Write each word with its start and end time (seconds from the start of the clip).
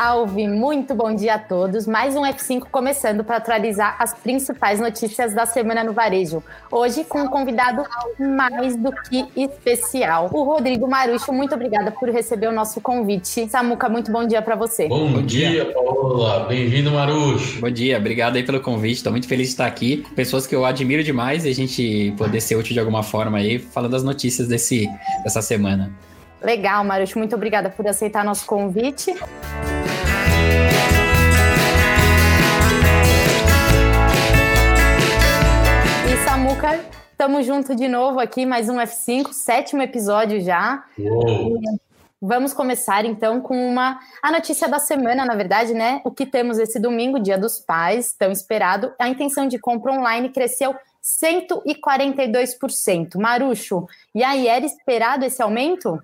Salve! 0.00 0.48
Muito 0.48 0.94
bom 0.94 1.14
dia 1.14 1.34
a 1.34 1.38
todos. 1.38 1.86
Mais 1.86 2.16
um 2.16 2.22
F5 2.22 2.62
começando 2.72 3.22
para 3.22 3.36
atualizar 3.36 3.96
as 3.98 4.14
principais 4.14 4.80
notícias 4.80 5.34
da 5.34 5.44
semana 5.44 5.84
no 5.84 5.92
varejo. 5.92 6.42
Hoje 6.72 7.04
com 7.04 7.20
um 7.20 7.28
convidado 7.28 7.84
mais 8.18 8.76
do 8.76 8.90
que 8.92 9.26
especial, 9.36 10.30
o 10.32 10.42
Rodrigo 10.42 10.88
Marucho. 10.88 11.30
Muito 11.34 11.54
obrigada 11.54 11.90
por 11.90 12.08
receber 12.08 12.46
o 12.46 12.52
nosso 12.52 12.80
convite. 12.80 13.46
Samuca, 13.50 13.90
muito 13.90 14.10
bom 14.10 14.26
dia 14.26 14.40
para 14.40 14.56
você. 14.56 14.88
Bom, 14.88 15.12
bom 15.12 15.20
dia, 15.20 15.50
dia, 15.50 15.66
Paula. 15.66 16.46
Bem-vindo, 16.48 16.90
Marucho. 16.92 17.60
Bom 17.60 17.70
dia, 17.70 17.98
obrigado 17.98 18.36
aí 18.36 18.42
pelo 18.42 18.60
convite. 18.60 18.96
Estou 18.96 19.12
muito 19.12 19.28
feliz 19.28 19.48
de 19.48 19.52
estar 19.52 19.66
aqui. 19.66 20.02
Pessoas 20.16 20.46
que 20.46 20.54
eu 20.54 20.64
admiro 20.64 21.04
demais 21.04 21.44
e 21.44 21.50
a 21.50 21.54
gente 21.54 22.14
poder 22.16 22.40
ser 22.40 22.56
útil 22.56 22.72
de 22.72 22.80
alguma 22.80 23.02
forma 23.02 23.36
aí, 23.36 23.58
falando 23.58 23.94
as 23.96 24.02
notícias 24.02 24.48
desse, 24.48 24.88
dessa 25.22 25.42
semana. 25.42 25.92
Legal, 26.42 26.82
Marucho. 26.84 27.18
Muito 27.18 27.34
obrigada 27.34 27.68
por 27.68 27.86
aceitar 27.86 28.24
nosso 28.24 28.46
convite. 28.46 29.14
E 36.06 36.16
Samuca, 36.24 36.80
estamos 37.12 37.44
juntos 37.44 37.76
de 37.76 37.88
novo 37.88 38.18
aqui, 38.18 38.46
mais 38.46 38.70
um 38.70 38.76
F5, 38.76 39.32
sétimo 39.32 39.82
episódio 39.82 40.40
já. 40.40 40.82
Vamos 42.22 42.52
começar 42.52 43.06
então 43.06 43.40
com 43.40 43.56
uma 43.66 43.98
a 44.22 44.30
notícia 44.30 44.68
da 44.68 44.78
semana, 44.78 45.24
na 45.24 45.34
verdade, 45.34 45.72
né? 45.72 46.02
O 46.04 46.10
que 46.10 46.26
temos 46.26 46.58
esse 46.58 46.78
domingo, 46.78 47.18
Dia 47.18 47.38
dos 47.38 47.58
Pais, 47.58 48.14
tão 48.18 48.30
esperado. 48.30 48.92
A 48.98 49.08
intenção 49.08 49.46
de 49.46 49.58
compra 49.58 49.92
online 49.92 50.28
cresceu 50.30 50.74
142%. 51.02 53.18
Marucho, 53.18 53.86
e 54.14 54.22
aí 54.22 54.46
era 54.46 54.66
esperado 54.66 55.24
esse 55.24 55.42
aumento? 55.42 55.98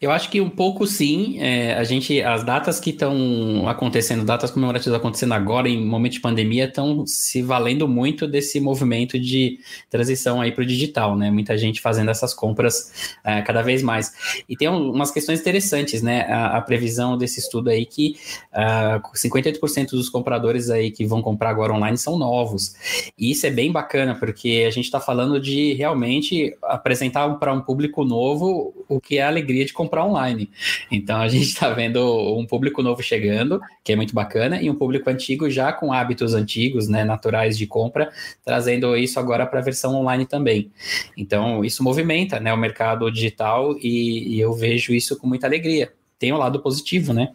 Eu 0.00 0.12
acho 0.12 0.30
que 0.30 0.40
um 0.40 0.48
pouco 0.48 0.86
sim. 0.86 1.40
É, 1.40 1.74
a 1.74 1.82
gente, 1.82 2.22
as 2.22 2.44
datas 2.44 2.78
que 2.78 2.90
estão 2.90 3.68
acontecendo, 3.68 4.24
datas 4.24 4.50
comemorativas 4.50 4.96
acontecendo 4.96 5.34
agora 5.34 5.68
em 5.68 5.84
momento 5.84 6.12
de 6.12 6.20
pandemia, 6.20 6.66
estão 6.66 7.04
se 7.04 7.42
valendo 7.42 7.88
muito 7.88 8.26
desse 8.26 8.60
movimento 8.60 9.18
de 9.18 9.58
transição 9.90 10.40
aí 10.40 10.52
para 10.52 10.62
o 10.62 10.66
digital, 10.66 11.16
né? 11.16 11.30
Muita 11.32 11.58
gente 11.58 11.80
fazendo 11.80 12.10
essas 12.12 12.32
compras 12.32 13.16
é, 13.24 13.42
cada 13.42 13.60
vez 13.60 13.82
mais. 13.82 14.44
E 14.48 14.56
tem 14.56 14.68
um, 14.68 14.92
umas 14.92 15.10
questões 15.10 15.40
interessantes, 15.40 16.00
né? 16.00 16.22
A, 16.28 16.58
a, 16.58 16.60
previsão 16.60 17.18
desse 17.18 17.40
estudo 17.40 17.68
aí 17.68 17.84
que 17.84 18.16
uh, 18.52 19.00
58% 19.16 19.90
dos 19.90 20.08
compradores 20.08 20.70
aí 20.70 20.90
que 20.92 21.04
vão 21.04 21.20
comprar 21.20 21.50
agora 21.50 21.72
online 21.72 21.98
são 21.98 22.16
novos. 22.16 22.74
E 23.18 23.32
isso 23.32 23.46
é 23.46 23.50
bem 23.50 23.72
bacana, 23.72 24.14
porque 24.14 24.64
a 24.66 24.70
gente 24.70 24.84
está 24.84 25.00
falando 25.00 25.40
de 25.40 25.72
realmente 25.72 26.56
apresentar 26.62 27.28
para 27.34 27.52
um 27.52 27.60
público 27.60 28.04
novo 28.04 28.72
o 28.88 29.00
que 29.00 29.18
é 29.18 29.22
a 29.22 29.30
alegria 29.38 29.64
de 29.64 29.72
comprar 29.72 30.04
online. 30.04 30.50
Então 30.90 31.20
a 31.20 31.28
gente 31.28 31.46
está 31.46 31.70
vendo 31.70 32.00
um 32.36 32.46
público 32.46 32.82
novo 32.82 33.02
chegando, 33.02 33.60
que 33.84 33.92
é 33.92 33.96
muito 33.96 34.14
bacana, 34.14 34.60
e 34.60 34.68
um 34.68 34.74
público 34.74 35.08
antigo 35.08 35.48
já 35.48 35.72
com 35.72 35.92
hábitos 35.92 36.34
antigos, 36.34 36.88
né, 36.88 37.04
naturais 37.04 37.56
de 37.56 37.66
compra, 37.66 38.10
trazendo 38.44 38.96
isso 38.96 39.18
agora 39.18 39.46
para 39.46 39.60
a 39.60 39.62
versão 39.62 39.94
online 39.94 40.26
também. 40.26 40.70
Então 41.16 41.64
isso 41.64 41.82
movimenta, 41.82 42.40
né, 42.40 42.52
o 42.52 42.56
mercado 42.56 43.10
digital 43.10 43.76
e, 43.78 44.36
e 44.36 44.40
eu 44.40 44.52
vejo 44.52 44.92
isso 44.92 45.16
com 45.16 45.26
muita 45.26 45.46
alegria. 45.46 45.92
Tem 46.18 46.32
o 46.32 46.34
um 46.34 46.38
lado 46.38 46.60
positivo, 46.60 47.12
né? 47.12 47.28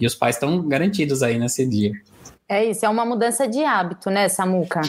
E 0.00 0.06
os 0.06 0.14
pais 0.14 0.36
estão 0.36 0.66
garantidos 0.66 1.22
aí 1.22 1.38
nesse 1.38 1.66
dia. 1.68 1.92
É 2.48 2.64
isso, 2.64 2.84
é 2.84 2.88
uma 2.88 3.04
mudança 3.04 3.46
de 3.46 3.62
hábito, 3.62 4.10
né, 4.10 4.28
Samuca? 4.28 4.80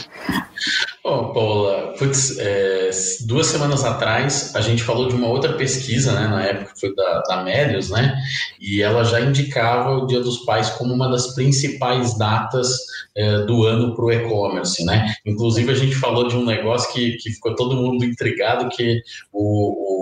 Bom, 1.04 1.32
Paula, 1.32 1.94
putz, 1.98 2.38
é, 2.38 2.90
duas 3.26 3.48
semanas 3.48 3.84
atrás 3.84 4.54
a 4.54 4.60
gente 4.60 4.84
falou 4.84 5.08
de 5.08 5.16
uma 5.16 5.26
outra 5.26 5.54
pesquisa, 5.54 6.12
né, 6.12 6.28
na 6.28 6.44
época 6.44 6.74
foi 6.78 6.94
da, 6.94 7.22
da 7.22 7.42
né, 7.42 8.14
e 8.60 8.80
ela 8.80 9.02
já 9.02 9.20
indicava 9.20 9.96
o 9.96 10.06
Dia 10.06 10.20
dos 10.20 10.44
Pais 10.44 10.70
como 10.70 10.94
uma 10.94 11.10
das 11.10 11.34
principais 11.34 12.16
datas 12.16 12.68
é, 13.16 13.38
do 13.40 13.64
ano 13.64 13.96
para 13.96 14.04
o 14.04 14.12
e-commerce, 14.12 14.84
né? 14.84 15.12
Inclusive 15.26 15.72
a 15.72 15.74
gente 15.74 15.96
falou 15.96 16.28
de 16.28 16.36
um 16.36 16.44
negócio 16.44 16.92
que, 16.92 17.16
que 17.16 17.30
ficou 17.30 17.56
todo 17.56 17.76
mundo 17.76 18.04
intrigado, 18.04 18.68
que 18.68 19.02
o 19.32 20.01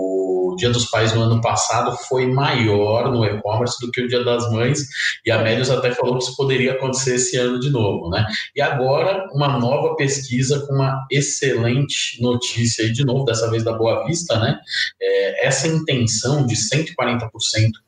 Dia 0.61 0.69
dos 0.69 0.85
Pais 0.85 1.11
no 1.13 1.21
ano 1.21 1.41
passado 1.41 1.97
foi 2.07 2.27
maior 2.27 3.11
no 3.11 3.25
e-commerce 3.25 3.75
do 3.81 3.91
que 3.91 4.01
o 4.01 4.07
Dia 4.07 4.23
das 4.23 4.49
Mães, 4.51 4.87
e 5.25 5.31
a 5.31 5.39
Médios 5.39 5.71
até 5.71 5.91
falou 5.91 6.19
que 6.19 6.23
isso 6.23 6.35
poderia 6.37 6.73
acontecer 6.73 7.15
esse 7.15 7.35
ano 7.35 7.59
de 7.59 7.71
novo, 7.71 8.09
né? 8.09 8.27
E 8.55 8.61
agora, 8.61 9.27
uma 9.33 9.57
nova 9.57 9.95
pesquisa 9.95 10.59
com 10.67 10.75
uma 10.75 11.03
excelente 11.09 12.21
notícia 12.21 12.85
aí 12.85 12.91
de 12.91 13.03
novo, 13.03 13.25
dessa 13.25 13.49
vez 13.49 13.63
da 13.63 13.73
Boa 13.73 14.05
Vista, 14.05 14.39
né? 14.39 14.59
É, 15.01 15.47
essa 15.47 15.67
intenção 15.67 16.45
de 16.45 16.55
140% 16.55 17.27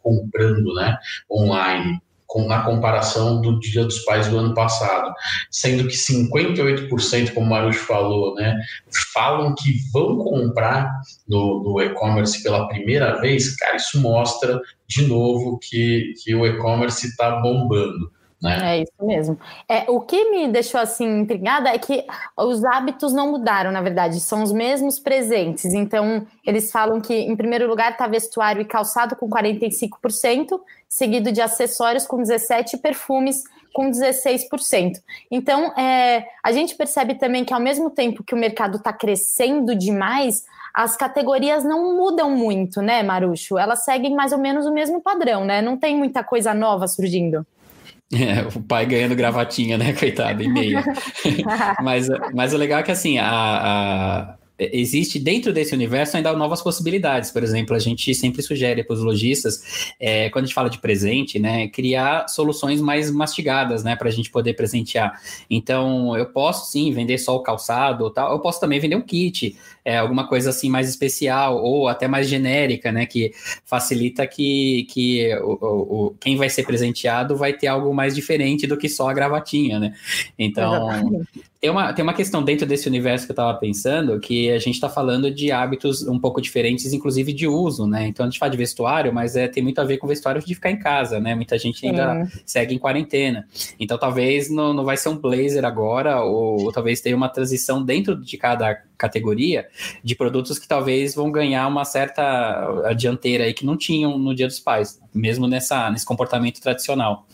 comprando, 0.02 0.74
né, 0.74 0.98
online 1.30 2.02
com, 2.34 2.48
na 2.48 2.64
comparação 2.64 3.40
do 3.40 3.60
Dia 3.60 3.86
dos 3.86 4.00
Pais 4.00 4.28
do 4.28 4.40
ano 4.40 4.56
passado, 4.56 5.14
sendo 5.52 5.88
que 5.88 5.94
58%, 5.94 7.32
como 7.32 7.46
o 7.46 7.50
Marucho 7.50 7.86
falou, 7.86 8.34
né, 8.34 8.60
falam 9.14 9.54
que 9.54 9.78
vão 9.94 10.18
comprar 10.18 10.92
no, 11.28 11.62
no 11.64 11.80
e-commerce 11.80 12.42
pela 12.42 12.68
primeira 12.68 13.22
vez, 13.22 13.56
cara, 13.56 13.76
isso 13.76 14.02
mostra 14.02 14.60
de 14.88 15.06
novo 15.06 15.60
que, 15.62 16.14
que 16.24 16.34
o 16.34 16.44
e-commerce 16.44 17.06
está 17.06 17.40
bombando. 17.40 18.12
Né? 18.44 18.78
É 18.78 18.82
isso 18.82 18.92
mesmo. 19.00 19.40
É, 19.70 19.90
o 19.90 20.02
que 20.02 20.30
me 20.30 20.50
deixou 20.50 20.80
assim 20.80 21.22
intrigada 21.22 21.70
é 21.70 21.78
que 21.78 22.06
os 22.38 22.64
hábitos 22.66 23.14
não 23.14 23.32
mudaram, 23.32 23.72
na 23.72 23.82
verdade, 23.82 24.20
são 24.20 24.44
os 24.44 24.52
mesmos 24.52 25.00
presentes. 25.00 25.74
Então, 25.74 26.28
eles 26.46 26.70
falam 26.70 27.00
que, 27.00 27.14
em 27.14 27.36
primeiro 27.38 27.68
lugar, 27.70 27.94
está 27.94 28.06
vestuário 28.06 28.62
e 28.62 28.66
calçado 28.66 29.16
com 29.16 29.30
45%, 29.30 30.60
seguido 30.90 31.32
de 31.32 31.42
acessórios 31.42 32.06
com 32.06 32.18
17% 32.18 32.74
e 32.74 32.78
perfumes 32.78 33.44
com 33.74 33.90
16%. 33.90 35.02
Então, 35.32 35.74
é, 35.78 36.26
a 36.44 36.52
gente 36.52 36.76
percebe 36.76 37.16
também 37.16 37.46
que, 37.46 37.54
ao 37.54 37.62
mesmo 37.62 37.90
tempo 37.90 38.24
que 38.24 38.36
o 38.36 38.38
mercado 38.38 38.78
está 38.78 38.92
crescendo 38.92 39.74
demais, 39.74 40.44
as 40.74 40.98
categorias 40.98 41.64
não 41.64 41.96
mudam 41.96 42.32
muito, 42.32 42.82
né, 42.82 43.02
Marucho? 43.04 43.58
Elas 43.58 43.86
seguem 43.86 44.14
mais 44.16 44.34
ou 44.34 44.38
menos 44.38 44.66
o 44.66 44.74
mesmo 44.74 45.02
padrão, 45.02 45.46
né? 45.46 45.62
Não 45.62 45.78
tem 45.78 45.96
muita 45.96 46.24
coisa 46.24 46.54
nova 46.54 46.88
surgindo. 46.88 47.46
É, 48.14 48.48
o 48.56 48.62
pai 48.62 48.86
ganhando 48.86 49.16
gravatinha, 49.16 49.78
né, 49.78 49.94
coitado, 49.94 50.44
e 50.44 50.48
meia. 50.48 50.84
mas, 51.82 52.08
mas 52.34 52.54
o 52.54 52.58
legal 52.58 52.80
é 52.80 52.84
que, 52.84 52.92
assim, 52.92 53.18
a, 53.18 53.26
a, 53.28 54.36
existe 54.60 55.20
dentro 55.20 55.52
desse 55.52 55.74
universo 55.74 56.16
ainda 56.16 56.34
novas 56.34 56.62
possibilidades. 56.62 57.32
Por 57.32 57.44
exemplo, 57.44 57.76
a 57.76 57.80
gente 57.80 58.14
sempre 58.14 58.42
sugere 58.42 58.84
para 58.84 58.94
os 58.94 59.02
lojistas, 59.02 59.94
é, 60.00 60.30
quando 60.30 60.44
a 60.44 60.48
gente 60.48 60.56
fala 60.56 60.70
de 60.70 60.78
presente, 60.78 61.40
né, 61.40 61.68
criar 61.68 62.28
soluções 62.28 62.80
mais 62.80 63.10
mastigadas, 63.10 63.84
né, 63.84 63.96
para 63.96 64.10
a 64.10 64.12
gente 64.12 64.30
poder 64.30 64.54
presentear. 64.54 65.20
Então, 65.50 66.16
eu 66.16 66.28
posso 66.28 66.72
sim 66.72 66.92
vender 66.92 67.18
só 67.18 67.36
o 67.36 67.42
calçado, 67.42 68.10
tal. 68.12 68.32
Eu 68.32 68.40
posso 68.40 68.60
também 68.60 68.80
vender 68.80 68.96
um 68.96 69.02
kit, 69.02 69.58
é, 69.86 69.98
alguma 69.98 70.28
coisa 70.28 70.50
assim 70.50 70.70
mais 70.70 70.88
especial 70.88 71.62
ou 71.62 71.88
até 71.88 72.08
mais 72.08 72.28
genérica, 72.28 72.92
né, 72.92 73.06
que 73.06 73.32
facilita 73.66 74.26
que, 74.26 74.88
que 74.90 75.36
o, 75.38 75.58
o, 75.62 76.06
o 76.06 76.16
quem 76.20 76.38
vai 76.38 76.50
ser 76.50 76.64
presenteado 76.64 77.36
vai 77.36 77.54
ter 77.54 77.68
algo 77.68 77.94
mais 77.94 78.16
diferente 78.16 78.66
do 78.66 78.78
que 78.78 78.88
só 78.88 79.10
a 79.10 79.14
gravatinha, 79.14 79.80
né? 79.80 79.94
Então, 80.38 80.90
tem 81.64 81.70
uma, 81.70 81.94
tem 81.94 82.04
uma 82.04 82.14
questão 82.14 82.44
dentro 82.44 82.66
desse 82.66 82.90
universo 82.90 83.26
que 83.26 83.32
eu 83.32 83.36
estava 83.36 83.58
pensando, 83.58 84.20
que 84.20 84.52
a 84.52 84.60
gente 84.60 84.76
está 84.76 84.90
falando 84.90 85.32
de 85.32 85.50
hábitos 85.50 86.06
um 86.06 86.20
pouco 86.20 86.42
diferentes, 86.42 86.92
inclusive 86.92 87.32
de 87.32 87.48
uso, 87.48 87.88
né? 87.88 88.06
Então 88.06 88.26
a 88.26 88.30
gente 88.30 88.38
fala 88.38 88.52
de 88.52 88.58
vestuário, 88.58 89.14
mas 89.14 89.38
é, 89.38 89.48
tem 89.48 89.64
muito 89.64 89.80
a 89.80 89.86
ver 89.86 89.98
com 89.98 90.06
vestuário 90.06 90.44
de 90.44 90.54
ficar 90.54 90.72
em 90.72 90.78
casa, 90.78 91.22
né? 91.22 91.34
Muita 91.36 91.58
gente 91.58 91.88
ainda 91.88 92.30
segue 92.46 92.76
em 92.76 92.78
quarentena. 92.78 93.48
Então 93.80 93.98
talvez 93.98 94.50
não, 94.50 94.74
não 94.74 94.84
vai 94.84 94.98
ser 94.98 95.08
um 95.08 95.18
blazer 95.18 95.64
agora, 95.64 96.22
ou, 96.22 96.66
ou 96.66 96.72
talvez 96.74 97.00
tenha 97.00 97.16
uma 97.16 97.30
transição 97.30 97.82
dentro 97.82 98.20
de 98.20 98.38
cada 98.38 98.84
categoria 98.98 99.66
de 100.04 100.16
produtos 100.16 100.60
que 100.60 100.68
talvez 100.68 101.16
vão 101.16 101.32
ganhar 101.32 101.68
uma 101.68 101.86
certa 101.86 102.94
dianteira 102.96 103.46
aí 103.46 103.54
que 103.54 103.66
não 103.66 103.78
tinham 103.78 104.18
no 104.18 104.36
Dia 104.36 104.48
dos 104.48 104.60
Pais, 104.60 105.00
mesmo 105.14 105.48
nessa, 105.48 105.90
nesse 105.90 106.06
comportamento 106.06 106.62
tradicional. 106.62 107.26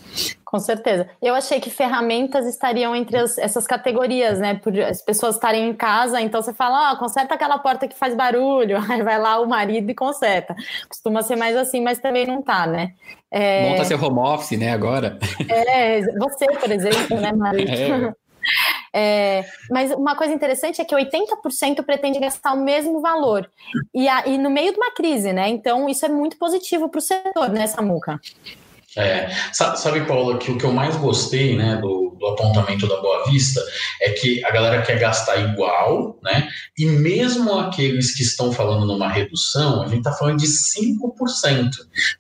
Com 0.44 0.58
certeza. 0.58 1.08
Eu 1.22 1.36
achei 1.36 1.60
que 1.60 1.70
ferramentas 1.70 2.48
estariam 2.48 2.96
entre 2.96 3.18
as, 3.18 3.38
essas 3.38 3.68
categorias, 3.68 4.40
né? 4.40 4.56
Por 4.56 4.78
as 4.80 5.02
pessoas 5.02 5.36
estarem 5.36 5.70
em 5.70 5.74
casa, 5.74 6.20
então 6.20 6.42
você 6.42 6.54
fala, 6.54 6.90
ó, 6.90 6.94
oh, 6.94 6.98
conserta 6.98 7.36
aquela 7.36 7.60
porta 7.60 7.88
que 7.88 7.96
faz 7.96 8.16
barulho, 8.16 8.78
aí 8.90 9.04
vai 9.04 9.20
lá 9.20 9.40
o 9.40 9.48
marido 9.48 9.92
e 9.92 9.94
conserta. 9.94 10.56
Costuma 10.88 11.22
ser 11.22 11.36
mais 11.36 11.56
assim, 11.56 11.82
mas 11.82 12.00
também 12.00 12.26
não 12.26 12.42
tá, 12.42 12.66
né? 12.66 12.94
É... 13.30 13.70
Monta 13.70 13.86
seu 13.86 14.04
home 14.04 14.20
office, 14.20 14.58
né, 14.58 14.72
agora. 14.72 15.20
É, 15.48 16.02
você, 16.18 16.48
por 16.60 16.72
exemplo, 16.72 17.20
né, 17.20 17.32
marido? 17.32 17.70
É. 17.80 18.29
É, 18.92 19.46
mas 19.70 19.92
uma 19.92 20.16
coisa 20.16 20.34
interessante 20.34 20.82
é 20.82 20.84
que 20.84 20.96
80% 20.96 21.84
pretende 21.84 22.20
gastar 22.20 22.54
o 22.54 22.64
mesmo 22.64 23.00
valor. 23.00 23.48
E, 23.94 24.10
a, 24.10 24.26
e 24.26 24.36
no 24.36 24.50
meio 24.50 24.72
de 24.72 24.80
uma 24.80 24.92
crise, 24.92 25.32
né? 25.32 25.48
Então, 25.48 25.88
isso 25.88 26.06
é 26.08 26.10
muito 26.10 26.38
positivo 26.38 26.90
para 26.90 26.98
o 26.98 27.02
setor, 27.02 27.50
né, 27.50 27.68
Samuca? 27.68 28.20
É, 28.98 29.30
sabe, 29.54 30.06
Paula, 30.06 30.38
que 30.38 30.52
o 30.52 30.58
que 30.58 30.66
eu 30.66 30.72
mais 30.72 30.96
gostei, 30.96 31.56
né, 31.56 31.78
do, 31.78 32.16
do, 32.20 32.26
apontamento 32.26 32.88
da 32.88 33.00
Boa 33.00 33.24
Vista 33.26 33.62
é 34.02 34.12
que 34.12 34.44
a 34.44 34.52
galera 34.52 34.82
quer 34.82 34.98
gastar 34.98 35.38
igual, 35.38 36.18
né, 36.24 36.50
e 36.78 36.86
mesmo 36.86 37.54
aqueles 37.60 38.16
que 38.16 38.24
estão 38.24 38.52
falando 38.52 38.86
numa 38.86 39.08
redução, 39.08 39.84
a 39.84 39.88
gente 39.88 40.00
está 40.00 40.12
falando 40.14 40.40
de 40.40 40.48
5%, 40.48 41.70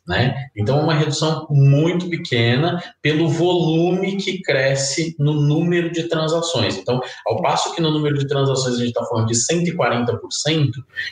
né, 0.08 0.46
então 0.56 0.80
é 0.80 0.84
uma 0.84 0.94
redução 0.94 1.48
muito 1.50 2.08
pequena 2.08 2.82
pelo 3.02 3.28
volume 3.28 4.18
que 4.18 4.40
cresce 4.42 5.16
no 5.18 5.34
número 5.34 5.92
de 5.92 6.04
transações. 6.04 6.78
Então, 6.78 7.02
ao 7.26 7.42
passo 7.42 7.74
que 7.74 7.82
no 7.82 7.92
número 7.92 8.18
de 8.20 8.28
transações 8.28 8.76
a 8.76 8.80
gente 8.80 8.90
está 8.90 9.04
falando 9.06 9.28
de 9.28 9.34
140%, 9.34 10.70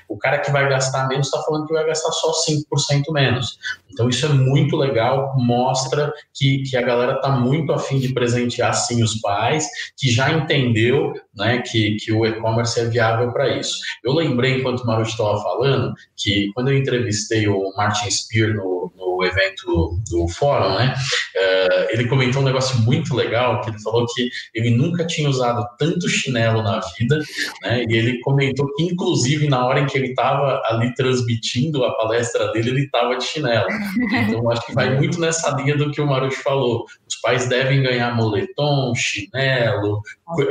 o 0.08 0.18
cara 0.18 0.38
que 0.38 0.52
vai 0.52 0.70
gastar 0.70 1.08
menos 1.08 1.28
está 1.28 1.42
falando 1.42 1.66
que 1.66 1.74
vai 1.74 1.86
gastar 1.86 2.12
só 2.12 2.32
5% 2.48 3.12
menos. 3.12 3.58
Então, 3.98 4.10
isso 4.10 4.28
é 4.28 4.30
muito 4.30 4.78
legal, 4.78 5.34
mostra 5.40 6.14
que, 6.32 6.62
que 6.62 6.78
a 6.78 6.84
galera 6.84 7.14
está 7.14 7.32
muito 7.32 7.74
afim 7.74 7.98
de 7.98 8.14
presentear 8.14 8.72
sim 8.76 9.02
os 9.02 9.20
pais, 9.20 9.68
que 9.98 10.12
já 10.12 10.32
entendeu 10.32 11.14
né, 11.36 11.64
que, 11.64 11.96
que 11.96 12.14
o 12.14 12.24
e-commerce 12.24 12.80
é 12.80 12.86
viável 12.86 13.34
para 13.34 13.58
isso. 13.58 13.76
Eu 14.04 14.14
lembrei, 14.14 14.60
enquanto 14.60 14.82
o 14.82 14.86
Marucho 14.86 15.12
estava 15.12 15.42
falando, 15.42 15.96
que 16.16 16.52
quando 16.54 16.70
eu 16.70 16.78
entrevistei 16.78 17.48
o 17.48 17.74
Martin 17.76 18.12
Spear 18.12 18.54
no, 18.54 18.94
no 18.96 19.07
evento 19.24 20.00
do 20.10 20.28
fórum, 20.28 20.76
né, 20.78 20.94
uh, 21.36 21.88
ele 21.90 22.08
comentou 22.08 22.42
um 22.42 22.46
negócio 22.46 22.80
muito 22.82 23.16
legal, 23.16 23.62
que 23.62 23.70
ele 23.70 23.82
falou 23.82 24.06
que 24.14 24.30
ele 24.54 24.72
nunca 24.72 25.06
tinha 25.06 25.30
usado 25.30 25.66
tanto 25.78 26.08
chinelo 26.10 26.62
na 26.62 26.80
vida, 26.98 27.20
né, 27.64 27.84
e 27.88 27.96
ele 27.96 28.20
comentou 28.22 28.68
que, 28.76 28.84
inclusive, 28.84 29.48
na 29.48 29.66
hora 29.66 29.80
em 29.80 29.86
que 29.86 29.98
ele 29.98 30.08
estava 30.08 30.62
ali 30.66 30.94
transmitindo 30.96 31.84
a 31.84 31.96
palestra 31.96 32.52
dele, 32.52 32.70
ele 32.70 32.86
estava 32.86 33.18
de 33.18 33.24
chinelo. 33.24 33.68
Então, 34.12 34.50
acho 34.52 34.66
que 34.66 34.74
vai 34.74 34.96
muito 34.96 35.20
nessa 35.20 35.50
linha 35.52 35.76
do 35.76 35.92
que 35.92 36.02
o 36.02 36.08
Marucho 36.08 36.42
falou. 36.42 36.86
Os 37.08 37.16
pais 37.22 37.48
devem 37.48 37.82
ganhar 37.82 38.16
moletom, 38.16 38.94
chinelo, 38.96 40.02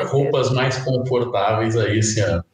roupas 0.09 0.51
mais 0.53 0.79
confortáveis 0.79 1.77
aí 1.77 1.99
esse 1.99 2.21
ano. 2.21 2.45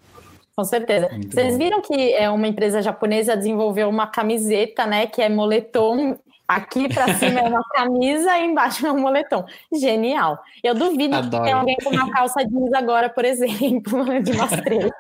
Com 0.63 0.67
certeza. 0.67 1.09
Muito 1.11 1.35
Vocês 1.35 1.53
bom. 1.53 1.59
viram 1.59 1.83
que 1.83 2.13
é 2.15 2.31
uma 2.31 2.47
empresa 2.47 2.81
japonesa 2.81 3.37
desenvolveu 3.37 3.89
uma 3.89 4.07
camiseta, 4.07 4.87
né, 4.87 5.07
que 5.07 5.21
é 5.21 5.29
moletom 5.29 6.17
Aqui 6.47 6.93
para 6.93 7.15
cima 7.17 7.41
é 7.41 7.49
uma 7.49 7.65
camisa 7.71 8.37
e 8.39 8.45
embaixo 8.45 8.87
é 8.87 8.93
um 8.93 9.01
moletom. 9.01 9.45
Genial. 9.73 10.39
Eu 10.63 10.75
duvido 10.75 11.17
Adoro. 11.17 11.31
que 11.31 11.49
tenha 11.49 11.57
alguém 11.57 11.77
com 11.83 11.91
uma 11.91 12.11
calça 12.11 12.45
jeans 12.45 12.73
agora, 12.75 13.09
por 13.09 13.25
exemplo, 13.25 14.05
de 14.21 14.37
mastreira. 14.37 14.91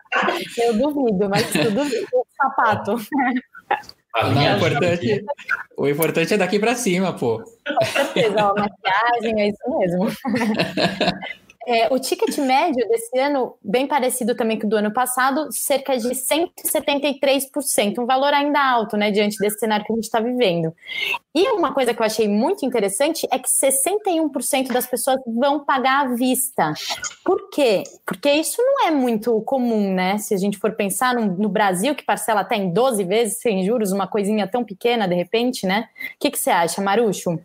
Eu 0.56 0.74
duvido, 0.78 1.28
mas 1.28 1.50
tudo 1.50 1.82
sapato. 2.36 2.96
Não, 4.14 4.42
o, 4.42 4.56
importante, 4.56 5.24
o 5.76 5.88
importante 5.88 6.34
é 6.34 6.36
daqui 6.36 6.58
para 6.58 6.74
cima, 6.74 7.12
pô. 7.12 7.38
Com 7.38 7.84
certeza, 7.86 8.40
a 8.40 8.54
maquiagem, 8.54 9.40
é 9.40 9.48
isso 9.48 9.78
mesmo. 9.78 10.08
É, 11.66 11.92
o 11.92 11.98
ticket 11.98 12.36
médio 12.38 12.88
desse 12.88 13.16
ano, 13.18 13.54
bem 13.62 13.86
parecido 13.86 14.34
também 14.34 14.58
com 14.58 14.66
o 14.66 14.70
do 14.70 14.76
ano 14.76 14.92
passado, 14.92 15.48
cerca 15.50 15.96
de 15.96 16.08
173%, 16.08 17.98
um 17.98 18.06
valor 18.06 18.34
ainda 18.34 18.60
alto, 18.60 18.96
né, 18.96 19.10
diante 19.10 19.38
desse 19.38 19.60
cenário 19.60 19.84
que 19.84 19.92
a 19.92 19.94
gente 19.94 20.04
está 20.04 20.20
vivendo. 20.20 20.74
E 21.34 21.48
uma 21.52 21.72
coisa 21.72 21.94
que 21.94 22.00
eu 22.00 22.06
achei 22.06 22.28
muito 22.28 22.66
interessante 22.66 23.26
é 23.30 23.38
que 23.38 23.48
61% 23.48 24.72
das 24.72 24.86
pessoas 24.86 25.18
vão 25.26 25.64
pagar 25.64 26.06
à 26.06 26.14
vista. 26.14 26.72
Por 27.24 27.48
quê? 27.50 27.84
Porque 28.04 28.30
isso 28.32 28.60
não 28.60 28.88
é 28.88 28.90
muito 28.90 29.40
comum, 29.42 29.94
né? 29.94 30.18
Se 30.18 30.34
a 30.34 30.38
gente 30.38 30.58
for 30.58 30.72
pensar 30.72 31.14
no, 31.14 31.26
no 31.26 31.48
Brasil, 31.48 31.94
que 31.94 32.04
parcela 32.04 32.40
até 32.40 32.56
em 32.56 32.72
12 32.72 33.04
vezes 33.04 33.40
sem 33.40 33.64
juros, 33.64 33.92
uma 33.92 34.06
coisinha 34.06 34.46
tão 34.46 34.64
pequena 34.64 35.06
de 35.06 35.14
repente, 35.14 35.66
né? 35.66 35.88
O 36.16 36.18
que, 36.18 36.30
que 36.30 36.38
você 36.38 36.50
acha, 36.50 36.82
Marucho? 36.82 37.38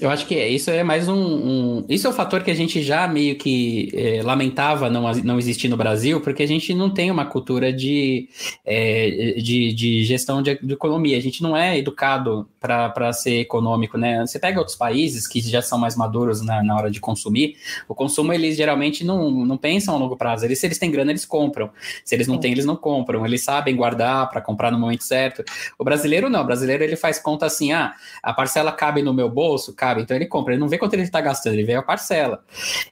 Eu 0.00 0.10
acho 0.10 0.26
que 0.26 0.34
é, 0.34 0.48
isso 0.48 0.70
é 0.70 0.82
mais 0.82 1.08
um, 1.08 1.14
um, 1.14 1.86
Isso 1.88 2.06
é 2.06 2.10
um 2.10 2.12
fator 2.12 2.42
que 2.42 2.50
a 2.50 2.54
gente 2.54 2.82
já 2.82 3.06
meio 3.06 3.36
que 3.36 3.90
é, 3.94 4.22
lamentava 4.22 4.90
não, 4.90 5.10
não 5.22 5.38
existir 5.38 5.68
no 5.68 5.76
Brasil, 5.76 6.20
porque 6.20 6.42
a 6.42 6.46
gente 6.46 6.74
não 6.74 6.90
tem 6.90 7.10
uma 7.10 7.24
cultura 7.24 7.72
de, 7.72 8.28
é, 8.64 9.34
de, 9.38 9.72
de, 9.72 10.04
gestão 10.04 10.42
de, 10.42 10.58
de, 10.60 10.74
economia. 10.74 11.16
A 11.16 11.20
gente 11.20 11.42
não 11.42 11.56
é 11.56 11.78
educado 11.78 12.48
para 12.60 13.12
ser 13.12 13.40
econômico, 13.40 13.96
né? 13.96 14.26
Você 14.26 14.38
pega 14.38 14.58
outros 14.58 14.76
países 14.76 15.26
que 15.28 15.40
já 15.40 15.62
são 15.62 15.78
mais 15.78 15.96
maduros 15.96 16.40
na, 16.42 16.62
na 16.62 16.76
hora 16.76 16.90
de 16.90 16.98
consumir, 16.98 17.56
o 17.88 17.94
consumo 17.94 18.32
eles 18.32 18.56
geralmente 18.56 19.04
não, 19.04 19.30
não 19.30 19.56
pensam 19.56 19.94
a 19.94 19.98
longo 19.98 20.16
prazo. 20.16 20.44
Eles, 20.44 20.58
se 20.58 20.66
eles 20.66 20.78
têm 20.78 20.90
grana, 20.90 21.12
eles 21.12 21.24
compram. 21.24 21.70
Se 22.04 22.14
eles 22.14 22.26
não 22.26 22.38
têm, 22.38 22.52
eles 22.52 22.64
não 22.64 22.76
compram. 22.76 23.24
Eles 23.24 23.44
sabem 23.44 23.76
guardar 23.76 24.28
para 24.28 24.40
comprar 24.40 24.72
no 24.72 24.78
momento 24.78 25.04
certo. 25.04 25.44
O 25.78 25.84
brasileiro 25.84 26.28
não. 26.28 26.42
O 26.42 26.44
brasileiro 26.44 26.82
ele 26.82 26.96
faz 26.96 27.18
conta 27.18 27.46
assim: 27.46 27.72
ah, 27.72 27.94
a 28.22 28.32
parcela 28.32 28.72
cabe 28.72 29.02
no 29.02 29.14
meu 29.14 29.28
bolso 29.28 29.53
bolso, 29.54 29.72
cabe. 29.72 30.02
Então 30.02 30.16
ele 30.16 30.26
compra, 30.26 30.52
ele 30.52 30.60
não 30.60 30.68
vê 30.68 30.76
quanto 30.76 30.94
ele 30.94 31.02
está 31.02 31.20
gastando, 31.20 31.54
ele 31.54 31.64
vê 31.64 31.74
a 31.74 31.82
parcela. 31.82 32.42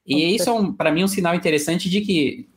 E 0.06 0.35
isso 0.35 0.49
é, 0.49 0.53
um, 0.53 0.73
para 0.73 0.91
mim, 0.91 1.05
um 1.05 1.09
sinal 1.09 1.35
interessante 1.35 1.91
de 1.91 2.00
que, 2.00 2.49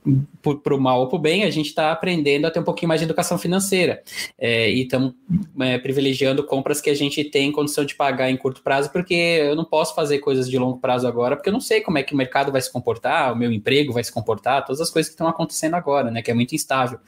para 0.64 0.76
o 0.76 0.80
mal 0.80 1.02
ou 1.02 1.08
para 1.08 1.18
o 1.18 1.20
bem, 1.20 1.44
a 1.44 1.50
gente 1.50 1.68
está 1.68 1.92
aprendendo 1.92 2.46
a 2.46 2.52
ter 2.52 2.60
um 2.60 2.64
pouquinho 2.64 2.90
mais 2.90 3.02
de 3.02 3.06
educação 3.06 3.38
financeira. 3.38 4.02
É, 4.38 4.70
e 4.70 4.84
estamos 4.84 5.14
é, 5.60 5.78
privilegiando 5.80 6.44
compras 6.44 6.80
que 6.80 6.90
a 6.90 6.96
gente 6.96 7.24
tem 7.24 7.52
condição 7.52 7.84
de 7.84 7.96
pagar 7.96 8.30
em 8.30 8.38
curto 8.38 8.62
prazo, 8.62 8.92
porque 8.92 9.14
eu 9.14 9.56
não 9.56 9.66
posso 9.66 9.96
fazer 9.96 10.20
coisas 10.20 10.50
de 10.50 10.58
longo 10.58 10.78
prazo 10.78 11.08
agora, 11.08 11.36
porque 11.36 11.50
eu 11.50 11.54
não 11.54 11.62
sei 11.62 11.82
como 11.82 11.98
é 11.98 12.04
que 12.04 12.14
o 12.14 12.18
mercado 12.18 12.52
vai 12.52 12.62
se 12.62 12.72
comportar, 12.72 13.34
o 13.34 13.36
meu 13.36 13.52
emprego 13.52 13.92
vai 13.92 14.04
se 14.04 14.12
comportar, 14.12 14.66
todas 14.66 14.82
as 14.82 14.90
coisas 14.90 15.10
que 15.10 15.14
estão 15.14 15.28
acontecendo 15.28 15.76
agora, 15.76 16.12
né? 16.12 16.22
Que 16.22 16.32
é 16.32 16.34
muito 16.34 16.54
instável. 16.54 17.00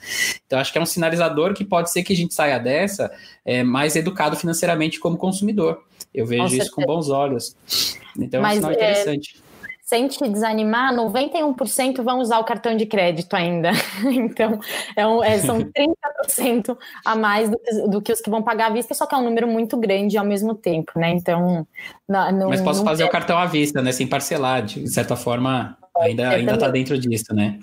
Então, 0.46 0.60
acho 0.60 0.72
que 0.72 0.78
é 0.78 0.82
um 0.82 0.86
sinalizador 0.86 1.54
que 1.54 1.64
pode 1.64 1.92
ser 1.92 2.04
que 2.04 2.14
a 2.14 2.16
gente 2.16 2.34
saia 2.34 2.58
dessa 2.58 3.12
é, 3.46 3.64
mais 3.64 3.96
educado 3.96 4.36
financeiramente 4.36 5.00
como 5.00 5.18
consumidor. 5.18 5.84
Eu 6.18 6.26
vejo 6.26 6.56
isso 6.56 6.72
com 6.72 6.84
bons 6.84 7.10
olos. 7.10 7.56
Então 8.18 8.42
Mas, 8.42 8.56
é 8.56 8.58
um 8.58 8.62
sinal 8.62 8.72
é, 8.72 8.74
interessante. 8.74 9.38
É, 9.44 9.48
sem 9.84 10.08
te 10.08 10.28
desanimar, 10.28 10.94
91% 10.94 12.04
vão 12.04 12.20
usar 12.20 12.40
o 12.40 12.44
cartão 12.44 12.76
de 12.76 12.88
crédito 12.88 13.34
ainda. 13.36 13.72
então, 14.04 14.60
é 14.96 15.08
um, 15.08 15.24
é, 15.24 15.38
são 15.38 15.60
30% 16.42 16.76
a 17.06 17.16
mais 17.16 17.50
do, 17.50 17.58
do, 17.88 18.02
que 18.02 18.12
os 18.12 18.20
que 18.20 18.30
vão 18.32 18.42
pagar 18.42 18.72
à 18.72 18.74
vista, 18.74 18.96
só 18.96 19.06
que 19.06 19.14
é 19.14 19.18
um 19.18 19.24
número 19.24 19.48
muito 19.48 19.78
grande 19.78 20.18
ao 20.18 20.26
mesmo 20.26 20.56
tempo, 20.56 20.92
né? 20.96 21.12
Então. 21.12 21.66
Não, 22.10 22.32
não, 22.32 22.50
Mas 22.50 22.62
posso 22.62 22.84
fazer 22.84 23.04
o 23.04 23.10
cartão 23.10 23.38
à 23.38 23.46
vista, 23.46 23.82
né? 23.82 23.92
Sem 23.92 24.08
parcelar, 24.08 24.66
de 24.66 24.88
certa 24.90 25.16
forma, 25.16 25.78
ainda, 25.96 26.30
ainda 26.30 26.56
está 26.56 26.68
dentro 26.68 26.98
disso, 26.98 27.34
né? 27.34 27.60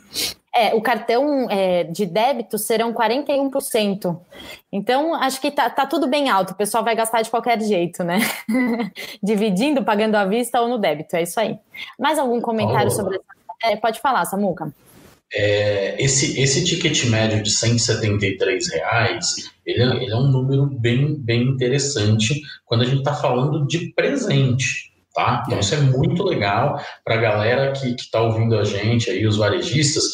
É, 0.57 0.73
o 0.75 0.81
cartão 0.81 1.51
é, 1.51 1.83
de 1.85 2.07
débito 2.07 2.57
serão 2.59 2.93
41%. 2.93 4.17
Então, 4.73 5.13
acho 5.15 5.41
que 5.41 5.51
tá, 5.51 5.69
tá, 5.69 5.85
tudo 5.85 6.07
bem 6.07 6.29
alto. 6.29 6.53
O 6.53 6.57
pessoal 6.57 6.85
vai 6.85 6.95
gastar 6.95 7.23
de 7.23 7.31
qualquer 7.31 7.61
jeito, 7.61 8.05
né? 8.05 8.19
Dividindo, 9.21 9.83
pagando 9.83 10.15
à 10.15 10.25
vista 10.25 10.61
ou 10.61 10.69
no 10.69 10.79
débito. 10.79 11.17
É 11.17 11.23
isso 11.23 11.41
aí. 11.41 11.59
Mais 11.99 12.19
algum 12.21 12.41
comentário 12.41 12.91
sobre 12.91 13.17
essa? 13.17 13.73
É, 13.73 13.77
pode 13.77 14.01
falar, 14.01 14.25
Samuca. 14.27 14.73
É, 15.33 16.01
esse, 16.01 16.41
esse 16.41 16.65
ticket 16.65 17.07
médio 17.07 17.43
de 17.43 17.51
173 17.51 18.71
reais, 18.71 19.51
ele, 19.67 19.83
é, 19.83 20.05
ele 20.05 20.13
é 20.13 20.17
um 20.17 20.29
número 20.29 20.67
bem, 20.67 21.17
bem 21.17 21.43
interessante 21.43 22.41
quando 22.65 22.83
a 22.83 22.85
gente 22.85 22.99
está 22.99 23.15
falando 23.15 23.67
de 23.67 23.93
presente. 23.95 24.93
Tá? 25.13 25.45
Então, 25.47 25.61
isso 25.61 25.75
é 25.75 25.81
muito 25.81 26.23
legal 26.23 26.81
para 27.05 27.15
a 27.15 27.21
galera 27.21 27.73
que 27.73 27.89
está 27.95 28.21
ouvindo 28.21 28.57
a 28.59 28.65
gente 28.65 29.11
aí, 29.11 29.27
os 29.27 29.37
varejistas, 29.37 30.05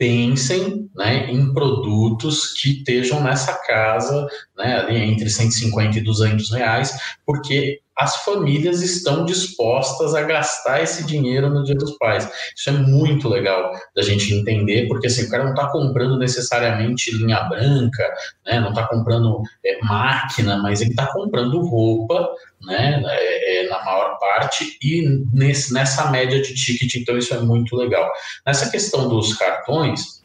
pensem 0.00 0.88
né, 0.96 1.30
em 1.30 1.52
produtos 1.52 2.54
que 2.54 2.78
estejam 2.78 3.22
nessa 3.22 3.52
casa, 3.66 4.26
né, 4.56 4.78
ali 4.78 4.96
entre 4.96 5.28
150 5.28 5.98
e 5.98 6.00
200 6.00 6.50
reais, 6.52 6.98
porque 7.26 7.80
as 7.98 8.16
famílias 8.24 8.80
estão 8.80 9.26
dispostas 9.26 10.14
a 10.14 10.22
gastar 10.22 10.82
esse 10.82 11.04
dinheiro 11.04 11.50
no 11.50 11.62
Dia 11.62 11.74
dos 11.74 11.98
Pais. 11.98 12.26
Isso 12.56 12.70
é 12.70 12.72
muito 12.72 13.28
legal 13.28 13.72
da 13.94 14.00
gente 14.00 14.32
entender, 14.32 14.88
porque 14.88 15.06
assim, 15.06 15.26
o 15.26 15.30
cara 15.30 15.44
não 15.44 15.50
está 15.50 15.68
comprando 15.68 16.18
necessariamente 16.18 17.14
linha 17.14 17.42
branca, 17.42 18.02
né, 18.46 18.58
não 18.58 18.70
está 18.70 18.88
comprando 18.88 19.42
é, 19.62 19.84
máquina, 19.84 20.56
mas 20.62 20.80
ele 20.80 20.90
está 20.90 21.12
comprando 21.12 21.60
roupa, 21.60 22.26
né, 22.62 23.02
é, 23.06 23.64
é, 23.64 23.68
na 23.68 23.84
maior 23.84 24.18
parte, 24.18 24.78
e 24.82 25.02
nesse, 25.32 25.72
nessa 25.72 26.10
média 26.10 26.40
de 26.40 26.54
ticket, 26.54 26.94
então 26.96 27.16
isso 27.16 27.34
é 27.34 27.40
muito 27.40 27.76
legal. 27.76 28.10
Nessa 28.46 28.70
questão 28.70 29.08
dos 29.08 29.34
cartões, 29.34 30.20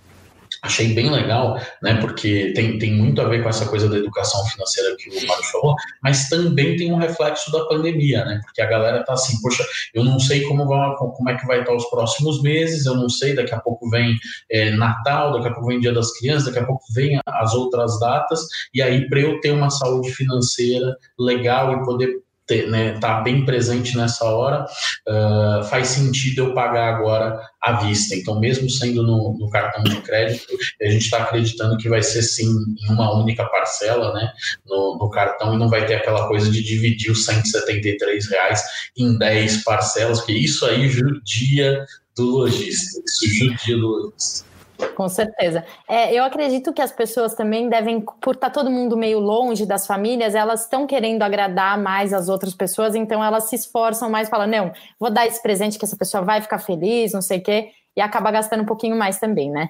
achei 0.65 0.93
bem 0.93 1.09
legal, 1.09 1.59
né, 1.81 1.95
porque 2.01 2.51
tem, 2.53 2.77
tem 2.77 2.93
muito 2.93 3.21
a 3.21 3.25
ver 3.25 3.43
com 3.43 3.49
essa 3.49 3.67
coisa 3.67 3.87
da 3.87 3.97
educação 3.97 4.43
financeira 4.45 4.95
que 4.97 5.09
o 5.09 5.27
Mário 5.27 5.43
falou, 5.45 5.75
mas 6.03 6.27
também 6.27 6.75
tem 6.75 6.91
um 6.91 6.97
reflexo 6.97 7.51
da 7.51 7.65
pandemia, 7.65 8.25
né, 8.25 8.41
porque 8.43 8.61
a 8.61 8.65
galera 8.65 9.03
tá 9.03 9.13
assim, 9.13 9.39
poxa, 9.41 9.63
eu 9.93 10.03
não 10.03 10.19
sei 10.19 10.41
como, 10.43 10.67
vai, 10.67 10.95
como 10.95 11.29
é 11.29 11.37
que 11.37 11.45
vai 11.45 11.59
estar 11.59 11.73
os 11.73 11.85
próximos 11.89 12.41
meses, 12.41 12.85
eu 12.85 12.95
não 12.95 13.09
sei, 13.09 13.35
daqui 13.35 13.53
a 13.53 13.59
pouco 13.59 13.89
vem 13.89 14.15
é, 14.49 14.71
Natal, 14.71 15.33
daqui 15.33 15.47
a 15.47 15.51
pouco 15.51 15.67
vem 15.67 15.79
Dia 15.79 15.93
das 15.93 16.17
Crianças, 16.17 16.45
daqui 16.45 16.59
a 16.59 16.65
pouco 16.65 16.83
vem 16.93 17.19
as 17.25 17.53
outras 17.53 17.99
datas, 17.99 18.41
e 18.73 18.81
aí 18.81 19.07
para 19.07 19.19
eu 19.19 19.39
ter 19.41 19.51
uma 19.51 19.69
saúde 19.69 20.11
financeira 20.11 20.95
legal 21.17 21.73
e 21.73 21.85
poder 21.85 22.24
estar 22.47 22.69
né, 22.69 22.99
tá 22.99 23.21
bem 23.21 23.43
presente 23.45 23.97
nessa 23.97 24.25
hora, 24.25 24.65
uh, 25.07 25.63
faz 25.65 25.87
sentido 25.89 26.39
eu 26.39 26.53
pagar 26.53 26.93
agora 26.93 27.39
à 27.61 27.73
vista. 27.73 28.15
Então, 28.15 28.39
mesmo 28.39 28.69
sendo 28.69 29.03
no, 29.03 29.37
no 29.37 29.49
cartão 29.49 29.83
de 29.83 29.99
crédito, 30.01 30.53
a 30.81 30.85
gente 30.85 31.03
está 31.03 31.23
acreditando 31.23 31.77
que 31.77 31.89
vai 31.89 32.03
ser 32.03 32.21
sim 32.21 32.47
em 32.47 32.93
uma 32.93 33.11
única 33.17 33.45
parcela, 33.45 34.13
né, 34.13 34.31
no, 34.65 34.97
no, 34.99 35.09
cartão 35.09 35.53
e 35.53 35.57
não 35.57 35.69
vai 35.69 35.85
ter 35.85 35.95
aquela 35.95 36.27
coisa 36.27 36.49
de 36.51 36.63
dividir 36.63 37.11
os 37.11 37.25
173 37.25 38.27
reais 38.29 38.63
em 38.97 39.17
10 39.17 39.63
parcelas, 39.63 40.19
porque 40.19 40.33
isso 40.33 40.65
aí 40.65 40.87
judia 40.89 41.85
do 42.15 42.25
lojista, 42.25 43.01
isso 43.05 43.27
judia 43.27 43.77
do 43.77 43.87
lojista. 43.87 44.54
Com 44.95 45.09
certeza. 45.09 45.65
É, 45.87 46.13
eu 46.13 46.23
acredito 46.23 46.73
que 46.73 46.81
as 46.81 46.91
pessoas 46.91 47.33
também 47.33 47.69
devem, 47.69 48.01
por 48.01 48.35
estar 48.35 48.49
tá 48.49 48.53
todo 48.53 48.69
mundo 48.69 48.97
meio 48.97 49.19
longe 49.19 49.65
das 49.65 49.85
famílias, 49.85 50.35
elas 50.35 50.61
estão 50.61 50.87
querendo 50.87 51.23
agradar 51.23 51.77
mais 51.77 52.13
as 52.13 52.29
outras 52.29 52.53
pessoas, 52.53 52.95
então 52.95 53.23
elas 53.23 53.45
se 53.45 53.55
esforçam 53.55 54.09
mais, 54.09 54.29
falam, 54.29 54.47
não, 54.47 54.71
vou 54.99 55.09
dar 55.09 55.25
esse 55.25 55.41
presente 55.41 55.77
que 55.77 55.85
essa 55.85 55.97
pessoa 55.97 56.23
vai 56.23 56.41
ficar 56.41 56.59
feliz, 56.59 57.13
não 57.13 57.21
sei 57.21 57.39
o 57.39 57.43
quê, 57.43 57.71
e 57.95 58.01
acaba 58.01 58.31
gastando 58.31 58.63
um 58.63 58.65
pouquinho 58.65 58.95
mais 58.95 59.19
também, 59.19 59.49
né? 59.49 59.69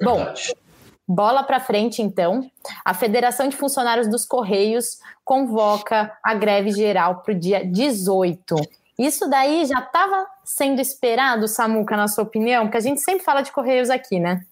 Verdade. 0.00 0.54
Bom, 0.54 1.14
bola 1.14 1.42
para 1.42 1.60
frente, 1.60 2.00
então. 2.00 2.48
A 2.84 2.94
Federação 2.94 3.48
de 3.48 3.56
Funcionários 3.56 4.08
dos 4.08 4.24
Correios 4.24 4.98
convoca 5.24 6.16
a 6.22 6.34
greve 6.34 6.70
geral 6.70 7.22
para 7.22 7.34
o 7.34 7.38
dia 7.38 7.64
18. 7.64 8.54
Isso 8.98 9.28
daí 9.28 9.64
já 9.64 9.80
estava 9.80 10.26
sendo 10.56 10.80
esperado, 10.80 11.46
Samuca, 11.46 11.96
na 11.96 12.08
sua 12.08 12.24
opinião? 12.24 12.64
Porque 12.64 12.76
a 12.76 12.80
gente 12.80 13.00
sempre 13.00 13.24
fala 13.24 13.42
de 13.42 13.52
Correios 13.52 13.90
aqui, 13.90 14.18
né? 14.18 14.44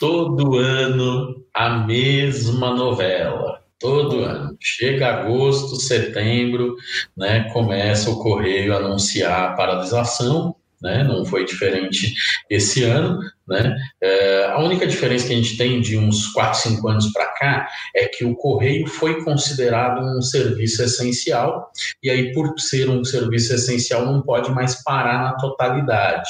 Todo 0.00 0.56
ano 0.56 1.44
a 1.54 1.70
mesma 1.70 2.74
novela. 2.74 3.62
Todo 3.78 4.20
ano. 4.20 4.56
Chega 4.58 5.08
agosto, 5.08 5.76
setembro, 5.76 6.74
né, 7.16 7.50
começa 7.52 8.10
o 8.10 8.18
Correio 8.18 8.74
a 8.74 8.78
anunciar 8.78 9.50
a 9.50 9.52
paralisação 9.52 10.56
né? 10.82 11.02
não 11.04 11.24
foi 11.24 11.44
diferente 11.44 12.14
esse 12.50 12.82
ano. 12.84 13.20
Né? 13.46 13.76
É, 14.00 14.46
a 14.46 14.58
única 14.58 14.86
diferença 14.86 15.26
que 15.26 15.32
a 15.32 15.36
gente 15.36 15.56
tem 15.56 15.80
de 15.80 15.96
uns 15.96 16.26
4, 16.28 16.60
5 16.60 16.88
anos 16.88 17.12
para 17.12 17.26
cá 17.28 17.68
é 17.94 18.06
que 18.06 18.24
o 18.24 18.34
correio 18.34 18.86
foi 18.86 19.22
considerado 19.22 20.00
um 20.00 20.20
serviço 20.20 20.82
essencial, 20.82 21.70
e 22.02 22.10
aí, 22.10 22.32
por 22.32 22.58
ser 22.58 22.90
um 22.90 23.04
serviço 23.04 23.54
essencial, 23.54 24.04
não 24.04 24.20
pode 24.22 24.50
mais 24.50 24.82
parar 24.82 25.22
na 25.22 25.36
totalidade. 25.36 26.28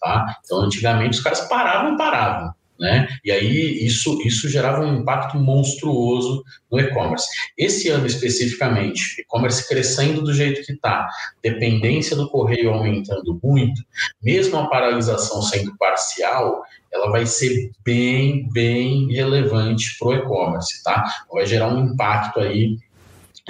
Tá? 0.00 0.36
Então, 0.44 0.60
antigamente, 0.60 1.18
os 1.18 1.22
caras 1.22 1.40
paravam 1.42 1.96
paravam. 1.96 2.55
Né? 2.78 3.08
E 3.24 3.32
aí 3.32 3.86
isso, 3.86 4.20
isso 4.22 4.48
gerava 4.48 4.84
um 4.84 5.00
impacto 5.00 5.38
monstruoso 5.38 6.44
no 6.70 6.78
e-commerce. 6.78 7.26
Esse 7.56 7.88
ano 7.88 8.06
especificamente, 8.06 9.20
e-commerce 9.20 9.66
crescendo 9.66 10.22
do 10.22 10.34
jeito 10.34 10.64
que 10.64 10.72
está, 10.72 11.08
dependência 11.42 12.14
do 12.14 12.28
correio 12.28 12.70
aumentando 12.70 13.40
muito, 13.42 13.82
mesmo 14.22 14.58
a 14.58 14.68
paralisação 14.68 15.40
sendo 15.40 15.76
parcial, 15.78 16.62
ela 16.92 17.10
vai 17.10 17.26
ser 17.26 17.70
bem, 17.84 18.48
bem 18.52 19.12
relevante 19.12 19.96
para 19.98 20.08
o 20.08 20.14
e-commerce, 20.14 20.82
tá? 20.82 21.04
Vai 21.32 21.46
gerar 21.46 21.68
um 21.68 21.92
impacto 21.92 22.40
aí 22.40 22.76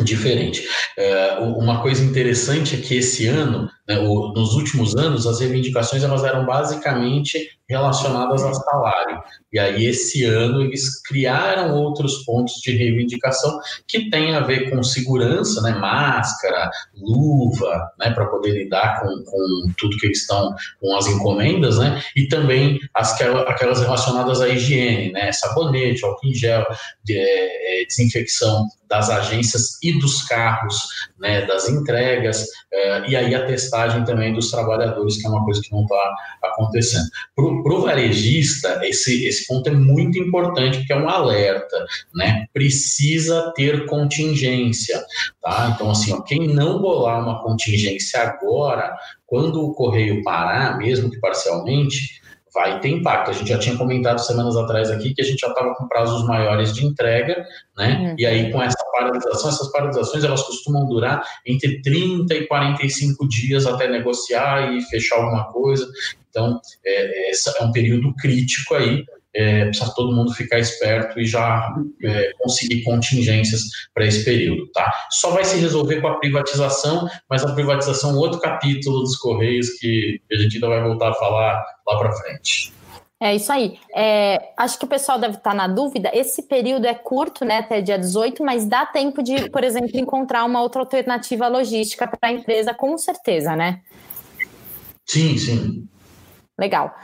diferente. 0.04 0.66
É, 0.96 1.38
uma 1.38 1.80
coisa 1.80 2.04
interessante 2.04 2.76
é 2.76 2.78
que 2.78 2.96
esse 2.96 3.26
ano, 3.26 3.70
nos 3.88 4.54
últimos 4.54 4.96
anos, 4.96 5.26
as 5.26 5.40
reivindicações 5.40 6.02
elas 6.02 6.24
eram 6.24 6.44
basicamente 6.44 7.56
relacionadas 7.68 8.42
a 8.42 8.52
salário. 8.54 9.22
E 9.52 9.58
aí, 9.58 9.86
esse 9.86 10.24
ano, 10.24 10.62
eles 10.62 11.00
criaram 11.02 11.74
outros 11.74 12.24
pontos 12.24 12.54
de 12.62 12.76
reivindicação 12.76 13.58
que 13.86 14.10
têm 14.10 14.34
a 14.34 14.40
ver 14.40 14.70
com 14.70 14.82
segurança, 14.82 15.60
né, 15.62 15.72
máscara, 15.72 16.70
luva, 16.94 17.90
né, 17.98 18.10
para 18.10 18.26
poder 18.26 18.52
lidar 18.52 19.00
com, 19.00 19.24
com 19.24 19.72
tudo 19.78 19.96
que 19.98 20.06
eles 20.06 20.20
estão, 20.20 20.54
com 20.80 20.96
as 20.96 21.06
encomendas, 21.06 21.78
né, 21.78 22.00
e 22.14 22.28
também 22.28 22.78
as, 22.94 23.20
aquelas 23.20 23.80
relacionadas 23.80 24.40
à 24.40 24.48
higiene, 24.48 25.12
né, 25.12 25.32
sabonete, 25.32 26.04
álcool 26.04 26.26
em 26.26 26.34
gel, 26.34 26.64
de, 27.04 27.18
é, 27.18 27.84
desinfecção 27.86 28.66
das 28.88 29.10
agências 29.10 29.82
e 29.82 29.98
dos 29.98 30.22
carros, 30.22 30.86
né, 31.18 31.44
das 31.46 31.68
entregas, 31.68 32.46
é, 32.72 33.10
e 33.10 33.16
aí 33.16 33.34
a 33.34 33.44
também 34.04 34.32
dos 34.32 34.50
trabalhadores, 34.50 35.20
que 35.20 35.26
é 35.26 35.30
uma 35.30 35.44
coisa 35.44 35.60
que 35.62 35.72
não 35.72 35.82
está 35.82 36.14
acontecendo. 36.42 37.06
Para 37.34 37.44
o 37.44 37.80
varejista, 37.82 38.80
esse, 38.84 39.26
esse 39.26 39.46
ponto 39.46 39.68
é 39.68 39.72
muito 39.72 40.18
importante, 40.18 40.78
porque 40.78 40.92
é 40.92 40.96
um 40.96 41.08
alerta, 41.08 41.84
né? 42.14 42.46
Precisa 42.52 43.52
ter 43.54 43.86
contingência, 43.86 45.02
tá? 45.42 45.72
Então, 45.74 45.90
assim, 45.90 46.12
ó, 46.12 46.20
quem 46.22 46.48
não 46.48 46.80
bolar 46.80 47.22
uma 47.22 47.42
contingência 47.42 48.20
agora, 48.20 48.96
quando 49.26 49.62
o 49.64 49.74
correio 49.74 50.22
parar, 50.22 50.78
mesmo 50.78 51.10
que 51.10 51.18
parcialmente, 51.18 52.20
vai 52.56 52.80
ter 52.80 52.88
impacto. 52.88 53.30
A 53.30 53.34
gente 53.34 53.48
já 53.48 53.58
tinha 53.58 53.76
comentado 53.76 54.18
semanas 54.18 54.56
atrás 54.56 54.90
aqui 54.90 55.14
que 55.14 55.20
a 55.20 55.24
gente 55.24 55.40
já 55.40 55.48
estava 55.48 55.74
com 55.74 55.86
prazos 55.86 56.26
maiores 56.26 56.72
de 56.72 56.86
entrega, 56.86 57.44
né? 57.76 57.98
Uhum. 58.00 58.14
E 58.18 58.24
aí 58.24 58.50
com 58.50 58.62
essa 58.62 58.82
paralisação, 58.92 59.50
essas 59.50 59.70
paralisações 59.70 60.24
elas 60.24 60.42
costumam 60.42 60.88
durar 60.88 61.22
entre 61.46 61.82
30 61.82 62.34
e 62.34 62.46
45 62.46 63.28
dias 63.28 63.66
até 63.66 63.86
negociar 63.88 64.72
e 64.72 64.80
fechar 64.80 65.16
alguma 65.16 65.52
coisa. 65.52 65.86
Então, 66.30 66.58
é, 66.84 67.30
é 67.30 67.64
um 67.64 67.72
período 67.72 68.14
crítico 68.14 68.74
aí 68.74 69.04
é, 69.36 69.66
precisa 69.66 69.92
todo 69.94 70.14
mundo 70.14 70.32
ficar 70.32 70.58
esperto 70.58 71.20
e 71.20 71.26
já 71.26 71.74
é, 72.02 72.32
conseguir 72.38 72.82
contingências 72.82 73.62
para 73.94 74.06
esse 74.06 74.24
período, 74.24 74.66
tá? 74.72 74.92
Só 75.10 75.30
vai 75.30 75.44
se 75.44 75.58
resolver 75.58 76.00
com 76.00 76.08
a 76.08 76.18
privatização, 76.18 77.06
mas 77.28 77.44
a 77.44 77.54
privatização 77.54 78.12
é 78.12 78.14
outro 78.14 78.40
capítulo 78.40 79.00
dos 79.00 79.16
Correios 79.16 79.70
que 79.78 80.20
a 80.32 80.36
gente 80.36 80.54
ainda 80.56 80.68
vai 80.68 80.82
voltar 80.82 81.10
a 81.10 81.14
falar 81.14 81.64
lá 81.86 81.98
para 81.98 82.12
frente. 82.12 82.72
É 83.18 83.34
isso 83.34 83.50
aí. 83.50 83.78
É, 83.94 84.52
acho 84.58 84.78
que 84.78 84.84
o 84.84 84.88
pessoal 84.88 85.18
deve 85.18 85.36
estar 85.36 85.54
na 85.54 85.66
dúvida. 85.66 86.10
Esse 86.12 86.42
período 86.42 86.86
é 86.86 86.94
curto, 86.94 87.44
né, 87.44 87.58
até 87.58 87.80
dia 87.80 87.98
18, 87.98 88.44
mas 88.44 88.66
dá 88.66 88.84
tempo 88.84 89.22
de, 89.22 89.48
por 89.50 89.64
exemplo, 89.64 89.90
encontrar 89.94 90.44
uma 90.44 90.60
outra 90.60 90.82
alternativa 90.82 91.48
logística 91.48 92.06
para 92.06 92.30
a 92.30 92.32
empresa, 92.32 92.74
com 92.74 92.96
certeza, 92.98 93.56
né? 93.56 93.80
Sim, 95.06 95.38
sim. 95.38 95.88
Legal. 96.58 96.94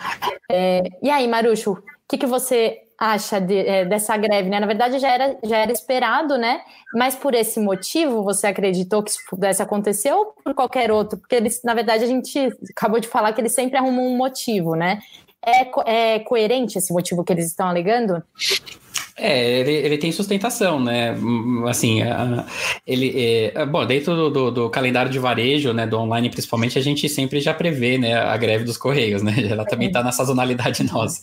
É, 0.50 0.82
e 1.02 1.10
aí, 1.10 1.26
Marucho, 1.26 1.82
que, 2.09 2.18
que 2.18 2.26
você 2.26 2.78
acha 2.99 3.40
de, 3.40 3.56
é, 3.56 3.85
dessa 3.85 4.16
greve? 4.16 4.49
Né? 4.49 4.61
Na 4.61 4.66
verdade, 4.66 4.99
já 4.99 5.09
era, 5.09 5.38
já 5.42 5.59
era 5.59 5.73
esperado, 5.73 6.37
né? 6.38 6.61
Mas 6.94 7.16
por 7.16 7.35
esse 7.35 7.59
motivo, 7.59 8.23
você 8.23 8.47
acreditou 8.47 9.02
que 9.02 9.11
isso 9.11 9.21
pudesse 9.28 9.62
acontecer 9.62 10.12
ou 10.12 10.26
por 10.44 10.54
qualquer 10.54 10.92
outro? 10.92 11.18
Porque 11.18 11.35
eles, 11.35 11.62
na 11.64 11.75
verdade, 11.75 12.04
a 12.04 12.06
gente 12.06 12.38
acabou 12.76 13.00
de 13.00 13.09
falar 13.09 13.32
que 13.32 13.40
eles 13.40 13.54
sempre 13.54 13.76
arrumam 13.76 14.06
um 14.06 14.16
motivo, 14.16 14.75
né? 14.75 15.00
É, 15.44 16.14
é 16.14 16.18
coerente 16.21 16.78
esse 16.78 16.92
motivo 16.92 17.25
que 17.25 17.32
eles 17.32 17.47
estão 17.47 17.66
alegando? 17.66 18.23
É, 19.16 19.61
ele, 19.61 19.73
ele 19.73 19.99
tem 19.99 20.11
sustentação, 20.11 20.81
né? 20.81 21.14
Assim, 21.69 22.00
ele, 22.87 23.12
é, 23.54 23.66
bom, 23.66 23.85
dentro 23.85 24.14
do, 24.14 24.31
do, 24.31 24.50
do, 24.50 24.71
calendário 24.71 25.11
de 25.11 25.19
varejo, 25.19 25.73
né, 25.73 25.87
do 25.87 25.99
online 25.99 26.31
principalmente, 26.31 26.78
a 26.78 26.83
gente 26.83 27.09
sempre 27.09 27.40
já 27.40 27.52
prevê, 27.52 27.99
né, 27.99 28.14
a 28.14 28.37
greve 28.37 28.64
dos 28.64 28.78
correios, 28.78 29.23
né? 29.23 29.35
Ela 29.50 29.64
também 29.66 29.88
está 29.88 30.02
na 30.02 30.12
sazonalidade 30.12 30.83
nossa, 30.90 31.21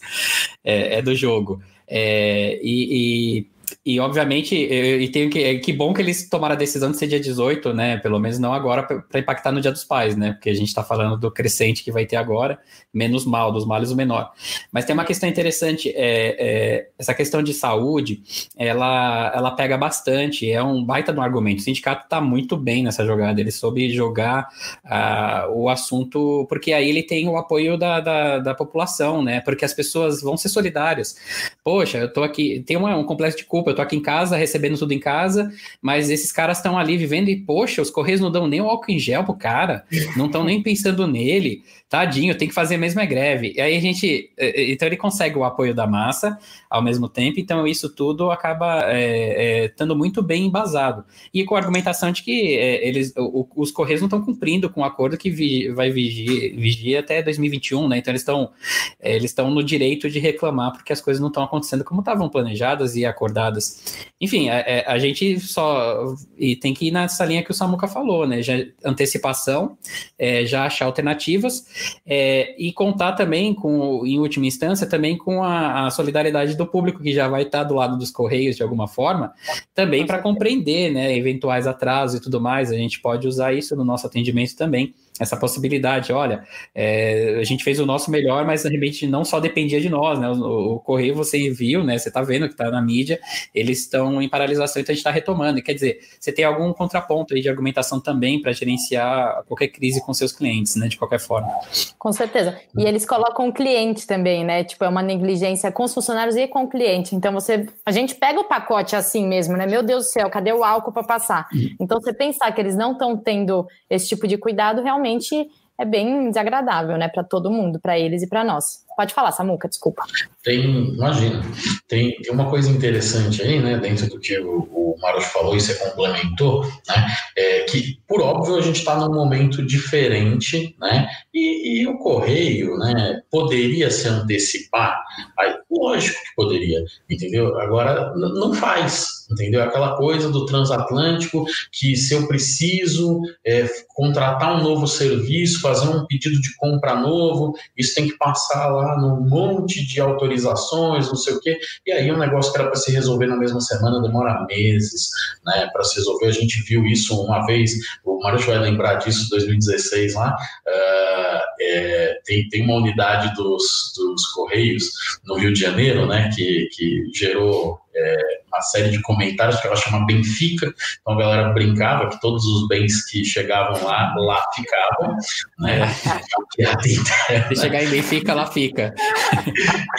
é, 0.64 1.00
é 1.00 1.02
do 1.02 1.16
jogo. 1.16 1.62
É, 1.88 2.60
e, 2.62 3.40
e 3.40 3.48
e 3.86 4.00
obviamente, 4.00 4.56
e 4.56 5.08
tem 5.10 5.30
que, 5.30 5.60
que 5.60 5.74
bom 5.74 5.94
que 5.94 6.02
eles 6.02 6.30
tomaram 6.30 6.56
a 6.56 6.58
decisão 6.58 6.92
de 6.92 6.98
ser 6.98 7.08
dia 7.08 7.20
18, 7.20 7.74
né? 7.74 7.98
Pelo 7.98 8.20
menos 8.20 8.40
não 8.40 8.54
agora 8.54 8.84
para 8.84 9.20
impactar 9.20 9.52
no 9.52 9.62
Dia 9.62 9.72
dos 9.72 9.84
Pais, 9.84 10.16
né? 10.16 10.34
Porque 10.34 10.50
a 10.50 10.54
gente 10.54 10.68
está 10.68 10.84
falando 10.84 11.18
do 11.18 11.32
crescente 11.32 11.84
que 11.84 11.92
vai 11.92 12.06
ter 12.06 12.16
agora, 12.16 12.60
menos 12.94 13.26
mal, 13.26 13.52
dos 13.52 13.66
males 13.66 13.92
o 13.92 13.96
menor. 13.96 14.32
Mas 14.72 14.86
tem 14.86 14.94
uma 14.94 15.06
questão 15.06 15.28
interessante, 15.28 15.90
é, 15.90 16.36
é, 16.40 16.90
essa 16.98 17.14
questão 17.14 17.44
de 17.44 17.54
saúde, 17.54 18.22
ela, 18.58 19.32
ela 19.36 19.52
pega 19.52 19.78
bastante, 19.78 20.50
é 20.50 20.62
um 20.64 20.84
baita 20.84 21.12
no 21.12 21.22
argumento. 21.22 21.60
O 21.60 21.64
sindicato 21.64 22.04
está 22.04 22.22
muito 22.22 22.56
bem 22.58 22.84
nessa 22.84 23.06
jogada, 23.06 23.40
ele 23.40 23.52
soube 23.52 23.90
jogar 23.92 24.48
uh, 24.86 25.52
o 25.54 25.70
assunto, 25.70 26.46
porque 26.48 26.74
aí 26.74 26.90
ele 26.90 27.04
tem 27.04 27.28
o 27.28 27.38
apoio 27.38 27.78
da, 27.78 28.00
da, 28.00 28.40
da, 28.40 28.56
população, 28.56 29.22
né? 29.22 29.42
Porque 29.42 29.66
as 29.66 29.74
pessoas 29.74 30.22
vão 30.22 30.38
ser 30.38 30.50
solidárias. 30.50 31.16
Poxa, 31.64 31.98
eu 31.98 32.12
tô 32.12 32.24
aqui, 32.24 32.64
tem 32.66 32.78
uma, 32.78 32.96
um 32.96 33.04
complexo 33.04 33.38
de 33.38 33.46
culpa, 33.46 33.59
eu 33.68 33.76
tô 33.76 33.82
aqui 33.82 33.96
em 33.96 34.02
casa, 34.02 34.38
recebendo 34.38 34.78
tudo 34.78 34.94
em 34.94 35.00
casa, 35.00 35.52
mas 35.82 36.10
esses 36.10 36.32
caras 36.32 36.58
estão 36.58 36.78
ali 36.78 36.98
vivendo 36.98 37.30
e, 37.30 37.36
poxa, 37.36 37.82
os 37.82 37.90
Correios 37.90 38.22
não 38.22 38.32
dão 38.32 38.48
nem 38.48 38.62
o 38.62 38.70
álcool 38.70 38.92
em 38.92 39.00
gel 39.00 39.24
pro 39.24 39.34
cara, 39.34 39.84
não 40.16 40.28
estão 40.28 40.44
nem 40.44 40.62
pensando 40.62 41.08
nele, 41.08 41.64
tadinho, 41.90 42.38
tem 42.38 42.48
que 42.48 42.54
fazer 42.54 42.76
a 42.76 42.78
mesma 42.78 43.04
greve. 43.06 43.54
E 43.56 43.62
aí 43.62 43.76
a 43.76 43.82
gente, 43.82 44.30
então 44.38 44.88
ele 44.88 44.98
consegue 44.98 45.38
o 45.38 45.44
apoio 45.44 45.74
da 45.74 45.88
massa 45.88 46.38
ao 46.70 46.84
mesmo 46.84 47.10
tempo, 47.10 47.40
então 47.40 47.66
isso 47.66 47.90
tudo 47.90 48.30
acaba 48.30 48.84
é, 48.92 49.64
é, 49.64 49.66
estando 49.66 49.96
muito 49.96 50.22
bem 50.22 50.46
embasado. 50.46 51.04
E 51.34 51.44
com 51.44 51.56
a 51.56 51.58
argumentação 51.58 52.12
de 52.12 52.22
que 52.22 52.56
é, 52.56 52.88
eles, 52.88 53.12
o, 53.18 53.48
os 53.56 53.72
Correios 53.72 54.02
não 54.02 54.06
estão 54.06 54.22
cumprindo 54.22 54.70
com 54.70 54.82
o 54.82 54.84
acordo 54.84 55.18
que 55.18 55.32
vi, 55.32 55.70
vai 55.70 55.90
vigiar 55.90 57.02
até 57.02 57.24
2021, 57.24 57.88
né? 57.88 57.98
Então 57.98 58.12
eles 58.12 58.22
estão 58.22 58.52
é, 59.00 59.16
eles 59.16 59.32
estão 59.32 59.50
no 59.50 59.64
direito 59.64 60.08
de 60.12 60.20
reclamar 60.20 60.72
porque 60.72 60.94
as 60.94 61.02
coisas 61.02 61.20
não 61.20 61.30
estão 61.30 61.42
acontecendo 61.42 61.84
como 61.84 62.02
estavam 62.02 62.30
planejadas 62.30 62.96
e 62.96 63.04
acordadas. 63.04 64.06
Enfim, 64.22 64.50
a, 64.50 64.60
é, 64.60 64.86
a, 64.86 65.00
gente 65.00 65.40
só 65.40 66.14
e 66.38 66.56
tem 66.56 66.74
que 66.74 66.90
ir 66.90 66.92
nessa 66.92 67.26
linha 67.26 67.44
que 67.44 67.50
o 67.50 67.54
Samuca 67.54 67.88
falou, 67.88 68.28
né? 68.28 68.44
Já, 68.44 68.54
antecipação, 68.86 69.76
é, 70.20 70.46
já 70.46 70.66
achar 70.66 70.86
alternativas 70.86 71.66
e 72.06 72.72
contar 72.74 73.14
também 73.14 73.56
com, 73.56 74.06
em 74.06 74.20
última 74.20 74.46
instância, 74.46 74.86
também 74.86 75.18
com 75.18 75.44
a, 75.44 75.88
a 75.88 75.90
solidariedade 75.90 76.59
do 76.60 76.68
público 76.68 77.02
que 77.02 77.12
já 77.14 77.28
vai 77.28 77.44
estar 77.44 77.64
do 77.64 77.74
lado 77.74 77.98
dos 77.98 78.12
Correios 78.12 78.56
de 78.56 78.64
alguma 78.64 78.88
forma, 78.88 79.34
também 79.74 80.06
para 80.06 80.22
compreender 80.22 80.92
né, 80.92 81.16
eventuais 81.18 81.66
atrasos 81.66 82.20
e 82.20 82.22
tudo 82.22 82.40
mais. 82.40 82.72
A 82.72 82.76
gente 82.76 83.02
pode 83.02 83.28
usar 83.28 83.54
isso 83.54 83.76
no 83.76 83.84
nosso 83.84 84.06
atendimento 84.06 84.56
também 84.56 84.94
essa 85.20 85.36
possibilidade. 85.36 86.14
Olha, 86.14 86.44
é, 86.74 87.38
a 87.40 87.44
gente 87.44 87.64
fez 87.64 87.80
o 87.80 87.86
nosso 87.86 88.10
melhor, 88.10 88.46
mas 88.46 88.64
de 88.64 88.70
repente 88.70 89.06
não 89.06 89.26
só 89.26 89.40
dependia 89.40 89.82
de 89.82 89.90
nós, 89.90 90.18
né? 90.18 90.30
O, 90.30 90.76
o 90.76 90.80
Correio 90.80 91.14
você 91.14 91.50
viu, 91.50 91.84
né? 91.84 91.98
Você 91.98 92.08
está 92.08 92.22
vendo 92.22 92.48
que 92.48 92.54
está 92.54 92.72
na 92.72 92.82
mídia, 92.82 93.20
eles 93.54 93.80
estão 93.80 94.22
em 94.22 94.30
paralisação, 94.30 94.82
então 94.82 94.94
a 94.94 94.96
gente 94.96 95.02
está 95.02 95.12
retomando. 95.12 95.60
E 95.60 95.62
quer 95.62 95.74
dizer, 95.74 96.00
você 96.20 96.32
tem 96.32 96.46
algum 96.46 96.72
contraponto 96.72 97.34
aí 97.34 97.42
de 97.42 97.50
argumentação 97.50 98.00
também 98.00 98.42
para 98.42 98.54
gerenciar 98.54 99.44
qualquer 99.46 99.68
crise 99.68 100.04
com 100.04 100.14
seus 100.14 100.32
clientes, 100.32 100.76
né? 100.76 100.88
De 100.88 100.98
qualquer 100.98 101.20
forma. 101.20 101.50
Com 101.98 102.12
certeza. 102.14 102.58
E 102.78 102.84
eles 102.84 103.06
colocam 103.06 103.50
o 103.50 103.54
cliente 103.54 104.08
também, 104.08 104.46
né? 104.46 104.64
Tipo, 104.64 104.86
é 104.86 104.90
uma 104.90 105.02
negligência 105.02 105.72
com 105.72 105.84
os 105.84 105.94
funcionários 105.94 106.36
e 106.36 106.48
com 106.48 106.64
o 106.64 106.70
cliente. 106.70 107.16
Então 107.16 107.34
você. 107.34 107.68
A 107.86 107.92
gente 107.92 108.16
pega 108.16 108.40
o 108.40 108.46
pacote 108.46 108.96
assim 108.96 109.28
mesmo, 109.28 109.58
né? 109.58 109.68
Meu 109.68 109.84
Deus 109.84 110.06
do 110.06 110.10
céu, 110.10 110.30
cadê 110.30 110.54
o 110.54 110.64
álcool 110.64 110.94
para 110.94 111.04
passar? 111.04 111.48
Então 111.80 112.00
você 112.00 112.14
pensar 112.14 112.52
que 112.52 112.62
eles 112.62 112.76
não 112.76 112.94
estão 112.94 113.18
tendo 113.18 113.68
esse 113.90 114.08
tipo 114.08 114.28
de 114.28 114.38
cuidado, 114.38 114.82
realmente 114.82 115.09
realmente 115.10 115.50
é 115.78 115.86
bem 115.86 116.30
desagradável, 116.30 116.98
né, 116.98 117.08
para 117.08 117.24
todo 117.24 117.50
mundo, 117.50 117.80
para 117.80 117.98
eles 117.98 118.22
e 118.22 118.30
para 118.30 118.44
nós. 118.44 118.86
Pode 119.00 119.14
falar, 119.14 119.32
Samuca, 119.32 119.70
desculpa. 119.70 120.04
Tem, 120.44 120.90
imagina, 120.90 121.42
tem, 121.88 122.22
tem 122.22 122.34
uma 122.34 122.50
coisa 122.50 122.70
interessante 122.70 123.42
aí, 123.42 123.58
né, 123.58 123.78
dentro 123.78 124.10
do 124.10 124.20
que 124.20 124.38
o, 124.38 124.68
o 124.74 124.98
Maros 125.02 125.24
falou 125.28 125.56
e 125.56 125.62
você 125.62 125.74
complementou, 125.76 126.66
né, 126.66 127.08
é 127.38 127.60
que, 127.62 127.98
por 128.06 128.22
óbvio, 128.22 128.58
a 128.58 128.62
gente 128.62 128.80
está 128.80 128.98
num 128.98 129.14
momento 129.14 129.66
diferente, 129.66 130.76
né, 130.78 131.08
e, 131.34 131.80
e, 131.80 131.88
o 131.88 131.98
Correio, 131.98 132.78
né, 132.78 133.22
poderia 133.32 133.90
se 133.90 134.10
antecipar, 134.10 135.02
aí, 135.38 135.56
lógico 135.72 136.20
que 136.20 136.36
poderia, 136.36 136.84
entendeu? 137.10 137.58
Agora, 137.58 138.14
não 138.16 138.54
faz, 138.54 139.20
entendeu? 139.32 139.64
Aquela 139.64 139.96
coisa 139.96 140.30
do 140.30 140.46
transatlântico 140.46 141.46
que 141.72 141.96
se 141.96 142.14
eu 142.14 142.28
preciso 142.28 143.22
é, 143.46 143.66
contratar 143.90 144.60
um 144.60 144.64
novo 144.64 144.88
serviço, 144.88 145.62
fazer 145.62 145.88
um 145.88 146.06
pedido 146.06 146.42
de 146.42 146.56
compra 146.58 146.96
novo, 146.96 147.54
isso 147.78 147.96
tem 147.96 148.08
que 148.08 148.18
passar 148.18 148.68
lá 148.68 148.89
num 148.98 149.28
monte 149.28 149.86
de 149.86 150.00
autorizações, 150.00 151.08
não 151.08 151.16
sei 151.16 151.34
o 151.34 151.40
quê, 151.40 151.58
e 151.86 151.92
aí 151.92 152.12
um 152.12 152.18
negócio 152.18 152.52
que 152.52 152.60
era 152.60 152.70
para 152.70 152.80
se 152.80 152.92
resolver 152.92 153.28
na 153.28 153.38
mesma 153.38 153.62
semana 153.62 154.02
demora 154.02 154.46
meses, 154.48 155.10
né, 155.46 155.70
para 155.72 155.84
se 155.84 155.98
resolver. 155.98 156.28
A 156.28 156.32
gente 156.32 156.62
viu 156.64 156.86
isso 156.86 157.20
uma 157.22 157.46
vez, 157.46 157.72
o 158.06 158.20
Mário 158.20 158.40
vai 158.40 158.60
lembrar 158.60 158.96
disso, 158.96 159.30
2016 159.30 160.16
lá, 160.16 160.36
uh, 160.36 161.49
é, 161.60 162.20
tem, 162.26 162.48
tem 162.50 162.64
uma 162.64 162.76
unidade 162.76 163.34
dos, 163.36 163.94
dos 163.96 164.26
Correios 164.28 164.92
no 165.26 165.36
Rio 165.36 165.54
de 165.54 165.60
Janeiro, 165.60 166.06
né, 166.06 166.30
que, 166.34 166.70
que 166.72 167.10
gerou 167.14 167.80
é, 167.96 168.40
uma 168.48 168.62
série 168.62 168.90
de 168.90 169.02
comentários 169.02 169.60
que 169.60 169.68
ela 169.68 169.76
chama 169.76 170.06
Benfica, 170.06 170.74
então 171.02 171.14
a 171.14 171.18
galera 171.18 171.50
brincava 171.50 172.10
que 172.10 172.20
todos 172.22 172.46
os 172.46 172.68
bens 172.68 173.06
que 173.06 173.26
chegavam 173.26 173.84
lá, 173.84 174.14
lá 174.18 174.44
ficavam, 174.56 175.16
né? 175.60 175.88
Se 177.50 177.62
chegar 177.62 177.84
em 177.84 177.90
Benfica, 177.90 178.34
lá 178.34 178.48
fica. 178.48 178.94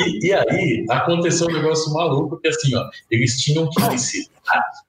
e, 0.00 0.28
e, 0.28 0.32
aí 0.32 0.86
aconteceu 0.88 1.48
um 1.48 1.52
negócio 1.52 1.92
maluco 1.92 2.38
que 2.38 2.48
assim, 2.48 2.74
ó, 2.74 2.88
eles 3.10 3.40
tinham 3.40 3.68
que 3.68 3.82
licitar 3.88 4.39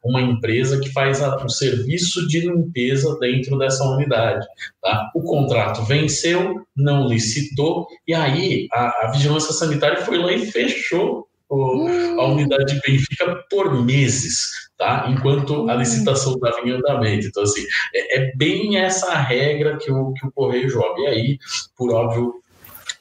uma 0.03 0.21
empresa 0.21 0.79
que 0.79 0.91
faz 0.91 1.21
o 1.21 1.49
serviço 1.49 2.27
de 2.27 2.41
limpeza 2.41 3.17
dentro 3.19 3.57
dessa 3.57 3.83
unidade. 3.83 4.45
Tá? 4.81 5.11
O 5.15 5.21
contrato 5.21 5.83
venceu, 5.83 6.65
não 6.75 7.07
licitou, 7.07 7.87
e 8.07 8.13
aí 8.13 8.67
a, 8.71 9.05
a 9.07 9.11
vigilância 9.11 9.53
sanitária 9.53 10.01
foi 10.05 10.17
lá 10.17 10.31
e 10.31 10.45
fechou 10.45 11.27
a 11.51 12.25
unidade 12.27 12.73
de 12.73 12.81
Benfica 12.81 13.43
por 13.49 13.83
meses, 13.83 14.69
tá? 14.77 15.05
Enquanto 15.09 15.69
a 15.69 15.75
licitação 15.75 16.33
estava 16.33 16.61
em 16.61 16.71
andamento. 16.71 17.27
Então, 17.27 17.43
assim, 17.43 17.65
é, 17.93 18.19
é, 18.19 18.31
bem 18.37 18.77
essa 18.77 19.13
regra 19.15 19.77
que 19.77 19.91
o, 19.91 20.13
que 20.13 20.25
o 20.25 20.31
Correio 20.31 20.69
joga. 20.69 21.01
E 21.01 21.07
aí, 21.07 21.37
por 21.75 21.93
óbvio, 21.93 22.35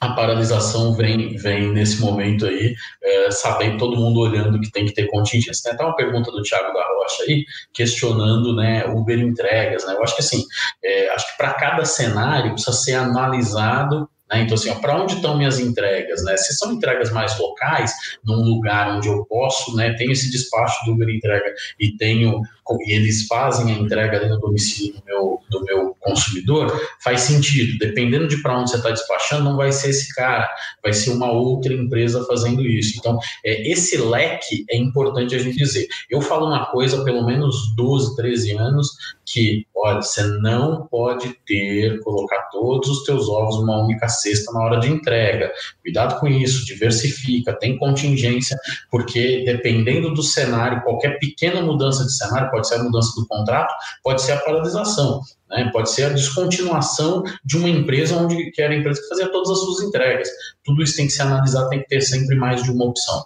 a 0.01 0.15
paralisação 0.15 0.95
vem, 0.95 1.37
vem 1.37 1.71
nesse 1.73 2.01
momento 2.01 2.47
aí, 2.47 2.75
é, 3.03 3.31
sabendo 3.31 3.77
todo 3.77 3.97
mundo 3.97 4.21
olhando 4.21 4.59
que 4.59 4.73
tem 4.73 4.87
que 4.87 4.95
ter 4.95 5.07
contingência. 5.09 5.63
Tem 5.63 5.73
até 5.73 5.85
uma 5.85 5.95
pergunta 5.95 6.33
do 6.33 6.43
Thiago 6.43 6.73
da 6.73 6.83
Rocha 6.83 7.23
aí, 7.25 7.45
questionando 7.73 8.57
né, 8.57 8.87
Uber 8.87 9.19
entregas. 9.19 9.85
Né? 9.85 9.93
Eu 9.93 10.03
acho 10.03 10.15
que 10.15 10.23
assim, 10.23 10.43
é, 10.83 11.11
acho 11.11 11.31
que 11.31 11.37
para 11.37 11.53
cada 11.53 11.85
cenário 11.85 12.53
precisa 12.53 12.73
ser 12.73 12.95
analisado 12.95 14.09
né? 14.31 14.43
Então, 14.43 14.55
assim, 14.55 14.73
para 14.81 15.03
onde 15.03 15.15
estão 15.15 15.37
minhas 15.37 15.59
entregas? 15.59 16.23
Né? 16.25 16.37
Se 16.37 16.55
são 16.55 16.73
entregas 16.73 17.11
mais 17.11 17.37
locais, 17.39 17.93
num 18.25 18.45
lugar 18.45 18.97
onde 18.97 19.09
eu 19.09 19.25
posso, 19.27 19.75
né, 19.75 19.93
tenho 19.95 20.13
esse 20.13 20.31
despacho 20.31 20.85
do 20.85 20.93
Uber 20.93 21.09
Entrega 21.09 21.53
e 21.79 21.97
tenho 21.97 22.41
e 22.81 22.93
eles 22.93 23.27
fazem 23.27 23.75
a 23.75 23.79
entrega 23.79 24.29
no 24.29 24.39
domicílio 24.39 24.95
do 24.95 25.05
meu, 25.05 25.41
do 25.51 25.65
meu 25.65 25.97
consumidor, 26.01 26.81
faz 27.03 27.23
sentido. 27.23 27.79
Dependendo 27.79 28.29
de 28.29 28.43
para 28.43 28.59
onde 28.59 28.71
você 28.71 28.77
está 28.77 28.91
despachando, 28.91 29.45
não 29.45 29.57
vai 29.57 29.73
ser 29.73 29.91
esse 29.91 30.15
cara, 30.15 30.49
vai 30.83 30.93
ser 30.93 31.11
uma 31.11 31.31
outra 31.31 31.73
empresa 31.73 32.25
fazendo 32.27 32.63
isso. 32.63 32.99
Então, 32.99 33.19
é, 33.45 33.71
esse 33.71 33.97
leque 33.97 34.65
é 34.71 34.77
importante 34.77 35.35
a 35.35 35.39
gente 35.39 35.57
dizer. 35.57 35.87
Eu 36.09 36.21
falo 36.21 36.47
uma 36.47 36.67
coisa 36.67 37.05
pelo 37.05 37.25
menos 37.25 37.75
12, 37.77 38.17
13 38.17 38.53
anos, 38.57 38.91
que, 39.33 39.65
olha, 39.75 40.03
você 40.03 40.23
não 40.41 40.87
pode 40.89 41.35
ter, 41.47 42.01
colocar 42.01 42.49
todos 42.51 42.89
os 42.89 43.05
teus 43.05 43.29
ovos 43.29 43.61
numa 43.61 43.85
única 43.85 44.09
cesta 44.09 44.53
na 44.53 44.61
hora 44.61 44.81
de 44.81 44.91
entrega. 44.91 45.53
Cuidado 45.83 46.19
com 46.19 46.27
isso, 46.27 46.67
diversifica, 46.67 47.53
tem 47.53 47.79
contingência, 47.79 48.59
porque 48.91 49.45
dependendo 49.45 50.13
do 50.13 50.23
cenário, 50.23 50.83
qualquer 50.83 51.19
pequena 51.19 51.63
mudança 51.63 52.05
de 52.05 52.17
cenário, 52.17 52.51
pode 52.51 52.60
ser 52.69 52.77
a 52.77 52.83
mudança 52.83 53.13
do 53.19 53.27
contrato, 53.27 53.73
pode 54.03 54.23
ser 54.23 54.33
a 54.33 54.39
paralisação. 54.39 55.21
Né? 55.51 55.69
Pode 55.73 55.91
ser 55.91 56.05
a 56.05 56.09
descontinuação 56.11 57.23
de 57.45 57.57
uma 57.57 57.69
empresa 57.69 58.17
onde 58.17 58.51
que 58.51 58.63
era 58.63 58.73
a 58.73 58.77
empresa 58.77 59.01
fazia 59.09 59.31
todas 59.31 59.51
as 59.51 59.59
suas 59.59 59.81
entregas. 59.83 60.29
Tudo 60.65 60.83
isso 60.83 60.97
tem 60.97 61.07
que 61.07 61.13
ser 61.13 61.23
analisado, 61.23 61.69
tem 61.69 61.81
que 61.81 61.89
ter 61.89 62.01
sempre 62.01 62.37
mais 62.37 62.63
de 62.63 62.71
uma 62.71 62.87
opção. 62.87 63.25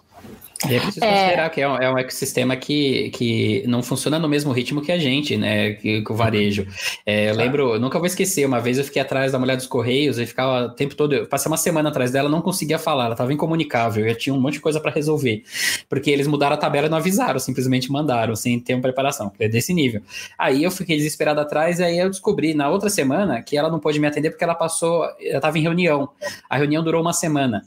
E 0.67 0.75
é 0.75 0.79
preciso 0.79 1.05
é... 1.05 1.11
considerar 1.11 1.49
que 1.49 1.61
é 1.61 1.67
um, 1.67 1.75
é 1.75 1.91
um, 1.91 1.97
ecossistema 1.97 2.55
que, 2.55 3.09
que 3.09 3.63
não 3.67 3.83
funciona 3.83 4.17
no 4.17 4.29
mesmo 4.29 4.51
ritmo 4.51 4.81
que 4.81 4.91
a 4.91 4.97
gente, 4.97 5.35
né? 5.35 5.73
Que, 5.73 6.01
que 6.01 6.11
o 6.11 6.15
varejo. 6.15 6.65
É, 7.05 7.29
eu 7.29 7.35
lembro, 7.35 7.79
nunca 7.79 7.99
vou 7.99 8.07
esquecer, 8.07 8.45
uma 8.45 8.59
vez 8.59 8.77
eu 8.77 8.83
fiquei 8.83 9.01
atrás 9.01 9.33
da 9.33 9.39
mulher 9.39 9.57
dos 9.57 9.67
Correios 9.67 10.17
e 10.17 10.25
ficava 10.25 10.67
o 10.67 10.69
tempo 10.69 10.95
todo. 10.95 11.13
Eu 11.13 11.27
passei 11.27 11.49
uma 11.51 11.57
semana 11.57 11.89
atrás 11.89 12.11
dela, 12.11 12.29
não 12.29 12.41
conseguia 12.41 12.79
falar, 12.79 13.05
ela 13.05 13.13
estava 13.13 13.33
incomunicável, 13.33 14.07
eu 14.07 14.17
tinha 14.17 14.33
um 14.33 14.39
monte 14.39 14.53
de 14.53 14.61
coisa 14.61 14.79
para 14.79 14.91
resolver. 14.91 15.43
Porque 15.89 16.09
eles 16.09 16.27
mudaram 16.27 16.55
a 16.55 16.57
tabela 16.57 16.87
e 16.87 16.89
não 16.89 16.97
avisaram, 16.97 17.39
simplesmente 17.39 17.91
mandaram, 17.91 18.35
sem 18.35 18.59
ter 18.59 18.73
uma 18.73 18.81
preparação. 18.81 19.31
É 19.39 19.49
desse 19.49 19.73
nível. 19.73 20.01
Aí 20.37 20.63
eu 20.63 20.71
fiquei 20.71 20.95
desesperado 20.97 21.41
atrás, 21.41 21.79
e 21.79 21.83
aí 21.83 21.99
eu 21.99 22.09
descobri 22.09 22.53
na 22.53 22.69
outra 22.69 22.89
semana 22.89 23.41
que 23.41 23.57
ela 23.57 23.69
não 23.69 23.79
pôde 23.79 23.99
me 23.99 24.07
atender 24.07 24.29
porque 24.29 24.43
ela 24.43 24.55
passou, 24.55 25.03
ela 25.19 25.37
estava 25.37 25.57
em 25.57 25.61
reunião. 25.61 26.09
A 26.49 26.57
reunião 26.57 26.83
durou 26.83 27.01
uma 27.01 27.13
semana. 27.13 27.63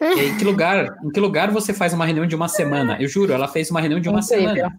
E 0.00 0.04
aí, 0.04 0.30
em 0.30 0.38
que 0.38 0.44
lugar, 0.44 0.96
em 1.04 1.10
que 1.10 1.20
lugar 1.20 1.50
você 1.50 1.74
faz 1.74 1.92
uma 1.92 2.06
reunião 2.06 2.19
de 2.26 2.34
uma 2.34 2.48
semana. 2.48 2.96
Eu 3.00 3.08
juro, 3.08 3.32
ela 3.32 3.48
fez 3.48 3.70
uma 3.70 3.80
reunião 3.80 4.00
de 4.00 4.08
uma 4.08 4.22
semana. 4.22 4.72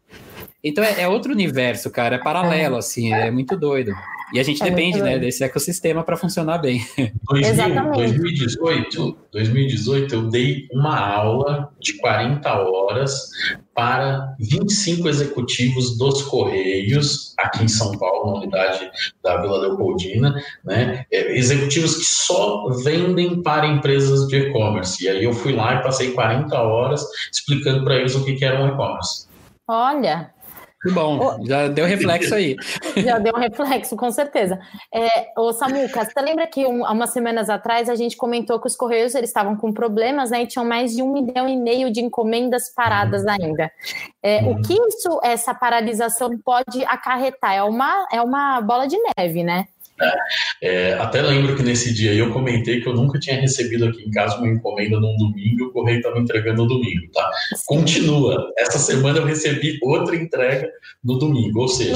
Então 0.63 0.83
é, 0.83 1.01
é, 1.01 1.07
outro 1.07 1.31
universo, 1.31 1.89
cara, 1.89 2.15
é 2.15 2.19
paralelo, 2.19 2.77
assim, 2.77 3.13
é 3.13 3.31
muito 3.31 3.57
doido. 3.57 3.91
E 4.33 4.39
a 4.39 4.43
gente 4.43 4.61
é 4.61 4.69
depende, 4.69 5.01
né, 5.01 5.19
desse 5.19 5.43
ecossistema 5.43 6.03
para 6.03 6.15
funcionar 6.15 6.59
bem. 6.59 6.85
2000, 7.29 7.91
2018, 7.91 9.17
2018, 9.31 10.15
eu 10.15 10.29
dei 10.29 10.67
uma 10.71 10.97
aula 10.97 11.73
de 11.79 11.97
40 11.97 12.53
horas 12.61 13.29
para 13.81 14.35
25 14.39 15.09
executivos 15.09 15.97
dos 15.97 16.21
Correios, 16.21 17.33
aqui 17.39 17.63
em 17.63 17.67
São 17.67 17.97
Paulo, 17.97 18.31
na 18.31 18.37
unidade 18.37 18.91
da 19.23 19.41
Vila 19.41 19.57
Leopoldina, 19.57 20.35
né? 20.63 21.03
É, 21.11 21.35
executivos 21.35 21.97
que 21.97 22.03
só 22.03 22.69
vendem 22.83 23.41
para 23.41 23.65
empresas 23.65 24.27
de 24.27 24.37
e-commerce. 24.37 25.03
E 25.03 25.09
aí 25.09 25.23
eu 25.23 25.33
fui 25.33 25.53
lá 25.53 25.73
e 25.73 25.81
passei 25.81 26.11
40 26.11 26.55
horas 26.61 27.03
explicando 27.33 27.83
para 27.83 27.95
eles 27.95 28.13
o 28.13 28.23
que, 28.23 28.35
que 28.35 28.45
era 28.45 28.63
um 28.63 28.67
e-commerce. 28.67 29.25
Olha, 29.67 30.29
Que 30.81 30.91
bom, 30.91 31.37
já 31.45 31.67
deu 31.67 31.85
reflexo 31.85 32.33
aí. 32.33 32.55
Já 33.05 33.19
deu 33.19 33.35
um 33.35 33.39
reflexo, 33.39 33.95
com 33.95 34.09
certeza. 34.11 34.59
É, 34.93 35.31
ô 35.37 35.53
Samuca, 35.53 36.03
você 36.03 36.19
lembra 36.19 36.47
que 36.47 36.65
um, 36.65 36.83
há 36.85 36.91
umas 36.91 37.11
semanas 37.11 37.49
atrás 37.49 37.87
a 37.87 37.95
gente 37.95 38.17
comentou 38.17 38.59
que 38.59 38.67
os 38.67 38.75
Correios 38.75 39.13
eles 39.13 39.29
estavam 39.29 39.55
com 39.55 39.71
problemas, 39.71 40.31
né? 40.31 40.41
E 40.41 40.47
tinham 40.47 40.65
mais 40.65 40.95
de 40.95 41.03
um 41.03 41.13
milhão 41.13 41.47
e 41.47 41.55
meio 41.55 41.91
de 41.91 42.01
encomendas 42.01 42.73
paradas 42.73 43.25
ainda. 43.27 43.71
É, 44.23 44.41
O 44.43 44.61
que 44.61 44.73
isso, 44.73 45.19
essa 45.23 45.53
paralisação 45.53 46.37
pode 46.39 46.83
acarretar? 46.85 47.53
É 47.53 47.63
uma, 47.63 48.07
é 48.11 48.21
uma 48.21 48.59
bola 48.61 48.87
de 48.87 48.97
neve, 49.17 49.43
né? 49.43 49.67
É, 50.61 50.93
até 50.93 51.21
lembro 51.21 51.55
que 51.55 51.63
nesse 51.63 51.93
dia 51.93 52.13
eu 52.13 52.31
comentei 52.31 52.81
que 52.81 52.87
eu 52.87 52.93
nunca 52.93 53.19
tinha 53.19 53.39
recebido 53.39 53.85
aqui 53.85 54.03
em 54.03 54.11
casa 54.11 54.37
uma 54.37 54.47
encomenda 54.47 54.99
num 54.99 55.15
domingo 55.17 55.59
e 55.59 55.63
o 55.63 55.71
correio 55.71 55.97
estava 55.97 56.19
entregando 56.19 56.63
no 56.63 56.69
domingo, 56.69 57.11
tá? 57.13 57.29
Continua. 57.65 58.51
Essa 58.57 58.79
semana 58.79 59.19
eu 59.19 59.25
recebi 59.25 59.79
outra 59.81 60.15
entrega 60.15 60.69
no 61.03 61.17
domingo, 61.17 61.61
ou 61.61 61.67
seja, 61.67 61.93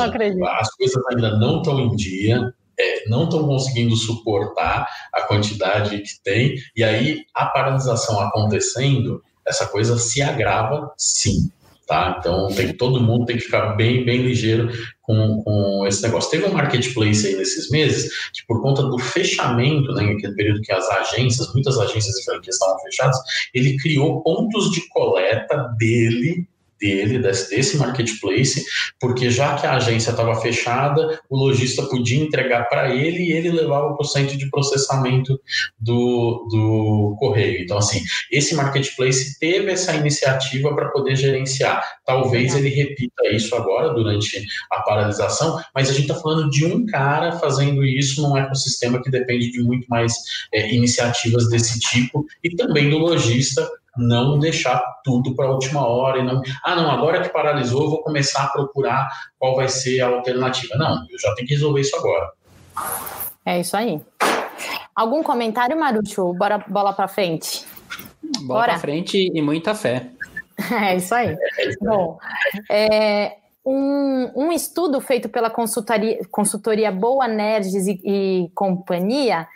as 0.60 0.70
coisas 0.76 1.04
ainda 1.08 1.38
não 1.38 1.58
estão 1.58 1.80
em 1.80 1.96
dia, 1.96 2.54
é, 2.80 3.08
não 3.08 3.26
estão 3.26 3.46
conseguindo 3.46 3.96
suportar 3.96 4.88
a 5.13 5.22
quantidade 5.22 5.98
que 6.00 6.24
tem, 6.24 6.56
e 6.76 6.84
aí 6.84 7.24
a 7.34 7.46
paralisação 7.46 8.20
acontecendo, 8.20 9.24
essa 9.46 9.68
coisa 9.68 9.98
se 9.98 10.22
agrava 10.22 10.91
sim. 10.98 11.50
Tá? 11.88 12.18
Então 12.20 12.48
tem, 12.48 12.74
todo 12.74 13.00
mundo 13.00 13.26
tem 13.26 13.38
que 13.38 13.44
ficar 13.44 13.76
bem, 13.76 14.04
bem 14.04 14.24
ligeiro 14.24 14.72
com, 15.06 15.44
com 15.44 15.88
esse 15.88 16.02
negócio. 16.04 16.32
Teve 16.32 16.46
um 16.46 16.54
marketplace 16.54 17.28
aí 17.28 17.36
nesses 17.36 17.70
meses 17.70 18.12
que, 18.32 18.46
por 18.48 18.62
conta 18.62 18.84
do 18.84 18.98
fechamento, 18.98 19.94
né, 19.94 20.13
naquele 20.13 20.34
período 20.36 20.62
que 20.62 20.72
as 20.72 20.88
agências, 20.89 21.54
muitas 21.54 21.78
agências 21.78 22.15
de 22.15 22.24
franquia 22.26 22.50
estavam 22.50 22.80
fechadas, 22.80 23.18
ele 23.54 23.78
criou 23.78 24.22
pontos 24.22 24.72
de 24.72 24.88
coleta 24.89 25.70
dele 25.78 26.48
dele, 26.79 27.19
desse, 27.19 27.77
marketplace, 27.77 28.63
porque 28.99 29.29
já 29.29 29.55
que 29.55 29.65
a 29.65 29.75
agência 29.75 30.11
estava 30.11 30.35
fechada, 30.41 31.19
o 31.29 31.38
lojista 31.38 31.83
podia 31.83 32.23
entregar 32.23 32.67
para 32.69 32.93
ele 32.93 33.23
e 33.23 33.31
ele 33.31 33.49
levava 33.49 33.93
para 33.93 34.03
o 34.03 34.07
centro 34.07 34.38
de 34.38 34.49
processamento 34.49 35.39
do, 35.79 36.47
do 36.51 37.15
correio. 37.19 37.63
Então, 37.63 37.77
assim, 37.77 38.03
esse 38.31 38.55
marketplace 38.55 39.38
teve 39.39 39.71
essa 39.71 39.93
iniciativa 39.95 40.73
para 40.73 40.89
poder 40.89 41.15
gerenciar. 41.15 41.83
Talvez 42.05 42.55
ele 42.55 42.69
repita 42.69 43.27
isso 43.31 43.55
agora, 43.55 43.93
durante 43.93 44.45
a 44.71 44.81
paralisação, 44.81 45.61
mas 45.73 45.89
a 45.89 45.93
gente 45.93 46.09
está 46.09 46.15
falando 46.15 46.49
de 46.49 46.65
um 46.65 46.85
cara 46.85 47.33
fazendo 47.33 47.83
isso 47.83 48.21
num 48.21 48.38
ecossistema 48.38 49.01
que 49.01 49.09
depende 49.09 49.51
de 49.51 49.61
muito 49.61 49.85
mais 49.88 50.13
é, 50.53 50.73
iniciativas 50.73 51.49
desse 51.49 51.79
tipo 51.79 52.25
e 52.43 52.55
também 52.55 52.89
do 52.89 52.97
lojista 52.97 53.67
não 53.97 54.39
deixar 54.39 54.81
tudo 55.03 55.36
para 55.36 55.47
a 55.47 55.51
última 55.51 55.88
hora 55.88 56.19
e 56.19 56.23
não, 56.23 56.41
ah, 56.63 56.75
não, 56.75 56.89
agora 56.91 57.21
que 57.21 57.29
paralisou, 57.29 57.84
eu 57.84 57.89
vou 57.89 58.03
começar 58.03 58.43
a 58.43 58.49
procurar 58.49 59.10
qual 59.38 59.55
vai 59.55 59.69
ser 59.69 60.01
a 60.01 60.08
alternativa. 60.08 60.75
Não, 60.75 61.05
eu 61.10 61.19
já 61.19 61.34
tenho 61.36 61.47
que 61.47 61.53
resolver 61.53 61.81
isso 61.81 61.95
agora. 61.95 62.31
É 63.45 63.60
isso 63.60 63.77
aí. 63.77 64.01
Algum 64.95 65.21
comentário, 65.21 65.77
Marucho? 65.77 66.34
Bora 66.34 66.58
bola 66.67 66.93
para 66.93 67.08
frente. 67.08 67.65
Bola 68.41 68.65
para 68.65 68.79
frente 68.79 69.31
e 69.34 69.41
muita 69.41 69.75
fé. 69.75 70.10
É 70.71 70.95
isso 70.95 71.13
aí. 71.13 71.36
Bom, 71.81 72.17
é, 72.71 73.36
um, 73.65 74.32
um, 74.36 74.51
estudo 74.51 75.01
feito 75.01 75.28
pela 75.28 75.49
consultoria, 75.49 76.19
consultoria 76.30 76.91
Boa 76.91 77.28
Nerds 77.28 77.88
e, 77.88 77.99
e, 78.04 78.51
Companhia 78.54 79.47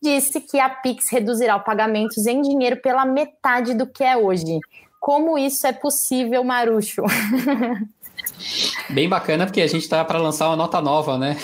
disse 0.00 0.40
que 0.40 0.60
a 0.60 0.68
Pix 0.68 1.10
reduzirá 1.10 1.56
os 1.56 1.64
pagamentos 1.64 2.26
em 2.26 2.40
dinheiro 2.40 2.76
pela 2.76 3.04
metade 3.04 3.74
do 3.74 3.86
que 3.86 4.04
é 4.04 4.16
hoje. 4.16 4.60
Como 5.00 5.36
isso 5.36 5.66
é 5.66 5.72
possível, 5.72 6.44
Marucho? 6.44 7.02
Bem 8.90 9.08
bacana, 9.08 9.46
porque 9.46 9.60
a 9.60 9.66
gente 9.66 9.82
está 9.82 10.04
para 10.04 10.18
lançar 10.18 10.48
uma 10.48 10.56
nota 10.56 10.80
nova, 10.80 11.18
né? 11.18 11.36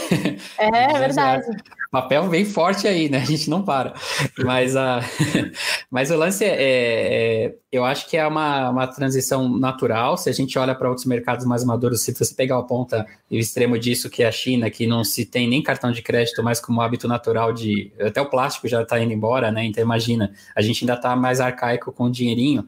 É, 0.59 0.69
é 0.95 0.99
verdade 0.99 1.47
papel 1.93 2.27
bem 2.27 2.47
forte 2.47 2.89
aí, 2.89 3.11
né? 3.11 3.19
A 3.19 3.25
gente 3.27 3.51
não 3.51 3.63
para. 3.63 3.93
Mas, 4.39 4.75
a, 4.75 5.03
mas 5.91 6.11
o 6.11 6.17
lance 6.17 6.43
é, 6.43 6.57
é, 6.59 7.55
eu 7.71 7.85
acho 7.85 8.09
que 8.09 8.17
é 8.17 8.27
uma, 8.27 8.71
uma 8.71 8.87
transição 8.87 9.47
natural. 9.59 10.17
Se 10.17 10.31
a 10.31 10.33
gente 10.33 10.59
olha 10.59 10.75
para 10.75 10.89
outros 10.89 11.07
mercados 11.07 11.45
mais 11.45 11.63
maduros, 11.63 12.01
se 12.01 12.15
você 12.15 12.35
pegar 12.35 12.59
a 12.59 12.63
ponta 12.63 13.07
e 13.31 13.37
o 13.37 13.39
extremo 13.39 13.79
disso, 13.79 14.09
que 14.09 14.23
é 14.23 14.27
a 14.27 14.33
China, 14.33 14.71
que 14.71 14.87
não 14.87 15.05
se 15.05 15.27
tem 15.27 15.47
nem 15.47 15.63
cartão 15.63 15.93
de 15.93 16.01
crédito 16.01 16.43
mais 16.43 16.59
como 16.59 16.81
hábito 16.81 17.07
natural 17.07 17.53
de. 17.53 17.93
Até 18.01 18.23
o 18.23 18.31
plástico 18.31 18.67
já 18.67 18.83
está 18.83 18.99
indo 18.99 19.13
embora, 19.13 19.53
né? 19.53 19.63
Então 19.67 19.85
imagina, 19.85 20.33
a 20.57 20.63
gente 20.63 20.85
ainda 20.85 20.95
está 20.95 21.15
mais 21.15 21.41
arcaico 21.43 21.93
com 21.93 22.05
o 22.05 22.11
dinheirinho. 22.11 22.67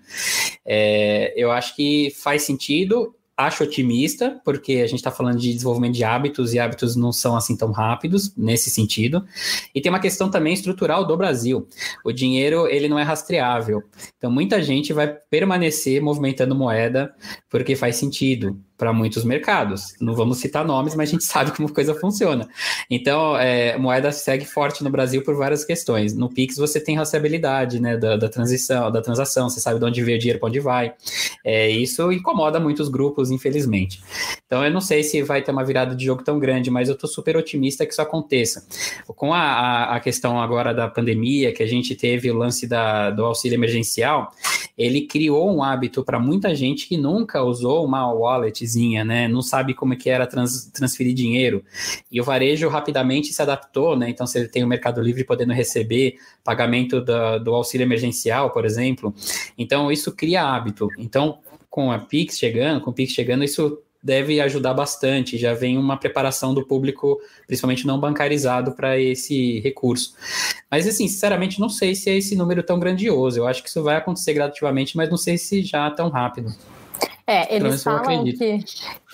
É, 0.66 1.32
eu 1.34 1.50
acho 1.50 1.74
que 1.74 2.12
faz 2.22 2.42
sentido 2.42 3.14
acho 3.36 3.64
otimista, 3.64 4.40
porque 4.44 4.74
a 4.74 4.86
gente 4.86 4.98
está 4.98 5.10
falando 5.10 5.38
de 5.38 5.52
desenvolvimento 5.52 5.94
de 5.94 6.04
hábitos 6.04 6.54
e 6.54 6.58
hábitos 6.58 6.94
não 6.94 7.12
são 7.12 7.36
assim 7.36 7.56
tão 7.56 7.72
rápidos 7.72 8.34
nesse 8.36 8.70
sentido. 8.70 9.24
E 9.74 9.80
tem 9.80 9.90
uma 9.90 10.00
questão 10.00 10.30
também 10.30 10.54
estrutural 10.54 11.06
do 11.06 11.16
Brasil. 11.16 11.66
O 12.04 12.12
dinheiro 12.12 12.66
ele 12.68 12.88
não 12.88 12.98
é 12.98 13.02
rastreável. 13.02 13.82
Então 14.16 14.30
muita 14.30 14.62
gente 14.62 14.92
vai 14.92 15.08
permanecer 15.08 16.00
movimentando 16.00 16.54
moeda 16.54 17.14
porque 17.50 17.74
faz 17.74 17.96
sentido 17.96 18.58
para 18.76 18.92
muitos 18.92 19.24
mercados. 19.24 19.94
Não 20.00 20.14
vamos 20.14 20.38
citar 20.38 20.64
nomes, 20.64 20.94
mas 20.94 21.08
a 21.08 21.12
gente 21.12 21.24
sabe 21.24 21.52
como 21.52 21.68
a 21.68 21.72
coisa 21.72 21.94
funciona. 21.94 22.48
Então, 22.90 23.36
é, 23.36 23.76
moeda 23.78 24.10
segue 24.12 24.44
forte 24.44 24.82
no 24.82 24.90
Brasil 24.90 25.22
por 25.22 25.36
várias 25.36 25.64
questões. 25.64 26.14
No 26.14 26.28
Pix 26.28 26.56
você 26.56 26.80
tem 26.80 26.96
rastreabilidade 26.96 27.80
né, 27.80 27.96
da, 27.96 28.16
da 28.16 28.28
transição, 28.28 28.90
da 28.90 29.00
transação, 29.00 29.48
você 29.48 29.60
sabe 29.60 29.78
de 29.78 29.84
onde 29.84 30.02
veio 30.02 30.16
o 30.16 30.20
dinheiro, 30.20 30.38
para 30.38 30.48
onde 30.48 30.60
vai. 30.60 30.92
É, 31.44 31.70
isso 31.70 32.10
incomoda 32.12 32.58
muitos 32.58 32.88
grupos, 32.88 33.30
infelizmente. 33.30 34.02
Então, 34.46 34.64
eu 34.64 34.70
não 34.70 34.80
sei 34.80 35.02
se 35.02 35.22
vai 35.22 35.42
ter 35.42 35.52
uma 35.52 35.64
virada 35.64 35.94
de 35.94 36.04
jogo 36.04 36.22
tão 36.22 36.38
grande, 36.38 36.70
mas 36.70 36.88
eu 36.88 36.94
estou 36.94 37.08
super 37.08 37.36
otimista 37.36 37.86
que 37.86 37.92
isso 37.92 38.02
aconteça. 38.02 38.66
Com 39.06 39.32
a, 39.32 39.40
a, 39.40 39.96
a, 39.96 40.00
questão 40.00 40.40
agora 40.40 40.74
da 40.74 40.88
pandemia, 40.88 41.52
que 41.52 41.62
a 41.62 41.66
gente 41.66 41.94
teve 41.94 42.30
o 42.30 42.36
lance 42.36 42.66
da, 42.66 43.10
do 43.10 43.24
auxílio 43.24 43.56
emergencial, 43.56 44.32
ele 44.76 45.02
criou 45.02 45.54
um 45.54 45.62
hábito 45.62 46.02
para 46.02 46.18
muita 46.18 46.54
gente 46.54 46.88
que 46.88 46.96
nunca 46.96 47.42
usou 47.42 47.84
uma 47.84 48.12
wallet 48.12 48.63
né? 49.04 49.28
Não 49.28 49.42
sabe 49.42 49.74
como 49.74 49.94
é 49.94 49.96
que 49.96 50.08
era 50.08 50.26
trans, 50.26 50.70
transferir 50.72 51.14
dinheiro. 51.14 51.64
E 52.10 52.20
o 52.20 52.24
varejo 52.24 52.68
rapidamente 52.68 53.32
se 53.32 53.42
adaptou, 53.42 53.96
né? 53.96 54.08
Então 54.08 54.26
você 54.26 54.48
tem 54.48 54.64
o 54.64 54.66
Mercado 54.66 55.00
Livre 55.00 55.24
podendo 55.24 55.52
receber 55.52 56.16
pagamento 56.42 57.00
da, 57.00 57.38
do 57.38 57.54
auxílio 57.54 57.84
emergencial, 57.84 58.50
por 58.50 58.64
exemplo. 58.64 59.14
Então 59.58 59.90
isso 59.90 60.12
cria 60.12 60.44
hábito. 60.44 60.88
Então 60.98 61.38
com 61.68 61.90
a 61.90 61.98
Pix 61.98 62.38
chegando, 62.38 62.80
com 62.80 62.90
o 62.90 62.94
Pix 62.94 63.12
chegando, 63.12 63.42
isso 63.42 63.82
deve 64.04 64.38
ajudar 64.42 64.74
bastante. 64.74 65.38
Já 65.38 65.54
vem 65.54 65.78
uma 65.78 65.96
preparação 65.96 66.52
do 66.52 66.64
público, 66.64 67.18
principalmente 67.46 67.86
não 67.86 67.98
bancarizado, 67.98 68.72
para 68.72 69.00
esse 69.00 69.60
recurso. 69.60 70.14
Mas, 70.70 70.86
assim, 70.86 71.08
sinceramente, 71.08 71.58
não 71.58 71.70
sei 71.70 71.94
se 71.94 72.10
é 72.10 72.16
esse 72.16 72.36
número 72.36 72.62
tão 72.62 72.78
grandioso. 72.78 73.38
Eu 73.38 73.48
acho 73.48 73.62
que 73.62 73.68
isso 73.70 73.82
vai 73.82 73.96
acontecer 73.96 74.34
gradativamente, 74.34 74.94
mas 74.94 75.08
não 75.08 75.16
sei 75.16 75.38
se 75.38 75.62
já 75.62 75.90
tão 75.90 76.10
rápido. 76.10 76.54
É, 77.26 77.54
eles 77.56 77.82
falam 77.82 78.22
que, 78.24 78.62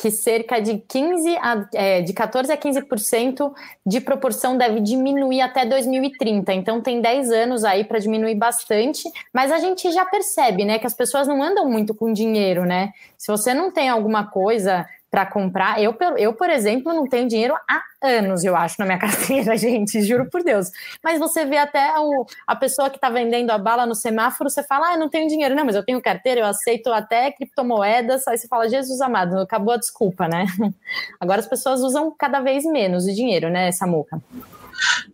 que 0.01 0.11
cerca 0.11 0.61
de 0.61 0.79
15 0.79 1.37
a, 1.37 1.68
é, 1.73 2.03
de 2.03 2.12
14 2.12 2.51
a 2.53 2.57
15% 2.57 3.53
de 3.87 4.01
proporção 4.01 4.59
deve 4.59 4.81
diminuir 4.81 5.40
até 5.40 5.64
2030. 5.64 6.53
Então 6.53 6.81
tem 6.81 7.01
10 7.01 7.31
anos 7.31 7.62
aí 7.64 7.85
para 7.85 8.01
diminuir 8.01 8.35
bastante, 8.35 9.03
mas 9.33 9.53
a 9.53 9.59
gente 9.59 9.90
já 9.92 10.05
percebe, 10.05 10.64
né, 10.64 10.79
que 10.81 10.87
as 10.87 10.94
pessoas 10.94 11.29
não 11.29 11.40
andam 11.40 11.68
muito 11.70 11.94
com 11.94 12.12
dinheiro, 12.12 12.64
né? 12.64 12.92
Se 13.16 13.31
você 13.31 13.55
não 13.55 13.70
tem 13.70 13.88
alguma 13.88 14.27
coisa 14.27 14.87
para 15.11 15.27
comprar. 15.27 15.83
Eu, 15.83 15.96
eu, 16.16 16.33
por 16.33 16.49
exemplo, 16.49 16.92
não 16.92 17.09
tenho 17.09 17.29
dinheiro 17.29 17.55
há 17.68 17.83
anos, 18.01 18.44
eu 18.44 18.55
acho, 18.55 18.77
na 18.79 18.87
minha 18.87 18.99
carteira, 19.01 19.57
gente, 19.57 20.01
juro 20.03 20.31
por 20.31 20.42
Deus. 20.42 20.70
Mas 21.03 21.18
você 21.18 21.44
vê 21.44 21.57
até 21.57 21.99
o, 21.99 22.25
a 22.46 22.55
pessoa 22.55 22.88
que 22.88 22.96
está 22.96 23.11
vendendo 23.11 23.51
a 23.51 23.59
bala 23.59 23.85
no 23.85 23.94
semáforo, 23.94 24.49
você 24.49 24.62
fala, 24.62 24.92
ah, 24.92 24.96
não 24.96 25.09
tenho 25.09 25.29
dinheiro. 25.29 25.55
Não, 25.55 25.64
mas 25.64 25.75
eu 25.75 25.85
tenho 25.85 26.01
carteira, 26.01 26.40
eu 26.40 26.46
aceito 26.46 26.92
até 26.92 27.33
criptomoedas. 27.33 28.27
Aí 28.29 28.38
você 28.38 28.46
fala, 28.46 28.68
Jesus 28.68 29.01
amado, 29.01 29.38
acabou 29.40 29.75
a 29.75 29.79
desculpa, 29.79 30.29
né? 30.29 30.46
Agora 31.18 31.40
as 31.40 31.46
pessoas 31.46 31.81
usam 31.81 32.14
cada 32.16 32.40
vez 32.40 32.64
menos 32.64 33.05
o 33.07 33.14
dinheiro, 33.14 33.51
né, 33.51 33.73
Samuca? 33.73 34.20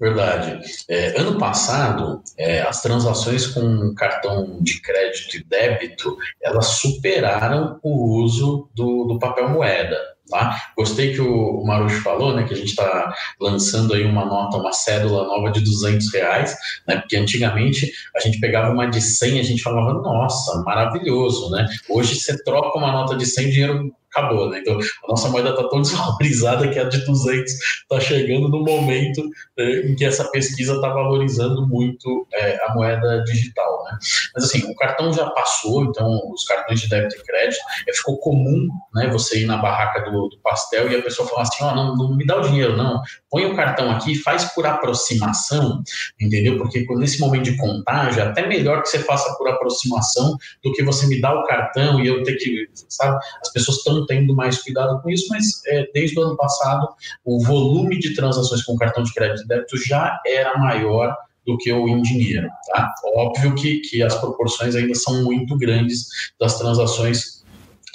Verdade. 0.01 0.61
É, 0.89 1.21
ano 1.21 1.39
passado, 1.39 2.23
é, 2.37 2.63
as 2.63 2.83
transações 2.83 3.47
com 3.47 3.95
cartão 3.95 4.59
de 4.61 4.81
crédito 4.81 5.37
e 5.37 5.45
débito, 5.45 6.17
elas 6.43 6.67
superaram 6.67 7.79
o 7.83 8.21
uso 8.21 8.69
do, 8.75 9.05
do 9.05 9.19
papel 9.19 9.49
moeda. 9.49 10.16
Tá? 10.29 10.61
Gostei 10.77 11.15
que 11.15 11.21
o, 11.21 11.62
Marucho 11.65 12.03
falou, 12.03 12.35
né, 12.35 12.43
que 12.43 12.53
a 12.53 12.57
gente 12.57 12.71
está 12.71 13.15
lançando 13.41 13.95
aí 13.95 14.05
uma 14.05 14.25
nota, 14.25 14.57
uma 14.57 14.73
cédula 14.73 15.25
nova 15.25 15.53
de 15.53 15.61
200 15.61 16.12
reais, 16.12 16.57
né, 16.87 16.97
porque 16.97 17.17
antigamente 17.17 17.93
a 18.15 18.21
gente 18.21 18.41
pegava 18.41 18.73
uma 18.73 18.87
de 18.87 19.01
100 19.01 19.37
e 19.37 19.41
a 19.41 19.45
gente 19.45 19.62
falava, 19.62 19.95
nossa, 19.95 20.62
maravilhoso, 20.62 21.51
né? 21.51 21.67
Hoje 21.89 22.17
você 22.17 22.43
troca 22.43 22.77
uma 22.77 22.91
nota 22.91 23.17
de 23.17 23.25
100, 23.25 23.47
o 23.47 23.51
dinheiro 23.51 23.97
acabou, 24.17 24.49
né? 24.49 24.61
Então, 24.61 24.79
a 24.79 25.09
nossa 25.09 25.29
moeda 25.29 25.51
está 25.51 25.69
tão 25.69 25.81
desvalorizada 25.83 26.69
que 26.69 26.79
a 26.79 26.85
de 26.85 27.05
200 27.05 27.53
está 27.53 28.01
chegando 28.01 28.49
no 28.49 28.65
momento 28.65 29.23
é, 29.59 29.87
em 29.87 29.95
que 29.95 30.05
essa 30.05 30.25
pesquisa 30.31 30.75
está 30.75 30.89
valorizando 30.89 31.67
muito 31.67 32.27
é, 32.33 32.65
a 32.65 32.75
moeda 32.75 33.23
digital, 33.25 33.76
né? 33.90 33.99
Mas 34.35 34.44
assim, 34.44 34.70
o 34.70 34.75
cartão 34.75 35.12
já 35.12 35.29
passou, 35.31 35.85
então 35.85 36.07
os 36.33 36.44
cartões 36.44 36.81
de 36.81 36.88
débito 36.88 37.16
e 37.16 37.22
crédito, 37.22 37.61
é, 37.88 37.92
ficou 37.92 38.18
comum, 38.18 38.68
né? 38.94 39.09
Você 39.09 39.42
ir 39.42 39.46
na 39.46 39.57
barraca 39.57 40.11
do, 40.11 40.29
do 40.29 40.38
pastel 40.40 40.90
e 40.90 40.96
a 40.96 41.03
pessoa 41.03 41.29
falar 41.29 41.42
assim, 41.42 41.62
ó, 41.62 41.72
oh, 41.72 41.75
não, 41.75 41.96
não 41.96 42.16
me 42.16 42.27
dá 42.27 42.37
o 42.37 42.42
dinheiro, 42.42 42.77
não, 42.77 43.01
põe 43.31 43.46
o 43.46 43.57
cartão 43.57 43.90
aqui, 43.90 44.14
faz 44.16 44.44
por 44.46 44.66
aproximação, 44.66 45.83
entendeu? 46.20 46.59
Porque 46.59 46.87
nesse 46.96 47.20
momento 47.20 47.44
de 47.44 47.57
contágio, 47.57 48.22
é 48.22 48.27
até 48.27 48.46
melhor 48.46 48.83
que 48.83 48.88
você 48.88 48.99
faça 49.01 49.35
por 49.37 49.49
aproximação 49.49 50.37
do 50.62 50.72
que 50.72 50.83
você 50.83 51.07
me 51.07 51.20
dá 51.20 51.35
o 51.35 51.44
cartão 51.44 52.01
e 52.01 52.07
eu 52.07 52.22
ter 52.22 52.37
que, 52.37 52.68
sabe? 52.88 53.18
As 53.40 53.53
pessoas 53.53 53.79
estão 53.79 54.05
tendo 54.07 54.35
mais 54.35 54.62
cuidado 54.62 55.01
com 55.03 55.11
isso, 55.11 55.27
mas 55.31 55.62
é, 55.66 55.87
desde 55.92 56.18
o 56.18 56.22
ano 56.22 56.37
passado 56.37 56.88
o 57.25 57.42
volume 57.44 57.99
de 57.99 58.14
transações 58.14 58.62
com 58.64 58.77
cartão 58.77 59.03
de 59.03 59.12
crédito 59.12 59.44
e 59.44 59.49
débito 59.49 59.77
já 59.77 60.20
era 60.27 60.57
maior 60.59 61.16
do 61.47 61.57
que 61.57 61.73
o 61.73 61.89
em 61.89 62.03
dinheiro. 62.03 62.49
Tá? 62.73 62.93
Óbvio 63.15 63.55
que, 63.55 63.79
que 63.81 64.03
as 64.03 64.15
proporções 64.19 64.75
ainda 64.75 64.95
são 64.95 65.23
muito 65.25 65.57
grandes 65.57 66.07
das 66.41 66.59
transações 66.59 67.45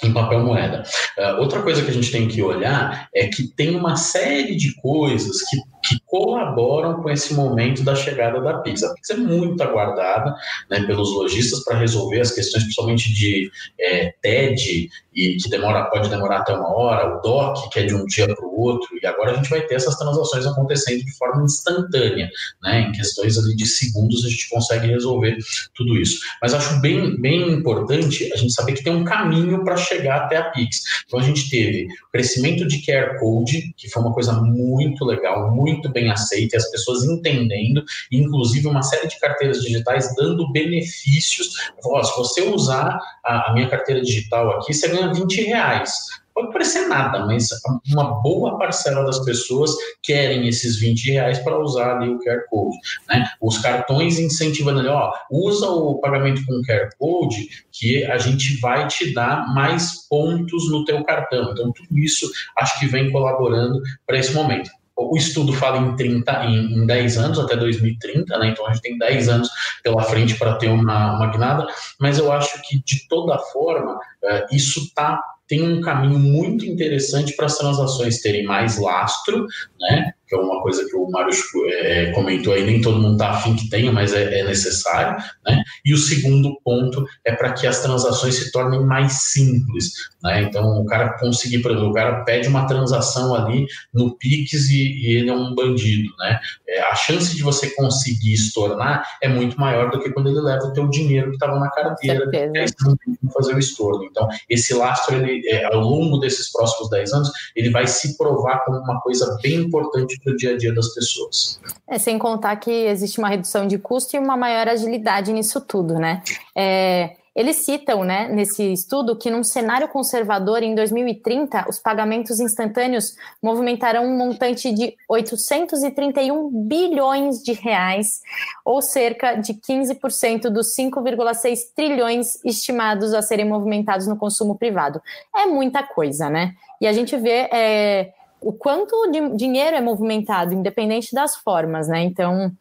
em 0.02 0.12
papel 0.12 0.40
moeda. 0.40 0.82
Uh, 1.16 1.40
outra 1.40 1.62
coisa 1.62 1.82
que 1.82 1.90
a 1.90 1.94
gente 1.94 2.10
tem 2.10 2.26
que 2.26 2.42
olhar 2.42 3.08
é 3.14 3.28
que 3.28 3.44
tem 3.44 3.76
uma 3.76 3.96
série 3.96 4.56
de 4.56 4.74
coisas 4.76 5.42
que 5.48 5.56
que 5.92 6.02
colaboram 6.06 7.02
com 7.02 7.10
esse 7.10 7.34
momento 7.34 7.82
da 7.82 7.94
chegada 7.94 8.40
da 8.40 8.58
Pix. 8.58 8.82
A 8.82 8.94
Pix 8.94 9.10
é 9.10 9.16
muito 9.16 9.62
aguardada 9.62 10.34
né, 10.70 10.82
pelos 10.82 11.12
lojistas 11.12 11.62
para 11.64 11.78
resolver 11.78 12.20
as 12.20 12.30
questões, 12.30 12.64
principalmente 12.64 13.12
de 13.12 13.50
é, 13.78 14.14
TED, 14.22 14.88
e 15.14 15.36
que 15.36 15.50
demora, 15.50 15.84
pode 15.90 16.08
demorar 16.08 16.38
até 16.38 16.54
uma 16.54 16.74
hora, 16.74 17.16
o 17.16 17.20
DOC, 17.20 17.70
que 17.70 17.80
é 17.80 17.84
de 17.84 17.94
um 17.94 18.06
dia 18.06 18.26
para 18.34 18.46
o 18.46 18.60
outro, 18.60 18.88
e 19.00 19.06
agora 19.06 19.32
a 19.32 19.34
gente 19.34 19.50
vai 19.50 19.60
ter 19.60 19.74
essas 19.74 19.96
transações 19.96 20.46
acontecendo 20.46 21.04
de 21.04 21.16
forma 21.16 21.44
instantânea, 21.44 22.30
né, 22.62 22.80
em 22.88 22.92
questões 22.92 23.36
ali 23.36 23.54
de 23.54 23.66
segundos 23.66 24.24
a 24.24 24.28
gente 24.28 24.48
consegue 24.48 24.86
resolver 24.86 25.36
tudo 25.74 25.96
isso. 25.98 26.20
Mas 26.40 26.54
acho 26.54 26.80
bem, 26.80 27.20
bem 27.20 27.50
importante 27.50 28.30
a 28.32 28.36
gente 28.36 28.52
saber 28.52 28.72
que 28.72 28.84
tem 28.84 28.94
um 28.94 29.04
caminho 29.04 29.62
para 29.64 29.76
chegar 29.76 30.22
até 30.22 30.36
a 30.36 30.50
Pix. 30.50 30.82
Então 31.06 31.20
a 31.20 31.22
gente 31.22 31.50
teve 31.50 31.88
crescimento 32.10 32.66
de 32.66 32.82
QR 32.84 33.18
Code, 33.18 33.74
que 33.76 33.90
foi 33.90 34.02
uma 34.02 34.14
coisa 34.14 34.32
muito 34.32 35.04
legal, 35.04 35.54
muito 35.54 35.81
muito 35.82 35.90
bem 35.90 36.10
aceita 36.10 36.56
e 36.56 36.58
as 36.58 36.70
pessoas 36.70 37.04
entendendo, 37.04 37.82
inclusive 38.10 38.68
uma 38.68 38.82
série 38.82 39.08
de 39.08 39.18
carteiras 39.18 39.62
digitais 39.62 40.14
dando 40.14 40.50
benefícios. 40.52 41.48
Oh, 41.84 42.02
se 42.02 42.16
você 42.16 42.42
usar 42.42 42.98
a, 43.24 43.50
a 43.50 43.54
minha 43.54 43.68
carteira 43.68 44.00
digital 44.00 44.58
aqui, 44.58 44.72
você 44.72 44.88
ganha 44.88 45.12
20 45.12 45.42
reais 45.42 46.22
pode 46.34 46.50
parecer 46.50 46.88
nada, 46.88 47.26
mas 47.26 47.48
uma 47.92 48.22
boa 48.22 48.58
parcela 48.58 49.04
das 49.04 49.22
pessoas 49.24 49.70
querem 50.02 50.48
esses 50.48 50.78
20 50.78 51.10
reais 51.10 51.38
para 51.40 51.58
usar 51.58 51.96
ali 51.96 52.08
o 52.08 52.18
QR 52.18 52.40
Code. 52.48 52.76
Né? 53.08 53.28
Os 53.40 53.58
cartões 53.58 54.18
incentivando 54.18 54.80
ali, 54.80 54.88
ó, 54.88 55.12
usa 55.30 55.68
o 55.68 55.98
pagamento 56.00 56.44
com 56.46 56.62
QR 56.62 56.88
Code 56.98 57.48
que 57.70 58.04
a 58.06 58.18
gente 58.18 58.58
vai 58.60 58.86
te 58.88 59.12
dar 59.12 59.52
mais 59.54 60.08
pontos 60.08 60.70
no 60.70 60.84
teu 60.84 61.04
cartão. 61.04 61.52
Então, 61.52 61.72
tudo 61.72 61.98
isso 61.98 62.30
acho 62.56 62.78
que 62.80 62.86
vem 62.86 63.10
colaborando 63.10 63.80
para 64.06 64.18
esse 64.18 64.32
momento 64.32 64.70
o 65.10 65.16
estudo 65.16 65.52
fala 65.52 65.78
em 65.78 65.96
30, 65.96 66.44
em, 66.44 66.74
em 66.74 66.86
10 66.86 67.18
anos, 67.18 67.38
até 67.38 67.56
2030, 67.56 68.38
né? 68.38 68.48
Então 68.48 68.66
a 68.66 68.72
gente 68.72 68.82
tem 68.82 68.98
10 68.98 69.28
anos 69.28 69.48
pela 69.82 70.02
frente 70.02 70.34
para 70.36 70.54
ter 70.54 70.68
uma, 70.68 71.16
uma 71.16 71.30
guinada, 71.30 71.66
mas 71.98 72.18
eu 72.18 72.30
acho 72.30 72.60
que 72.62 72.82
de 72.84 73.06
toda 73.08 73.38
forma 73.38 73.94
uh, 73.94 74.54
isso 74.54 74.92
tá 74.94 75.20
tem 75.48 75.62
um 75.62 75.82
caminho 75.82 76.18
muito 76.18 76.64
interessante 76.64 77.36
para 77.36 77.44
as 77.44 77.58
transações 77.58 78.22
terem 78.22 78.46
mais 78.46 78.78
lastro, 78.78 79.46
né? 79.78 80.14
Que 80.32 80.36
é 80.36 80.40
uma 80.40 80.62
coisa 80.62 80.88
que 80.88 80.96
o 80.96 81.10
Mário 81.10 81.30
é, 81.66 82.10
comentou 82.12 82.54
aí, 82.54 82.64
nem 82.64 82.80
todo 82.80 82.98
mundo 82.98 83.12
está 83.12 83.32
afim 83.32 83.54
que 83.54 83.68
tenha, 83.68 83.92
mas 83.92 84.14
é, 84.14 84.40
é, 84.40 84.44
necessário, 84.44 85.22
né? 85.46 85.62
E 85.84 85.92
o 85.92 85.98
segundo 85.98 86.58
ponto 86.64 87.04
é 87.22 87.34
para 87.34 87.52
que 87.52 87.66
as 87.66 87.82
transações 87.82 88.36
se 88.36 88.50
tornem 88.50 88.80
mais 88.80 89.12
simples, 89.30 89.92
né? 90.22 90.42
Então, 90.42 90.80
o 90.80 90.86
cara 90.86 91.18
conseguir, 91.18 91.58
por 91.58 91.72
exemplo, 91.72 91.90
o 91.90 91.92
cara 91.92 92.24
pede 92.24 92.48
uma 92.48 92.66
transação 92.66 93.34
ali 93.34 93.66
no 93.92 94.16
Pix 94.16 94.70
e, 94.70 94.92
e 95.02 95.16
ele 95.18 95.28
é 95.28 95.34
um 95.34 95.54
bandido, 95.54 96.08
né? 96.18 96.40
É, 96.66 96.80
a 96.80 96.94
chance 96.94 97.36
de 97.36 97.42
você 97.42 97.68
conseguir 97.74 98.32
estornar 98.32 99.06
é 99.20 99.28
muito 99.28 99.60
maior 99.60 99.90
do 99.90 100.00
que 100.00 100.10
quando 100.12 100.30
ele 100.30 100.40
leva 100.40 100.64
o 100.64 100.72
teu 100.72 100.88
dinheiro 100.88 101.28
que 101.28 101.36
estava 101.36 101.58
na 101.60 101.70
carteira, 101.70 102.24
e 102.32 102.58
aí 102.58 102.66
você 102.66 102.74
não 102.86 102.96
tem 102.96 103.14
como 103.16 103.32
fazer 103.34 103.54
o 103.54 103.58
estorno. 103.58 104.04
Então, 104.04 104.26
esse 104.48 104.72
lastro, 104.72 105.14
ele, 105.14 105.46
é, 105.46 105.66
ao 105.66 105.80
longo 105.80 106.16
desses 106.16 106.50
próximos 106.50 106.88
10 106.88 107.12
anos, 107.12 107.30
ele 107.54 107.68
vai 107.68 107.86
se 107.86 108.16
provar 108.16 108.64
como 108.64 108.78
uma 108.78 108.98
coisa 109.02 109.38
bem 109.42 109.56
importante 109.56 110.21
para 110.22 110.32
o 110.32 110.36
dia 110.36 110.54
a 110.54 110.56
dia 110.56 110.72
das 110.72 110.94
pessoas. 110.94 111.60
É, 111.86 111.98
sem 111.98 112.18
contar 112.18 112.56
que 112.56 112.70
existe 112.70 113.18
uma 113.18 113.28
redução 113.28 113.66
de 113.66 113.78
custo 113.78 114.16
e 114.16 114.18
uma 114.18 114.36
maior 114.36 114.68
agilidade 114.68 115.32
nisso 115.32 115.60
tudo, 115.60 115.94
né? 115.94 116.22
É, 116.56 117.16
eles 117.34 117.56
citam, 117.56 118.04
né, 118.04 118.28
nesse 118.28 118.72
estudo, 118.72 119.16
que 119.16 119.30
num 119.30 119.42
cenário 119.42 119.88
conservador, 119.88 120.62
em 120.62 120.74
2030, 120.74 121.66
os 121.66 121.78
pagamentos 121.78 122.38
instantâneos 122.40 123.16
movimentarão 123.42 124.04
um 124.04 124.16
montante 124.16 124.70
de 124.70 124.94
831 125.08 126.50
bilhões 126.68 127.42
de 127.42 127.52
reais, 127.52 128.20
ou 128.64 128.82
cerca 128.82 129.34
de 129.34 129.54
15% 129.54 130.50
dos 130.50 130.76
5,6 130.76 131.58
trilhões 131.74 132.38
estimados 132.44 133.14
a 133.14 133.22
serem 133.22 133.48
movimentados 133.48 134.06
no 134.06 134.16
consumo 134.16 134.58
privado. 134.58 135.00
É 135.34 135.46
muita 135.46 135.82
coisa, 135.82 136.28
né? 136.28 136.54
E 136.82 136.86
a 136.86 136.92
gente 136.92 137.16
vê 137.16 137.48
é, 137.50 138.12
o 138.42 138.52
quanto 138.52 139.10
de 139.10 139.36
dinheiro 139.36 139.76
é 139.76 139.80
movimentado, 139.80 140.52
independente 140.52 141.14
das 141.14 141.36
formas, 141.36 141.88
né? 141.88 142.02
Então, 142.02 142.52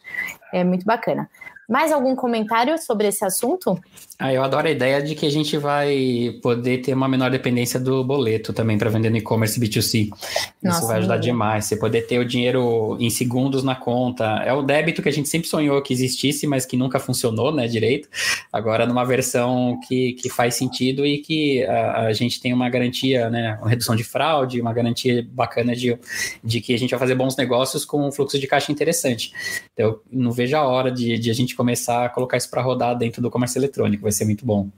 é 0.54 0.64
muito 0.64 0.86
bacana. 0.86 1.30
Mais 1.68 1.92
algum 1.92 2.16
comentário 2.16 2.78
sobre 2.78 3.08
esse 3.08 3.24
assunto? 3.26 3.80
Ah, 4.24 4.32
eu 4.32 4.44
adoro 4.44 4.68
a 4.68 4.70
ideia 4.70 5.02
de 5.02 5.16
que 5.16 5.26
a 5.26 5.32
gente 5.32 5.58
vai 5.58 6.38
poder 6.44 6.78
ter 6.78 6.94
uma 6.94 7.08
menor 7.08 7.32
dependência 7.32 7.80
do 7.80 8.04
boleto 8.04 8.54
também 8.54 8.78
para 8.78 8.88
vender 8.88 9.10
no 9.10 9.18
e-commerce 9.18 9.60
B2C. 9.60 10.10
Nossa, 10.62 10.78
Isso 10.78 10.88
vai 10.88 11.00
ajudar 11.00 11.18
demais. 11.18 11.66
Você 11.66 11.76
poder 11.76 12.04
ter 12.04 12.20
o 12.20 12.26
dinheiro 12.26 12.96
em 13.00 13.10
segundos 13.10 13.64
na 13.64 13.74
conta. 13.74 14.44
É 14.46 14.54
o 14.54 14.62
débito 14.62 15.02
que 15.02 15.10
a 15.10 15.12
gente 15.12 15.28
sempre 15.28 15.48
sonhou 15.48 15.82
que 15.82 15.92
existisse, 15.92 16.46
mas 16.46 16.68
que 16.68 16.78
nunca 16.78 17.00
funcionou, 17.00 17.52
né, 17.52 17.68
direito. 17.68 18.08
Agora 18.54 18.86
numa 18.86 19.04
versão 19.04 19.80
que, 19.88 20.14
que 20.14 20.30
faz 20.30 20.54
sentido 20.54 21.04
e 21.04 21.18
que 21.18 21.66
a, 21.66 22.02
a 22.02 22.14
gente 22.14 22.40
tem 22.40 22.54
uma 22.54 22.70
garantia, 22.70 23.28
né, 23.28 23.58
uma 23.60 23.72
redução 23.72 23.96
de 23.96 24.04
fraude, 24.04 24.62
uma 24.62 24.72
garantia 24.72 25.28
bacana 25.32 25.76
de, 25.76 25.98
de 26.44 26.62
que 26.62 26.76
a 26.76 26.78
gente 26.78 26.92
vai 26.92 27.00
fazer 27.00 27.16
bons 27.16 27.36
negócios 27.36 27.84
com 27.84 28.08
um 28.08 28.12
fluxo 28.12 28.38
de 28.38 28.46
caixa 28.46 28.72
interessante. 28.72 29.34
Então, 29.74 29.88
eu 29.88 30.04
não 30.12 30.32
vejo 30.32 30.56
a 30.56 30.62
hora 30.62 30.92
de, 30.92 31.18
de 31.18 31.32
a 31.32 31.34
gente 31.34 31.56
começar 31.56 32.06
a 32.06 32.10
colocar 32.10 32.38
isso 32.38 32.52
para 32.52 32.62
rodar 32.62 32.96
dentro 32.96 33.20
do 33.20 33.32
comércio 33.32 33.58
eletrônico 33.58 34.11
vai 34.12 34.18
ser 34.18 34.26
muito 34.26 34.46
bom. 34.46 34.70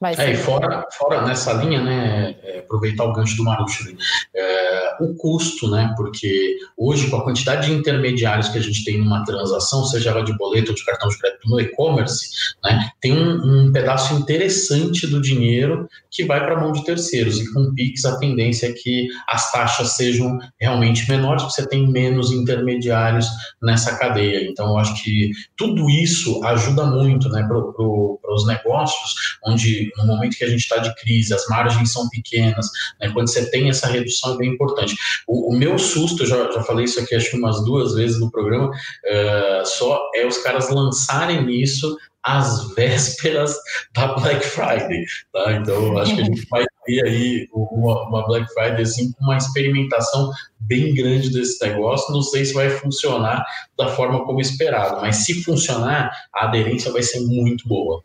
Vai 0.00 0.14
ser. 0.16 0.22
É, 0.22 0.32
e 0.32 0.36
fora, 0.36 0.84
fora 0.98 1.24
nessa 1.24 1.52
linha, 1.52 1.80
né, 1.80 2.34
é, 2.42 2.58
aproveitar 2.58 3.04
o 3.04 3.12
gancho 3.12 3.36
do 3.36 3.44
Marucho, 3.44 3.96
é, 4.34 4.96
o 5.00 5.14
custo, 5.14 5.70
né, 5.70 5.94
porque 5.96 6.56
hoje 6.76 7.08
com 7.08 7.16
a 7.16 7.24
quantidade 7.24 7.68
de 7.68 7.72
intermediários 7.72 8.48
que 8.48 8.58
a 8.58 8.60
gente 8.60 8.84
tem 8.84 8.98
numa 8.98 9.24
transação, 9.24 9.84
seja 9.84 10.10
ela 10.10 10.24
de 10.24 10.36
boleto 10.36 10.70
ou 10.70 10.74
de 10.74 10.84
cartão 10.84 11.08
de 11.08 11.18
crédito 11.18 11.48
no 11.48 11.60
e-commerce, 11.60 12.30
né, 12.64 12.90
tem 13.00 13.12
um, 13.12 13.66
um, 13.66 13.72
pedaço 13.72 14.14
interessante 14.14 15.06
do 15.06 15.20
dinheiro 15.20 15.88
que 16.10 16.24
vai 16.24 16.40
para 16.40 16.56
a 16.56 16.60
mão 16.60 16.72
de 16.72 16.84
terceiros, 16.84 17.40
e 17.40 17.52
com 17.52 17.60
o 17.60 17.74
Pix 17.74 18.04
a 18.04 18.18
tendência 18.18 18.66
é 18.66 18.72
que 18.72 19.06
as 19.28 19.52
taxas 19.52 19.92
sejam 19.92 20.36
realmente 20.60 21.08
menores, 21.08 21.42
porque 21.42 21.62
você 21.62 21.68
tem 21.68 21.88
menos 21.88 22.32
intermediários 22.32 23.28
nessa 23.62 23.96
cadeia, 23.96 24.44
então 24.50 24.70
eu 24.70 24.78
acho 24.78 25.00
que 25.02 25.30
tudo 25.56 25.88
isso 25.88 26.42
ajuda 26.44 26.84
muito, 26.86 27.28
né, 27.28 27.44
para 27.46 27.62
pro, 27.62 28.18
os 28.24 28.46
negócios 28.46 28.71
negócios, 28.72 29.14
onde 29.44 29.92
no 29.96 30.06
momento 30.06 30.36
que 30.36 30.44
a 30.44 30.48
gente 30.48 30.60
está 30.60 30.78
de 30.78 30.94
crise, 30.96 31.34
as 31.34 31.46
margens 31.48 31.92
são 31.92 32.08
pequenas, 32.08 32.66
né, 33.00 33.10
quando 33.12 33.28
você 33.28 33.50
tem 33.50 33.68
essa 33.68 33.86
redução 33.86 34.34
é 34.34 34.38
bem 34.38 34.50
importante. 34.50 34.96
O, 35.26 35.52
o 35.52 35.56
meu 35.56 35.78
susto, 35.78 36.26
já, 36.26 36.50
já 36.50 36.62
falei 36.62 36.86
isso 36.86 37.00
aqui 37.00 37.14
acho 37.14 37.30
que 37.30 37.36
umas 37.36 37.64
duas 37.64 37.94
vezes 37.94 38.18
no 38.18 38.30
programa, 38.30 38.68
uh, 38.68 39.66
só 39.66 40.00
é 40.14 40.26
os 40.26 40.38
caras 40.38 40.70
lançarem 40.70 41.50
isso 41.50 41.96
às 42.22 42.72
vésperas 42.74 43.54
da 43.94 44.14
Black 44.14 44.44
Friday, 44.44 45.04
tá? 45.32 45.52
Então, 45.52 45.98
acho 45.98 46.14
que 46.14 46.22
a 46.22 46.24
gente 46.24 46.46
vai 46.48 46.64
ter 46.84 47.04
aí 47.04 47.48
uma, 47.52 48.08
uma, 48.08 48.26
Black 48.26 48.52
Friday 48.52 48.82
assim 48.82 49.12
com 49.12 49.24
uma 49.24 49.36
experimentação 49.36 50.30
bem 50.60 50.94
grande 50.94 51.30
desse 51.30 51.64
negócio. 51.64 52.12
Não 52.12 52.22
sei 52.22 52.44
se 52.44 52.54
vai 52.54 52.70
funcionar 52.70 53.44
da 53.76 53.88
forma 53.88 54.24
como 54.24 54.40
esperado, 54.40 55.00
mas 55.00 55.16
se 55.16 55.42
funcionar, 55.42 56.10
a 56.34 56.46
aderência 56.46 56.92
vai 56.92 57.02
ser 57.02 57.20
muito 57.20 57.66
boa. 57.68 58.02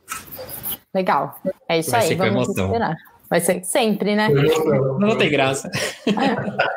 Legal. 0.98 1.40
É 1.70 1.78
isso 1.78 1.92
Vai 1.92 2.08
aí, 2.08 2.16
vamos 2.16 2.48
emoção. 2.48 2.66
esperar. 2.66 2.98
Vai 3.30 3.40
ser 3.40 3.64
sempre, 3.64 4.16
né? 4.16 4.30
Não 5.00 5.16
tem 5.16 5.30
graça. 5.30 5.70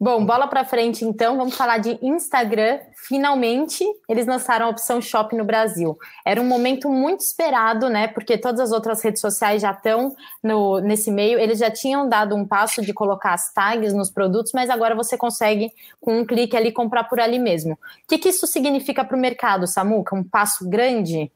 Bom, 0.00 0.24
bola 0.24 0.46
para 0.48 0.64
frente 0.64 1.04
então, 1.04 1.36
vamos 1.36 1.56
falar 1.56 1.78
de 1.78 1.96
Instagram. 2.02 2.80
Finalmente, 3.06 3.84
eles 4.08 4.26
lançaram 4.26 4.66
a 4.66 4.68
opção 4.68 5.00
Shop 5.00 5.34
no 5.36 5.44
Brasil. 5.44 5.96
Era 6.26 6.40
um 6.40 6.44
momento 6.44 6.88
muito 6.88 7.20
esperado, 7.20 7.88
né? 7.88 8.08
Porque 8.08 8.36
todas 8.36 8.60
as 8.60 8.72
outras 8.72 9.02
redes 9.02 9.20
sociais 9.20 9.62
já 9.62 9.70
estão 9.70 10.14
no, 10.42 10.80
nesse 10.80 11.10
meio. 11.10 11.38
Eles 11.38 11.60
já 11.60 11.70
tinham 11.70 12.08
dado 12.08 12.34
um 12.34 12.44
passo 12.44 12.82
de 12.82 12.92
colocar 12.92 13.32
as 13.32 13.52
tags 13.52 13.94
nos 13.94 14.10
produtos, 14.10 14.52
mas 14.52 14.70
agora 14.70 14.94
você 14.94 15.16
consegue, 15.16 15.72
com 16.00 16.18
um 16.18 16.26
clique 16.26 16.56
ali, 16.56 16.72
comprar 16.72 17.04
por 17.04 17.20
ali 17.20 17.38
mesmo. 17.38 17.74
O 17.74 17.78
que, 18.08 18.18
que 18.18 18.28
isso 18.28 18.46
significa 18.46 19.04
para 19.04 19.16
o 19.16 19.20
mercado, 19.20 19.66
Samuca? 19.66 20.16
Um 20.16 20.24
passo 20.24 20.68
grande? 20.68 21.30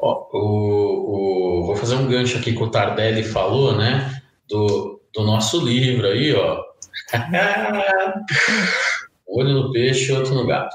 Ó, 0.00 0.28
o, 0.32 1.60
o, 1.60 1.66
vou 1.66 1.76
fazer 1.76 1.96
um 1.96 2.06
gancho 2.08 2.38
aqui 2.38 2.54
que 2.54 2.62
o 2.62 2.70
Tardelli 2.70 3.24
falou, 3.24 3.76
né? 3.76 4.22
Do, 4.48 5.00
do 5.14 5.24
nosso 5.24 5.64
livro 5.64 6.06
aí, 6.06 6.34
ó. 6.34 6.62
Olho 9.26 9.52
no 9.52 9.72
peixe, 9.72 10.12
outro 10.12 10.34
no 10.34 10.46
gato. 10.46 10.74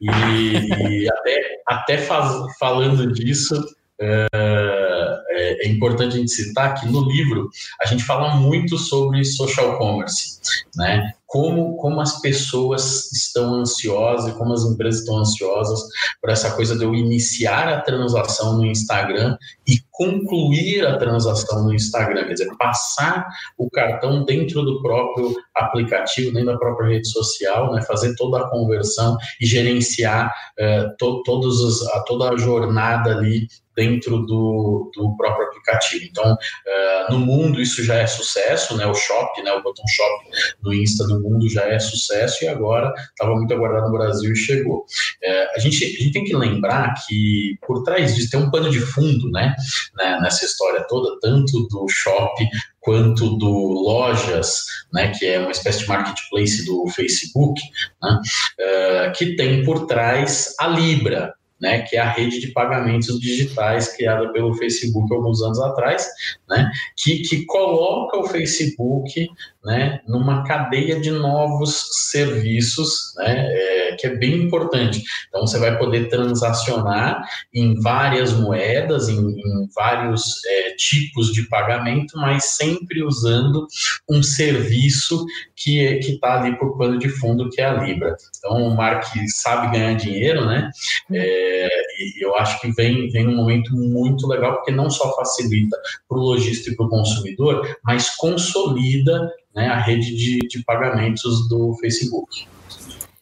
E, 0.00 0.08
e 0.08 1.08
até, 1.10 1.62
até 1.68 1.98
faz, 1.98 2.34
falando 2.58 3.12
disso, 3.12 3.54
é, 4.00 4.26
é, 4.34 5.66
é, 5.66 5.68
importante 5.68 6.16
a 6.16 6.18
gente 6.18 6.32
citar 6.32 6.74
que 6.74 6.86
no 6.86 7.08
livro 7.08 7.48
a 7.80 7.86
gente 7.86 8.02
fala 8.02 8.34
muito 8.34 8.76
sobre 8.76 9.24
social 9.24 9.78
commerce, 9.78 10.40
né? 10.74 11.14
Como, 11.32 11.78
como 11.78 11.98
as 11.98 12.20
pessoas 12.20 13.10
estão 13.10 13.54
ansiosas 13.54 14.34
como 14.34 14.52
as 14.52 14.64
empresas 14.64 15.00
estão 15.00 15.16
ansiosas 15.16 15.80
por 16.20 16.28
essa 16.28 16.50
coisa 16.54 16.76
de 16.76 16.84
eu 16.84 16.94
iniciar 16.94 17.68
a 17.68 17.80
transação 17.80 18.58
no 18.58 18.66
Instagram 18.66 19.38
e 19.66 19.80
concluir 19.92 20.86
a 20.86 20.96
transação 20.96 21.64
no 21.64 21.74
Instagram, 21.74 22.24
quer 22.26 22.32
dizer, 22.32 22.56
passar 22.58 23.28
o 23.58 23.70
cartão 23.70 24.24
dentro 24.24 24.62
do 24.62 24.80
próprio 24.80 25.34
aplicativo, 25.54 26.32
dentro 26.32 26.52
da 26.52 26.58
própria 26.58 26.88
rede 26.88 27.08
social, 27.08 27.70
né, 27.72 27.82
fazer 27.82 28.14
toda 28.16 28.40
a 28.40 28.48
conversão 28.48 29.16
e 29.40 29.46
gerenciar 29.46 30.32
uh, 30.58 30.96
to, 30.98 31.22
todos 31.24 31.60
os, 31.60 31.86
a, 31.88 32.00
toda 32.04 32.30
a 32.30 32.36
jornada 32.38 33.10
ali 33.10 33.46
dentro 33.76 34.18
do, 34.26 34.90
do 34.94 35.16
próprio 35.16 35.46
aplicativo. 35.46 36.04
Então, 36.04 36.32
uh, 36.32 37.12
no 37.12 37.18
mundo 37.18 37.60
isso 37.60 37.82
já 37.82 37.96
é 37.96 38.06
sucesso, 38.06 38.76
né? 38.76 38.86
O 38.86 38.94
Shop, 38.94 39.42
né? 39.42 39.52
O 39.52 39.62
botão 39.62 39.84
Shop 39.88 40.24
no 40.62 40.72
Insta 40.72 41.06
no 41.06 41.20
mundo 41.20 41.48
já 41.48 41.62
é 41.62 41.78
sucesso 41.78 42.44
e 42.44 42.48
agora 42.48 42.92
estava 43.10 43.34
muito 43.34 43.52
aguardado 43.52 43.86
no 43.86 43.92
Brasil 43.92 44.32
e 44.32 44.36
chegou. 44.36 44.80
Uh, 44.80 45.56
a, 45.56 45.58
gente, 45.58 45.84
a 45.84 45.88
gente 45.88 46.12
tem 46.12 46.24
que 46.24 46.36
lembrar 46.36 46.94
que 47.06 47.58
por 47.66 47.82
trás 47.82 48.14
disso 48.14 48.30
tem 48.30 48.40
um 48.40 48.50
pano 48.50 48.70
de 48.70 48.80
fundo, 48.80 49.30
né? 49.30 49.54
Né? 49.96 50.18
Nessa 50.20 50.44
história 50.44 50.84
toda, 50.88 51.18
tanto 51.20 51.66
do 51.68 51.86
Shop 51.88 52.34
quanto 52.82 53.36
do 53.38 53.48
Lojas, 53.48 54.64
né, 54.92 55.12
que 55.16 55.24
é 55.24 55.38
uma 55.38 55.52
espécie 55.52 55.80
de 55.80 55.88
marketplace 55.88 56.66
do 56.66 56.86
Facebook, 56.88 57.60
né, 58.02 58.20
uh, 58.60 59.12
que 59.12 59.36
tem 59.36 59.64
por 59.64 59.86
trás 59.86 60.54
a 60.58 60.66
Libra, 60.66 61.32
né, 61.62 61.82
que 61.82 61.96
é 61.96 62.00
a 62.00 62.10
rede 62.10 62.40
de 62.40 62.48
pagamentos 62.48 63.20
digitais 63.20 63.94
criada 63.96 64.32
pelo 64.32 64.52
Facebook 64.54 65.14
alguns 65.14 65.40
anos 65.40 65.60
atrás, 65.60 66.08
né, 66.50 66.68
que, 66.96 67.20
que 67.20 67.46
coloca 67.46 68.18
o 68.18 68.26
Facebook 68.26 69.28
né, 69.64 70.00
numa 70.08 70.42
cadeia 70.42 71.00
de 71.00 71.12
novos 71.12 72.10
serviços, 72.10 73.14
né, 73.16 73.46
é, 73.48 73.96
que 73.96 74.08
é 74.08 74.16
bem 74.16 74.42
importante. 74.42 75.04
Então, 75.28 75.46
você 75.46 75.56
vai 75.60 75.78
poder 75.78 76.08
transacionar 76.08 77.22
em 77.54 77.80
várias 77.80 78.32
moedas, 78.32 79.08
em, 79.08 79.20
em 79.20 79.68
vários 79.72 80.44
é, 80.44 80.74
tipos 80.76 81.32
de 81.32 81.48
pagamento, 81.48 82.16
mas 82.16 82.56
sempre 82.56 83.04
usando 83.04 83.68
um 84.10 84.20
serviço 84.20 85.24
que 85.54 85.78
é, 85.78 86.00
está 86.00 86.40
ali 86.40 86.58
por 86.58 86.76
pano 86.76 86.98
de 86.98 87.08
fundo, 87.08 87.48
que 87.50 87.60
é 87.60 87.66
a 87.66 87.74
Libra. 87.74 88.16
Então, 88.38 88.66
o 88.66 88.76
Mark 88.76 89.04
sabe 89.28 89.78
ganhar 89.78 89.94
dinheiro, 89.94 90.44
né? 90.44 90.68
É, 91.12 91.51
e 91.98 92.24
eu 92.24 92.36
acho 92.36 92.60
que 92.60 92.72
vem, 92.72 93.08
vem 93.10 93.28
um 93.28 93.36
momento 93.36 93.74
muito 93.74 94.26
legal, 94.26 94.56
porque 94.56 94.70
não 94.70 94.90
só 94.90 95.14
facilita 95.14 95.76
para 96.08 96.18
o 96.18 96.20
lojista 96.20 96.70
e 96.70 96.76
para 96.76 96.86
o 96.86 96.88
consumidor, 96.88 97.76
mas 97.84 98.10
consolida 98.16 99.32
né, 99.54 99.68
a 99.68 99.78
rede 99.78 100.16
de, 100.16 100.38
de 100.40 100.64
pagamentos 100.64 101.48
do 101.48 101.74
Facebook. 101.80 102.46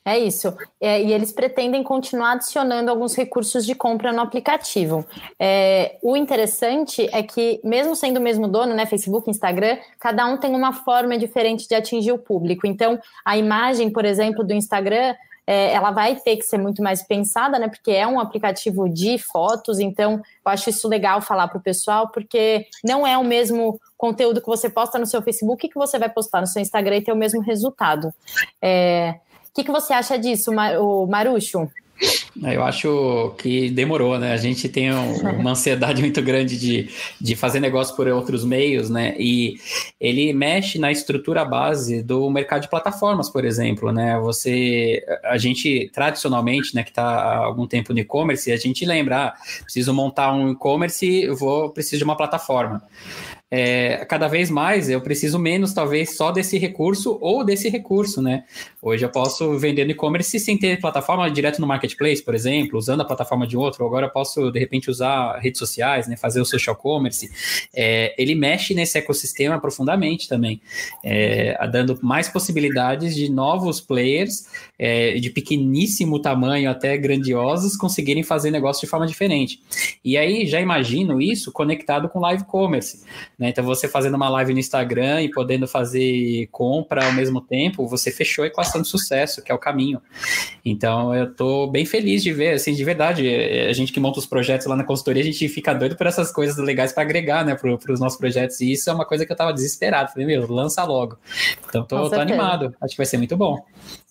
É 0.02 0.18
isso. 0.18 0.52
É, 0.80 1.02
e 1.02 1.12
eles 1.12 1.30
pretendem 1.30 1.82
continuar 1.82 2.32
adicionando 2.32 2.90
alguns 2.90 3.14
recursos 3.14 3.66
de 3.66 3.74
compra 3.74 4.12
no 4.12 4.22
aplicativo. 4.22 5.04
É, 5.38 5.98
o 6.02 6.16
interessante 6.16 7.06
é 7.12 7.22
que, 7.22 7.60
mesmo 7.62 7.94
sendo 7.94 8.16
o 8.16 8.22
mesmo 8.22 8.48
dono, 8.48 8.74
né, 8.74 8.86
Facebook, 8.86 9.30
Instagram, 9.30 9.76
cada 9.98 10.26
um 10.26 10.38
tem 10.38 10.54
uma 10.54 10.72
forma 10.72 11.18
diferente 11.18 11.68
de 11.68 11.74
atingir 11.74 12.12
o 12.12 12.18
público. 12.18 12.66
Então, 12.66 12.98
a 13.24 13.36
imagem, 13.36 13.90
por 13.90 14.06
exemplo, 14.06 14.42
do 14.42 14.54
Instagram 14.54 15.14
é, 15.50 15.72
ela 15.72 15.90
vai 15.90 16.14
ter 16.14 16.36
que 16.36 16.44
ser 16.44 16.58
muito 16.58 16.80
mais 16.80 17.02
pensada, 17.02 17.58
né? 17.58 17.66
Porque 17.66 17.90
é 17.90 18.06
um 18.06 18.20
aplicativo 18.20 18.88
de 18.88 19.18
fotos, 19.18 19.80
então 19.80 20.12
eu 20.12 20.52
acho 20.52 20.70
isso 20.70 20.86
legal 20.86 21.20
falar 21.20 21.48
para 21.48 21.58
o 21.58 21.60
pessoal, 21.60 22.08
porque 22.12 22.68
não 22.84 23.04
é 23.04 23.18
o 23.18 23.24
mesmo 23.24 23.80
conteúdo 23.98 24.40
que 24.40 24.46
você 24.46 24.70
posta 24.70 24.96
no 24.96 25.06
seu 25.06 25.20
Facebook 25.20 25.68
que 25.68 25.74
você 25.74 25.98
vai 25.98 26.08
postar 26.08 26.40
no 26.40 26.46
seu 26.46 26.62
Instagram 26.62 26.98
e 26.98 27.02
ter 27.02 27.10
o 27.10 27.16
mesmo 27.16 27.40
resultado. 27.40 28.14
É, 28.62 29.16
o 29.48 29.52
que, 29.52 29.64
que 29.64 29.72
você 29.72 29.92
acha 29.92 30.16
disso, 30.16 30.52
o 30.52 31.06
Marucho? 31.08 31.68
Eu 32.42 32.62
acho 32.62 33.34
que 33.36 33.70
demorou, 33.70 34.18
né? 34.18 34.32
A 34.32 34.36
gente 34.36 34.68
tem 34.68 34.90
uma 34.90 35.50
ansiedade 35.52 36.00
muito 36.00 36.22
grande 36.22 36.58
de, 36.58 36.88
de 37.20 37.36
fazer 37.36 37.60
negócio 37.60 37.94
por 37.94 38.08
outros 38.08 38.44
meios, 38.44 38.88
né? 38.88 39.14
E 39.18 39.56
ele 40.00 40.32
mexe 40.32 40.78
na 40.78 40.90
estrutura 40.90 41.44
base 41.44 42.02
do 42.02 42.30
mercado 42.30 42.62
de 42.62 42.70
plataformas, 42.70 43.28
por 43.28 43.44
exemplo, 43.44 43.92
né? 43.92 44.18
Você, 44.20 45.04
a 45.24 45.36
gente 45.36 45.90
tradicionalmente, 45.92 46.74
né, 46.74 46.82
que 46.82 46.90
está 46.90 47.04
há 47.04 47.36
algum 47.36 47.66
tempo 47.66 47.92
no 47.92 47.98
e-commerce, 47.98 48.50
a 48.50 48.56
gente 48.56 48.86
lembra, 48.86 49.26
ah, 49.26 49.34
preciso 49.62 49.92
montar 49.92 50.32
um 50.32 50.52
e-commerce, 50.52 51.28
vou 51.28 51.70
preciso 51.70 51.98
de 51.98 52.04
uma 52.04 52.16
plataforma 52.16 52.82
é, 53.50 54.04
cada 54.04 54.28
vez 54.28 54.48
mais 54.48 54.88
eu 54.88 55.00
preciso 55.00 55.38
menos, 55.38 55.72
talvez, 55.72 56.16
só 56.16 56.30
desse 56.30 56.56
recurso 56.56 57.18
ou 57.20 57.44
desse 57.44 57.68
recurso, 57.68 58.22
né? 58.22 58.44
Hoje 58.80 59.04
eu 59.04 59.08
posso 59.08 59.58
vender 59.58 59.84
no 59.84 59.90
e-commerce 59.90 60.38
sem 60.38 60.56
ter 60.56 60.80
plataforma 60.80 61.28
direto 61.30 61.60
no 61.60 61.66
marketplace, 61.66 62.22
por 62.22 62.34
exemplo, 62.34 62.78
usando 62.78 63.00
a 63.00 63.04
plataforma 63.04 63.46
de 63.46 63.56
outro. 63.56 63.84
Agora 63.84 64.06
eu 64.06 64.10
posso, 64.10 64.50
de 64.52 64.58
repente, 64.60 64.88
usar 64.88 65.38
redes 65.38 65.58
sociais, 65.58 66.06
né? 66.06 66.16
Fazer 66.16 66.40
o 66.40 66.44
social 66.44 66.76
commerce. 66.76 67.28
É, 67.74 68.14
ele 68.16 68.34
mexe 68.34 68.72
nesse 68.72 68.96
ecossistema 68.98 69.60
profundamente 69.60 70.28
também, 70.28 70.60
é, 71.02 71.58
dando 71.68 71.98
mais 72.02 72.28
possibilidades 72.28 73.14
de 73.14 73.30
novos 73.30 73.80
players 73.80 74.46
é, 74.82 75.18
de 75.18 75.28
pequeníssimo 75.28 76.18
tamanho 76.18 76.70
até 76.70 76.96
grandiosos 76.96 77.76
conseguirem 77.76 78.22
fazer 78.22 78.50
negócio 78.50 78.80
de 78.80 78.86
forma 78.86 79.06
diferente. 79.06 79.60
E 80.02 80.16
aí 80.16 80.46
já 80.46 80.58
imagino 80.58 81.20
isso 81.20 81.52
conectado 81.52 82.08
com 82.08 82.18
live 82.18 82.44
commerce. 82.44 83.04
Né? 83.38 83.50
Então, 83.50 83.62
você 83.62 83.86
fazendo 83.86 84.14
uma 84.14 84.30
live 84.30 84.54
no 84.54 84.58
Instagram 84.58 85.20
e 85.20 85.30
podendo 85.30 85.68
fazer 85.68 86.48
compra 86.50 87.04
ao 87.04 87.12
mesmo 87.12 87.42
tempo, 87.42 87.86
você 87.86 88.10
fechou 88.10 88.42
a 88.42 88.46
equação 88.46 88.80
de 88.80 88.88
sucesso, 88.88 89.42
que 89.42 89.52
é 89.52 89.54
o 89.54 89.58
caminho. 89.58 90.00
Então, 90.64 91.14
eu 91.14 91.24
estou 91.24 91.70
bem 91.70 91.84
feliz 91.84 92.22
de 92.22 92.32
ver, 92.32 92.54
assim, 92.54 92.72
de 92.72 92.82
verdade, 92.82 93.28
a 93.68 93.72
gente 93.74 93.92
que 93.92 94.00
monta 94.00 94.18
os 94.18 94.26
projetos 94.26 94.66
lá 94.66 94.74
na 94.74 94.84
consultoria, 94.84 95.20
a 95.20 95.26
gente 95.26 95.46
fica 95.50 95.74
doido 95.74 95.94
por 95.94 96.06
essas 96.06 96.32
coisas 96.32 96.56
legais 96.56 96.90
para 96.90 97.02
agregar, 97.02 97.44
né, 97.44 97.54
para 97.54 97.92
os 97.92 98.00
nossos 98.00 98.18
projetos. 98.18 98.58
E 98.62 98.72
isso 98.72 98.88
é 98.88 98.94
uma 98.94 99.04
coisa 99.04 99.26
que 99.26 99.32
eu 99.32 99.34
estava 99.34 99.52
desesperado. 99.52 100.10
Falei, 100.10 100.26
meu, 100.26 100.50
lança 100.50 100.82
logo. 100.84 101.18
Então, 101.68 101.84
tô, 101.84 102.08
tô 102.08 102.18
animado. 102.18 102.74
Acho 102.80 102.92
que 102.92 102.96
vai 102.96 103.06
ser 103.06 103.18
muito 103.18 103.36
bom. 103.36 103.62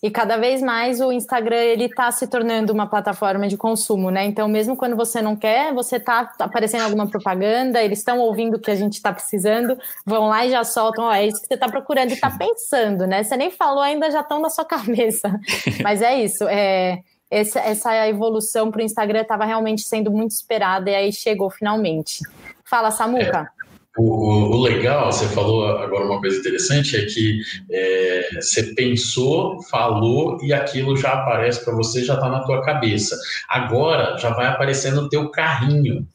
E 0.02 0.10
cada 0.10 0.36
vez 0.36 0.62
mais 0.62 1.00
o 1.00 1.12
Instagram 1.12 1.56
ele 1.56 1.84
está 1.84 2.10
se 2.10 2.26
tornando 2.26 2.72
uma 2.72 2.86
plataforma 2.86 3.46
de 3.46 3.56
consumo, 3.56 4.10
né? 4.10 4.24
Então, 4.24 4.48
mesmo 4.48 4.76
quando 4.76 4.96
você 4.96 5.20
não 5.20 5.36
quer, 5.36 5.74
você 5.74 5.96
está 5.96 6.32
aparecendo 6.38 6.84
alguma 6.84 7.06
propaganda, 7.06 7.82
eles 7.82 7.98
estão 7.98 8.18
ouvindo 8.18 8.56
o 8.56 8.58
que 8.58 8.70
a 8.70 8.76
gente 8.76 8.94
está 8.94 9.12
precisando, 9.12 9.78
vão 10.06 10.28
lá 10.28 10.46
e 10.46 10.50
já 10.50 10.64
soltam, 10.64 11.04
ó, 11.04 11.12
é 11.12 11.26
isso 11.26 11.40
que 11.40 11.46
você 11.46 11.54
está 11.54 11.68
procurando 11.68 12.10
e 12.10 12.14
está 12.14 12.30
pensando, 12.30 13.06
né? 13.06 13.22
Você 13.22 13.36
nem 13.36 13.50
falou 13.50 13.82
ainda, 13.82 14.10
já 14.10 14.20
estão 14.20 14.40
na 14.40 14.48
sua 14.48 14.64
cabeça. 14.66 15.38
Mas 15.82 16.00
é 16.00 16.18
isso, 16.18 16.44
é, 16.48 17.00
essa, 17.30 17.60
essa 17.60 18.08
evolução 18.08 18.70
para 18.70 18.80
o 18.80 18.84
Instagram 18.84 19.20
estava 19.20 19.44
realmente 19.44 19.82
sendo 19.82 20.10
muito 20.10 20.32
esperada 20.32 20.90
e 20.90 20.94
aí 20.94 21.12
chegou 21.12 21.50
finalmente. 21.50 22.20
Fala, 22.64 22.90
Samuca. 22.90 23.52
É. 23.56 23.59
O, 23.98 24.56
o, 24.56 24.62
legal, 24.62 25.10
você 25.10 25.26
falou 25.28 25.66
agora 25.66 26.04
uma 26.04 26.20
coisa 26.20 26.38
interessante, 26.38 26.96
é 26.96 27.06
que 27.06 27.40
é, 27.72 28.30
você 28.40 28.72
pensou, 28.74 29.60
falou 29.64 30.38
e 30.42 30.52
aquilo 30.52 30.96
já 30.96 31.14
aparece 31.14 31.64
para 31.64 31.74
você, 31.74 32.04
já 32.04 32.14
está 32.14 32.28
na 32.28 32.44
tua 32.44 32.62
cabeça. 32.62 33.18
Agora 33.48 34.16
já 34.16 34.30
vai 34.30 34.46
aparecer 34.46 34.92
no 34.92 35.08
teu 35.08 35.28
carrinho. 35.30 36.06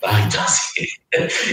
Tá? 0.00 0.12
Então, 0.26 0.42
assim, 0.42 0.86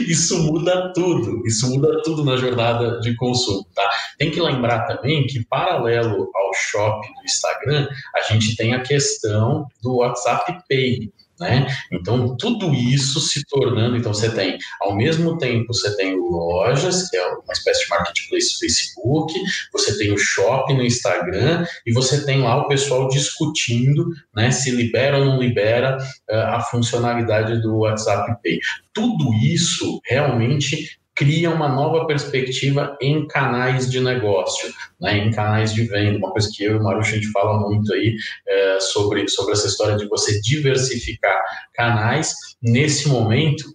isso 0.08 0.42
muda 0.44 0.92
tudo, 0.94 1.46
isso 1.46 1.70
muda 1.70 2.02
tudo 2.04 2.24
na 2.24 2.38
jornada 2.38 3.00
de 3.00 3.16
consumo. 3.16 3.66
Tá? 3.76 3.90
Tem 4.18 4.30
que 4.30 4.42
lembrar 4.42 4.86
também 4.86 5.26
que, 5.26 5.44
paralelo 5.46 6.30
ao 6.34 6.54
shopping 6.54 7.14
do 7.14 7.26
Instagram, 7.26 7.88
a 8.16 8.22
gente 8.22 8.56
tem 8.56 8.74
a 8.74 8.82
questão 8.82 9.66
do 9.82 9.98
WhatsApp 9.98 10.60
Pay 10.70 11.12
né? 11.42 11.66
Então, 11.92 12.38
tudo 12.38 12.72
isso 12.72 13.20
se 13.20 13.44
tornando, 13.46 13.98
então 13.98 14.14
você 14.14 14.30
tem, 14.30 14.60
ao 14.80 14.96
mesmo 14.96 15.40
tempo, 15.40 15.74
você 15.74 15.98
tem 15.98 16.16
lojas, 16.16 17.10
que 17.10 17.18
é 17.18 17.28
uma 17.28 17.52
espécie 17.52 17.84
de 17.84 17.90
marketplace 17.90 18.54
do 18.54 18.60
Facebook, 18.60 19.34
você 19.74 19.98
tem 19.98 20.12
o 20.12 20.18
shopping 20.18 20.76
no 20.76 20.86
Instagram, 20.86 21.66
e 21.86 21.92
você 21.92 22.24
tem 22.24 22.42
lá 22.42 22.58
o 22.58 22.68
pessoal 22.68 23.10
discutindo, 23.10 24.08
né, 24.36 24.52
se 24.52 24.70
libera 24.70 25.18
ou 25.18 25.26
não 25.26 25.40
libera 25.40 25.98
uh, 26.30 26.36
a 26.36 26.62
funcionalidade 26.62 27.60
do 27.60 27.80
WhatsApp 27.80 28.40
Pay. 28.44 28.60
Tudo 28.94 29.34
isso 29.34 30.00
realmente 30.06 31.01
cria 31.22 31.52
uma 31.52 31.70
nova 31.70 32.08
perspectiva 32.08 32.98
em 33.00 33.28
canais 33.28 33.88
de 33.92 34.00
negócio, 34.00 34.74
né, 35.00 35.20
em 35.20 35.30
canais 35.30 35.72
de 35.72 35.84
venda, 35.84 36.18
uma 36.18 36.32
coisa 36.32 36.50
que 36.52 36.64
eu 36.64 36.74
e 36.74 36.80
o 36.80 36.84
Marucho 36.84 37.12
a 37.12 37.14
gente 37.14 37.32
fala 37.32 37.60
muito 37.60 37.94
aí 37.94 38.16
é, 38.48 38.80
sobre, 38.80 39.28
sobre 39.28 39.54
essa 39.54 39.68
história 39.68 39.96
de 39.96 40.08
você 40.08 40.42
diversificar 40.42 41.40
canais. 41.76 42.34
Nesse 42.60 43.08
momento, 43.08 43.66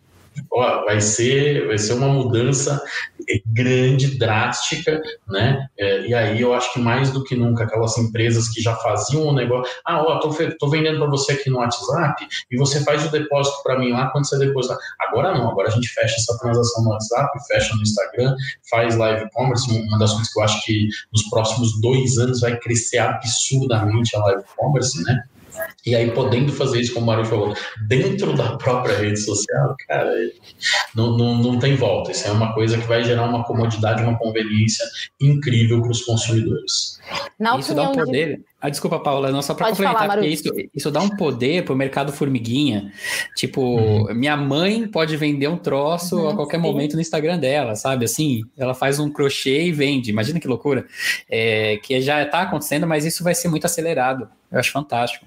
ó, 0.56 0.84
vai 0.84 1.00
ser 1.00 1.66
vai 1.66 1.78
ser 1.78 1.94
uma 1.94 2.08
mudança 2.08 2.82
grande, 3.46 4.18
drástica, 4.18 5.00
né? 5.28 5.66
É, 5.78 6.06
e 6.06 6.14
aí 6.14 6.40
eu 6.40 6.54
acho 6.54 6.72
que 6.72 6.80
mais 6.80 7.10
do 7.10 7.24
que 7.24 7.34
nunca 7.34 7.64
aquelas 7.64 7.98
empresas 7.98 8.48
que 8.48 8.60
já 8.60 8.74
faziam 8.76 9.26
o 9.26 9.32
negócio, 9.32 9.72
ah, 9.84 10.02
ó, 10.02 10.18
tô, 10.18 10.30
tô 10.58 10.68
vendendo 10.68 10.98
para 10.98 11.08
você 11.08 11.32
aqui 11.32 11.50
no 11.50 11.58
WhatsApp 11.58 12.26
e 12.50 12.56
você 12.56 12.82
faz 12.84 13.04
o 13.04 13.10
depósito 13.10 13.62
para 13.62 13.78
mim 13.78 13.90
lá 13.90 14.10
quando 14.10 14.28
você 14.28 14.38
depositar. 14.38 14.78
Agora 15.00 15.34
não, 15.34 15.50
agora 15.50 15.68
a 15.68 15.70
gente 15.72 15.88
fecha 15.88 16.14
essa 16.16 16.38
transação 16.38 16.84
no 16.84 16.90
WhatsApp, 16.90 17.30
fecha 17.48 17.74
no 17.74 17.82
Instagram, 17.82 18.34
faz 18.70 18.96
live 18.96 19.28
commerce, 19.32 19.70
uma 19.70 19.98
das 19.98 20.12
coisas 20.12 20.32
que 20.32 20.38
eu 20.38 20.44
acho 20.44 20.64
que 20.64 20.88
nos 21.12 21.22
próximos 21.28 21.80
dois 21.80 22.18
anos 22.18 22.40
vai 22.40 22.56
crescer 22.58 22.98
absurdamente 22.98 24.16
a 24.16 24.20
live 24.20 24.44
commerce, 24.56 25.02
né? 25.02 25.24
E 25.86 25.94
aí, 25.94 26.10
podendo 26.10 26.52
fazer 26.52 26.80
isso, 26.80 26.92
como 26.92 27.04
o 27.04 27.06
Mário 27.06 27.24
falou, 27.24 27.54
dentro 27.86 28.34
da 28.34 28.56
própria 28.56 28.98
rede 28.98 29.20
social, 29.20 29.76
cara, 29.86 30.12
não, 30.96 31.16
não, 31.16 31.38
não 31.38 31.58
tem 31.60 31.76
volta. 31.76 32.10
Isso 32.10 32.26
é 32.26 32.32
uma 32.32 32.52
coisa 32.54 32.76
que 32.76 32.88
vai 32.88 33.04
gerar 33.04 33.24
uma 33.24 33.44
comodidade, 33.44 34.02
uma 34.02 34.18
conveniência 34.18 34.84
incrível 35.20 35.80
para 35.80 35.92
os 35.92 36.02
consumidores. 36.02 36.98
Na 37.38 37.56
isso 37.56 37.72
dá 37.72 37.88
um 37.88 37.92
poder. 37.92 38.38
De... 38.38 38.44
Ah, 38.60 38.68
desculpa, 38.68 38.98
Paula, 38.98 39.30
não 39.30 39.40
só 39.42 39.54
para 39.54 39.68
complementar, 39.68 40.00
falar, 40.00 40.14
porque 40.14 40.28
isso, 40.28 40.48
isso 40.74 40.90
dá 40.90 41.00
um 41.00 41.10
poder 41.10 41.64
para 41.64 41.72
o 41.72 41.76
mercado 41.76 42.12
formiguinha. 42.12 42.92
Tipo, 43.36 43.60
uhum. 43.60 44.12
minha 44.12 44.36
mãe 44.36 44.88
pode 44.88 45.16
vender 45.16 45.46
um 45.46 45.56
troço 45.56 46.16
uhum, 46.16 46.30
a 46.30 46.34
qualquer 46.34 46.56
sim. 46.56 46.62
momento 46.62 46.94
no 46.94 47.00
Instagram 47.00 47.38
dela, 47.38 47.76
sabe? 47.76 48.06
Assim, 48.06 48.42
ela 48.58 48.74
faz 48.74 48.98
um 48.98 49.08
crochê 49.08 49.66
e 49.66 49.72
vende. 49.72 50.10
Imagina 50.10 50.40
que 50.40 50.48
loucura. 50.48 50.84
É, 51.30 51.76
que 51.76 52.00
já 52.00 52.24
está 52.24 52.42
acontecendo, 52.42 52.88
mas 52.88 53.04
isso 53.04 53.22
vai 53.22 53.36
ser 53.36 53.46
muito 53.46 53.66
acelerado. 53.66 54.28
Eu 54.50 54.58
acho 54.58 54.72
fantástico. 54.72 55.24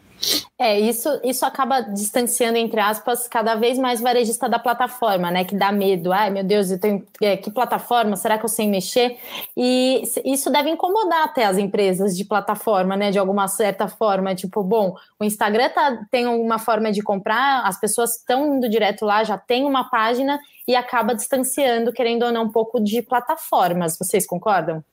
É, 0.57 0.77
isso, 0.77 1.07
isso 1.23 1.45
acaba 1.45 1.79
distanciando, 1.81 2.57
entre 2.57 2.79
aspas, 2.79 3.27
cada 3.27 3.55
vez 3.55 3.77
mais 3.77 4.01
varejista 4.01 4.49
da 4.49 4.59
plataforma, 4.59 5.31
né? 5.31 5.45
Que 5.45 5.55
dá 5.55 5.71
medo. 5.71 6.11
Ai, 6.11 6.29
meu 6.29 6.43
Deus, 6.43 6.69
eu 6.69 6.79
tenho 6.79 7.05
é, 7.21 7.37
que 7.37 7.49
plataforma? 7.49 8.15
Será 8.17 8.37
que 8.37 8.43
eu 8.43 8.49
sei 8.49 8.67
mexer? 8.67 9.17
E 9.55 10.03
isso 10.25 10.49
deve 10.49 10.69
incomodar 10.69 11.23
até 11.23 11.45
as 11.45 11.57
empresas 11.57 12.15
de 12.17 12.25
plataforma, 12.25 12.97
né? 12.97 13.11
De 13.11 13.17
alguma 13.17 13.47
certa 13.47 13.87
forma. 13.87 14.35
Tipo, 14.35 14.61
bom, 14.63 14.95
o 15.19 15.23
Instagram 15.23 15.69
tá, 15.69 16.05
tem 16.11 16.27
uma 16.27 16.59
forma 16.59 16.91
de 16.91 17.01
comprar, 17.01 17.65
as 17.65 17.79
pessoas 17.79 18.17
estão 18.17 18.55
indo 18.55 18.69
direto 18.69 19.05
lá, 19.05 19.23
já 19.23 19.37
tem 19.37 19.65
uma 19.65 19.89
página 19.89 20.39
e 20.67 20.75
acaba 20.75 21.15
distanciando, 21.15 21.93
querendo 21.93 22.23
ou 22.23 22.31
não, 22.31 22.43
um 22.43 22.51
pouco 22.51 22.79
de 22.79 23.01
plataformas. 23.01 23.97
Vocês 23.97 24.27
concordam? 24.27 24.83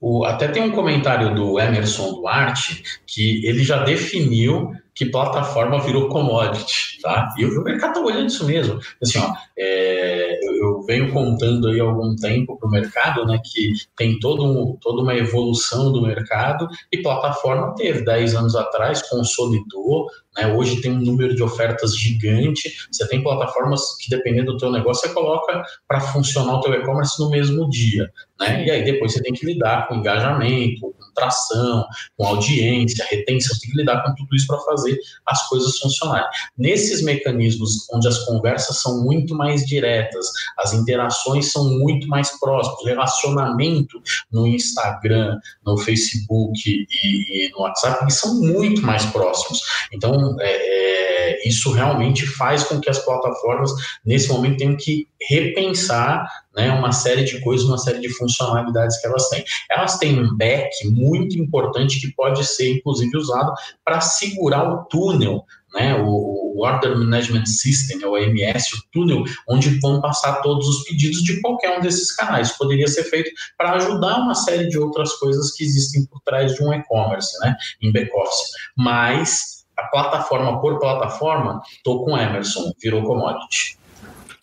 O, 0.00 0.24
até 0.24 0.48
tem 0.48 0.62
um 0.62 0.70
comentário 0.70 1.34
do 1.34 1.58
Emerson 1.58 2.14
Duarte 2.14 2.82
que 3.06 3.44
ele 3.46 3.62
já 3.62 3.84
definiu 3.84 4.72
que 4.98 5.06
plataforma 5.06 5.80
virou 5.80 6.08
commodity, 6.08 7.00
tá? 7.00 7.32
E 7.38 7.44
o 7.44 7.62
mercado 7.62 7.90
está 7.90 8.00
olhando 8.00 8.26
isso 8.26 8.44
mesmo. 8.44 8.80
Assim, 9.00 9.20
ó, 9.20 9.32
é, 9.56 10.36
eu, 10.42 10.56
eu, 10.56 10.82
venho 10.82 11.12
contando 11.12 11.68
aí 11.68 11.80
há 11.80 11.84
algum 11.84 12.16
tempo 12.16 12.58
para 12.58 12.68
o 12.68 12.72
mercado, 12.72 13.24
né, 13.24 13.40
que 13.44 13.74
tem 13.96 14.18
todo 14.18 14.44
um, 14.44 14.76
toda 14.80 15.02
uma 15.02 15.14
evolução 15.14 15.92
do 15.92 16.02
mercado 16.02 16.66
e 16.90 16.98
plataforma 16.98 17.76
teve. 17.76 18.08
10 18.08 18.34
anos 18.34 18.56
atrás, 18.56 19.02
consolidou, 19.08 20.06
né, 20.36 20.52
hoje 20.52 20.80
tem 20.80 20.90
um 20.90 21.00
número 21.00 21.34
de 21.34 21.42
ofertas 21.44 21.96
gigante, 21.96 22.72
você 22.90 23.06
tem 23.06 23.22
plataformas 23.22 23.96
que 24.00 24.10
dependendo 24.10 24.52
do 24.52 24.58
teu 24.58 24.72
negócio, 24.72 25.06
você 25.06 25.14
coloca 25.14 25.62
para 25.86 26.00
funcionar 26.00 26.56
o 26.56 26.60
teu 26.60 26.74
e-commerce 26.74 27.22
no 27.22 27.30
mesmo 27.30 27.68
dia, 27.70 28.10
né, 28.40 28.64
e 28.66 28.70
aí 28.70 28.84
depois 28.84 29.12
você 29.12 29.22
tem 29.22 29.32
que 29.32 29.46
lidar 29.46 29.86
com 29.86 29.96
engajamento, 29.96 30.94
tração, 31.18 31.84
com 32.16 32.26
audiência, 32.26 33.04
retenção, 33.10 33.54
você 33.54 33.60
tem 33.62 33.70
que 33.70 33.78
lidar 33.78 34.02
com 34.04 34.14
tudo 34.14 34.34
isso 34.34 34.46
para 34.46 34.58
fazer 34.60 34.98
as 35.26 35.48
coisas 35.48 35.78
funcionarem. 35.78 36.28
Nesses 36.56 37.02
mecanismos 37.02 37.86
onde 37.92 38.06
as 38.08 38.18
conversas 38.24 38.80
são 38.80 39.02
muito 39.02 39.34
mais 39.34 39.64
diretas, 39.66 40.26
as 40.58 40.72
interações 40.72 41.52
são 41.52 41.64
muito 41.78 42.06
mais 42.08 42.30
próximas, 42.38 42.80
o 42.80 42.86
relacionamento 42.86 44.00
no 44.30 44.46
Instagram, 44.46 45.38
no 45.64 45.76
Facebook 45.78 46.58
e, 46.66 47.46
e 47.46 47.50
no 47.52 47.60
WhatsApp 47.60 48.12
são 48.12 48.40
muito 48.40 48.82
mais 48.82 49.04
próximos. 49.06 49.60
Então, 49.92 50.36
é, 50.40 50.50
é, 50.50 51.17
isso 51.44 51.72
realmente 51.72 52.26
faz 52.26 52.64
com 52.64 52.80
que 52.80 52.90
as 52.90 52.98
plataformas, 52.98 53.70
nesse 54.04 54.28
momento, 54.28 54.58
tenham 54.58 54.76
que 54.76 55.08
repensar 55.28 56.26
né, 56.54 56.70
uma 56.70 56.92
série 56.92 57.24
de 57.24 57.40
coisas, 57.40 57.66
uma 57.66 57.78
série 57.78 58.00
de 58.00 58.08
funcionalidades 58.10 59.00
que 59.00 59.06
elas 59.06 59.28
têm. 59.28 59.44
Elas 59.70 59.98
têm 59.98 60.18
um 60.18 60.36
back 60.36 60.70
muito 60.88 61.38
importante 61.38 62.00
que 62.00 62.12
pode 62.14 62.44
ser, 62.44 62.76
inclusive, 62.76 63.16
usado 63.16 63.52
para 63.84 64.00
segurar 64.00 64.68
o 64.68 64.84
túnel, 64.84 65.44
né, 65.74 65.94
o, 66.00 66.38
Order 66.58 66.96
Management 66.96 67.46
System, 67.46 68.04
o 68.04 68.12
OMS, 68.12 68.74
o 68.74 68.82
túnel, 68.92 69.22
onde 69.48 69.78
vão 69.78 70.00
passar 70.00 70.40
todos 70.42 70.66
os 70.66 70.82
pedidos 70.84 71.22
de 71.22 71.40
qualquer 71.40 71.78
um 71.78 71.80
desses 71.80 72.14
canais. 72.16 72.50
Poderia 72.58 72.88
ser 72.88 73.04
feito 73.04 73.30
para 73.56 73.74
ajudar 73.74 74.18
uma 74.18 74.34
série 74.34 74.68
de 74.68 74.76
outras 74.76 75.12
coisas 75.14 75.52
que 75.52 75.62
existem 75.62 76.04
por 76.06 76.20
trás 76.22 76.54
de 76.54 76.64
um 76.64 76.72
e-commerce, 76.72 77.38
né, 77.40 77.54
em 77.80 77.92
back-office. 77.92 78.50
Mas 78.76 79.57
a 79.78 79.86
plataforma 79.86 80.60
por 80.60 80.78
plataforma, 80.78 81.62
estou 81.70 82.04
com 82.04 82.18
Emerson, 82.18 82.72
virou 82.82 83.02
commodity. 83.04 83.77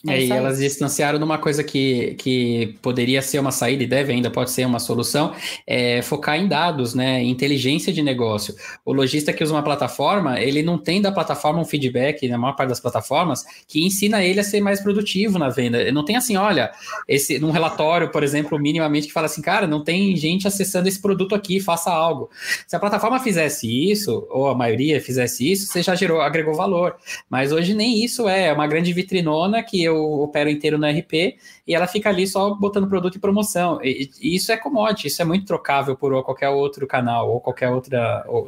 É, 0.08 0.24
e 0.24 0.32
elas 0.32 0.60
distanciaram 0.60 1.18
numa 1.18 1.38
coisa 1.38 1.64
que, 1.64 2.16
que 2.16 2.78
poderia 2.82 3.22
ser 3.22 3.40
uma 3.40 3.52
saída 3.52 3.84
e 3.84 3.88
deve 3.88 4.14
ainda 4.14 4.30
pode 4.30 4.52
ser 4.52 4.66
uma 4.66 4.80
solução, 4.80 5.34
é 5.66 6.02
focar 6.02 6.38
em 6.38 6.48
dados, 6.48 6.94
né? 6.94 7.24
Inteligência 7.24 7.92
de 7.92 8.02
negócio. 8.02 8.56
O 8.86 8.94
lojista 8.94 9.34
que 9.34 9.44
usa 9.44 9.54
uma 9.54 9.64
plataforma, 9.64 10.40
ele 10.40 10.62
não 10.62 10.78
tem 10.78 11.02
da 11.02 11.12
plataforma 11.12 11.60
um 11.60 11.66
feedback, 11.66 12.28
na 12.28 12.38
maior 12.38 12.56
parte 12.56 12.70
das 12.70 12.80
plataformas, 12.80 13.46
que 13.68 13.86
ensina 13.86 14.24
ele 14.24 14.40
a 14.40 14.44
ser 14.44 14.62
mais 14.62 14.82
produtivo 14.82 15.40
na 15.40 15.50
venda. 15.50 15.92
Não 15.92 16.06
tem 16.06 16.16
assim, 16.16 16.36
olha, 16.36 16.72
esse 17.08 17.40
num 17.40 17.52
relatório, 17.52 18.12
por 18.12 18.24
exemplo, 18.24 18.60
minimamente 18.60 19.08
que 19.08 19.14
fala 19.14 19.26
assim, 19.26 19.42
cara, 19.42 19.66
não 19.66 19.84
tem 19.84 20.16
gente 20.16 20.48
acessando 20.48 20.88
esse 20.88 21.02
produto 21.02 21.34
aqui, 21.34 21.60
faça 21.60 21.92
algo. 21.92 22.30
Se 22.68 22.76
a 22.76 22.80
plataforma 22.80 23.20
fizesse 23.20 23.68
isso, 23.68 24.28
ou 24.30 24.48
a 24.48 24.56
maioria 24.56 25.02
fizesse 25.02 25.52
isso, 25.52 25.68
você 25.68 25.82
já 25.82 25.96
gerou, 25.96 26.22
agregou 26.22 26.54
valor. 26.54 26.96
Mas 27.30 27.52
hoje 27.52 27.74
nem 27.74 28.04
isso 28.04 28.28
é, 28.28 28.48
é 28.48 28.54
uma 28.54 28.68
grande 28.68 28.94
vitrinona 28.94 29.64
que 29.64 29.84
eu 29.84 29.95
eu 29.96 30.22
opero 30.22 30.50
inteiro 30.50 30.78
no 30.78 30.88
RP 30.88 31.38
e 31.68 31.74
ela 31.74 31.88
fica 31.88 32.10
ali 32.10 32.28
só 32.28 32.54
botando 32.54 32.88
produto 32.88 33.16
e 33.16 33.20
promoção. 33.20 33.80
E, 33.84 34.10
e 34.22 34.36
isso 34.36 34.52
é 34.52 34.58
commodity, 34.58 35.08
isso 35.08 35.22
é 35.22 35.26
muito 35.26 35.46
trocável 35.46 35.96
por 35.96 36.24
qualquer 36.24 36.50
outro 36.50 36.86
canal 36.86 37.30
ou 37.30 37.42
qualquer 37.42 37.70
outro 37.70 37.92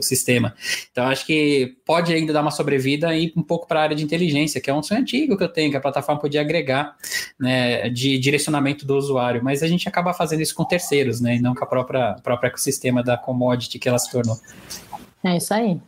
sistema. 0.01 0.53
Então, 0.91 1.05
acho 1.05 1.25
que 1.25 1.75
pode 1.85 2.13
ainda 2.13 2.31
dar 2.31 2.41
uma 2.41 2.51
sobrevida 2.51 3.15
e 3.15 3.33
um 3.35 3.43
pouco 3.43 3.67
para 3.67 3.79
a 3.79 3.83
área 3.83 3.95
de 3.95 4.03
inteligência, 4.03 4.61
que 4.61 4.69
é 4.69 4.73
um 4.73 4.83
sonho 4.83 5.01
antigo 5.01 5.37
que 5.37 5.43
eu 5.43 5.49
tenho, 5.49 5.71
que 5.71 5.77
a 5.77 5.81
plataforma 5.81 6.21
podia 6.21 6.41
agregar 6.41 6.95
né, 7.39 7.89
de 7.89 8.17
direcionamento 8.17 8.85
do 8.85 8.95
usuário, 8.95 9.43
mas 9.43 9.63
a 9.63 9.67
gente 9.67 9.87
acaba 9.87 10.13
fazendo 10.13 10.41
isso 10.41 10.53
com 10.55 10.63
terceiros, 10.63 11.19
né, 11.21 11.35
e 11.35 11.41
não 11.41 11.55
com 11.55 11.63
a 11.63 11.67
própria 11.67 12.15
próprio 12.23 12.47
ecossistema 12.47 13.03
da 13.03 13.17
commodity 13.17 13.79
que 13.79 13.87
ela 13.87 13.99
se 13.99 14.11
tornou. 14.11 14.37
É 15.23 15.37
isso 15.37 15.53
aí. 15.53 15.79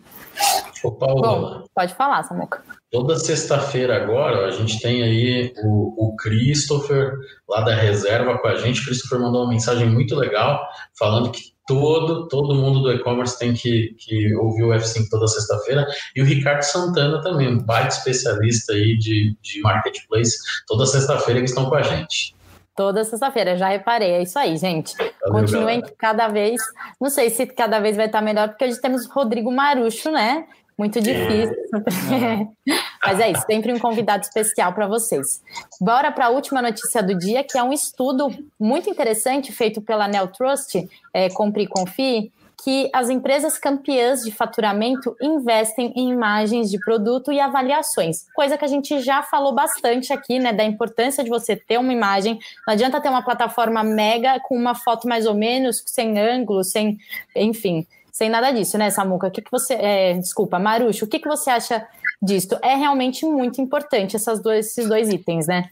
Ô, 0.83 0.91
Paulo, 0.91 1.21
Bom, 1.21 1.63
pode 1.75 1.93
falar, 1.93 2.23
Samuca. 2.23 2.63
Toda 2.91 3.17
sexta-feira 3.17 3.97
agora 3.97 4.47
a 4.47 4.51
gente 4.51 4.79
tem 4.79 5.03
aí 5.03 5.53
o, 5.63 6.07
o 6.07 6.15
Christopher 6.15 7.13
lá 7.47 7.61
da 7.61 7.75
reserva 7.75 8.37
com 8.37 8.47
a 8.47 8.55
gente. 8.55 8.81
O 8.81 8.85
Christopher 8.85 9.19
mandou 9.19 9.43
uma 9.43 9.51
mensagem 9.51 9.89
muito 9.89 10.15
legal 10.15 10.65
falando 10.97 11.31
que 11.31 11.53
todo, 11.67 12.27
todo 12.27 12.55
mundo 12.55 12.81
do 12.81 12.91
e-commerce 12.91 13.37
tem 13.37 13.53
que, 13.53 13.95
que 13.99 14.33
ouvir 14.35 14.63
o 14.63 14.69
F5 14.69 15.05
toda 15.11 15.27
sexta-feira. 15.27 15.85
E 16.15 16.21
o 16.21 16.25
Ricardo 16.25 16.63
Santana 16.63 17.21
também, 17.21 17.47
um 17.47 17.63
baita 17.63 17.89
especialista 17.89 18.73
aí 18.73 18.97
de, 18.97 19.37
de 19.41 19.61
marketplace, 19.61 20.37
toda 20.65 20.87
sexta-feira 20.87 21.41
que 21.41 21.45
estão 21.45 21.69
com 21.69 21.75
a 21.75 21.83
gente. 21.83 22.35
Toda 22.79 23.03
sexta-feira, 23.03 23.57
já 23.57 23.67
reparei, 23.67 24.11
é 24.11 24.21
isso 24.21 24.39
aí, 24.39 24.55
gente. 24.55 24.95
Continuem 25.23 25.83
cada 25.97 26.29
vez, 26.29 26.61
não 26.97 27.09
sei 27.09 27.29
se 27.29 27.45
cada 27.45 27.77
vez 27.77 27.97
vai 27.97 28.05
estar 28.05 28.21
melhor, 28.21 28.47
porque 28.47 28.63
hoje 28.63 28.79
temos 28.79 29.05
Rodrigo 29.05 29.51
Marucho, 29.51 30.09
né? 30.09 30.45
Muito 30.77 31.01
difícil. 31.01 31.57
É. 31.75 32.47
Mas 33.05 33.19
é 33.19 33.31
isso, 33.31 33.43
sempre 33.45 33.73
um 33.73 33.79
convidado 33.79 34.23
especial 34.23 34.71
para 34.71 34.87
vocês. 34.87 35.43
Bora 35.81 36.09
para 36.09 36.27
a 36.27 36.29
última 36.29 36.61
notícia 36.61 37.03
do 37.03 37.17
dia, 37.17 37.43
que 37.43 37.57
é 37.57 37.63
um 37.63 37.73
estudo 37.73 38.31
muito 38.57 38.89
interessante 38.89 39.51
feito 39.51 39.81
pela 39.81 40.07
Nel 40.07 40.29
Trust, 40.29 40.87
é, 41.13 41.29
Compre 41.31 41.63
e 41.63 41.67
Confie, 41.67 42.31
que 42.63 42.89
as 42.93 43.09
empresas 43.09 43.57
campeãs 43.57 44.21
de 44.21 44.31
faturamento 44.31 45.15
investem 45.21 45.93
em 45.95 46.11
imagens 46.11 46.69
de 46.69 46.79
produto 46.79 47.31
e 47.31 47.39
avaliações, 47.39 48.25
coisa 48.33 48.57
que 48.57 48.65
a 48.65 48.67
gente 48.67 48.99
já 48.99 49.23
falou 49.23 49.53
bastante 49.53 50.11
aqui, 50.11 50.39
né, 50.39 50.51
da 50.51 50.63
importância 50.63 51.23
de 51.23 51.29
você 51.29 51.55
ter 51.55 51.77
uma 51.77 51.93
imagem. 51.93 52.39
Não 52.67 52.73
adianta 52.73 52.99
ter 52.99 53.09
uma 53.09 53.23
plataforma 53.23 53.83
mega 53.83 54.39
com 54.41 54.55
uma 54.55 54.75
foto 54.75 55.07
mais 55.07 55.25
ou 55.25 55.33
menos, 55.33 55.83
sem 55.85 56.19
ângulo, 56.19 56.63
sem, 56.63 56.97
enfim, 57.35 57.85
sem 58.11 58.29
nada 58.29 58.51
disso, 58.51 58.77
né, 58.77 58.89
Samuca? 58.89 59.27
O 59.27 59.31
que, 59.31 59.41
que 59.41 59.51
você. 59.51 59.75
É, 59.75 60.13
desculpa, 60.15 60.59
Marucho, 60.59 61.05
o 61.05 61.07
que, 61.07 61.19
que 61.19 61.27
você 61.27 61.49
acha 61.49 61.87
disso? 62.21 62.57
É 62.61 62.75
realmente 62.75 63.25
muito 63.25 63.61
importante 63.61 64.15
essas 64.15 64.43
esses 64.45 64.87
dois 64.89 65.09
itens, 65.09 65.47
né? 65.47 65.69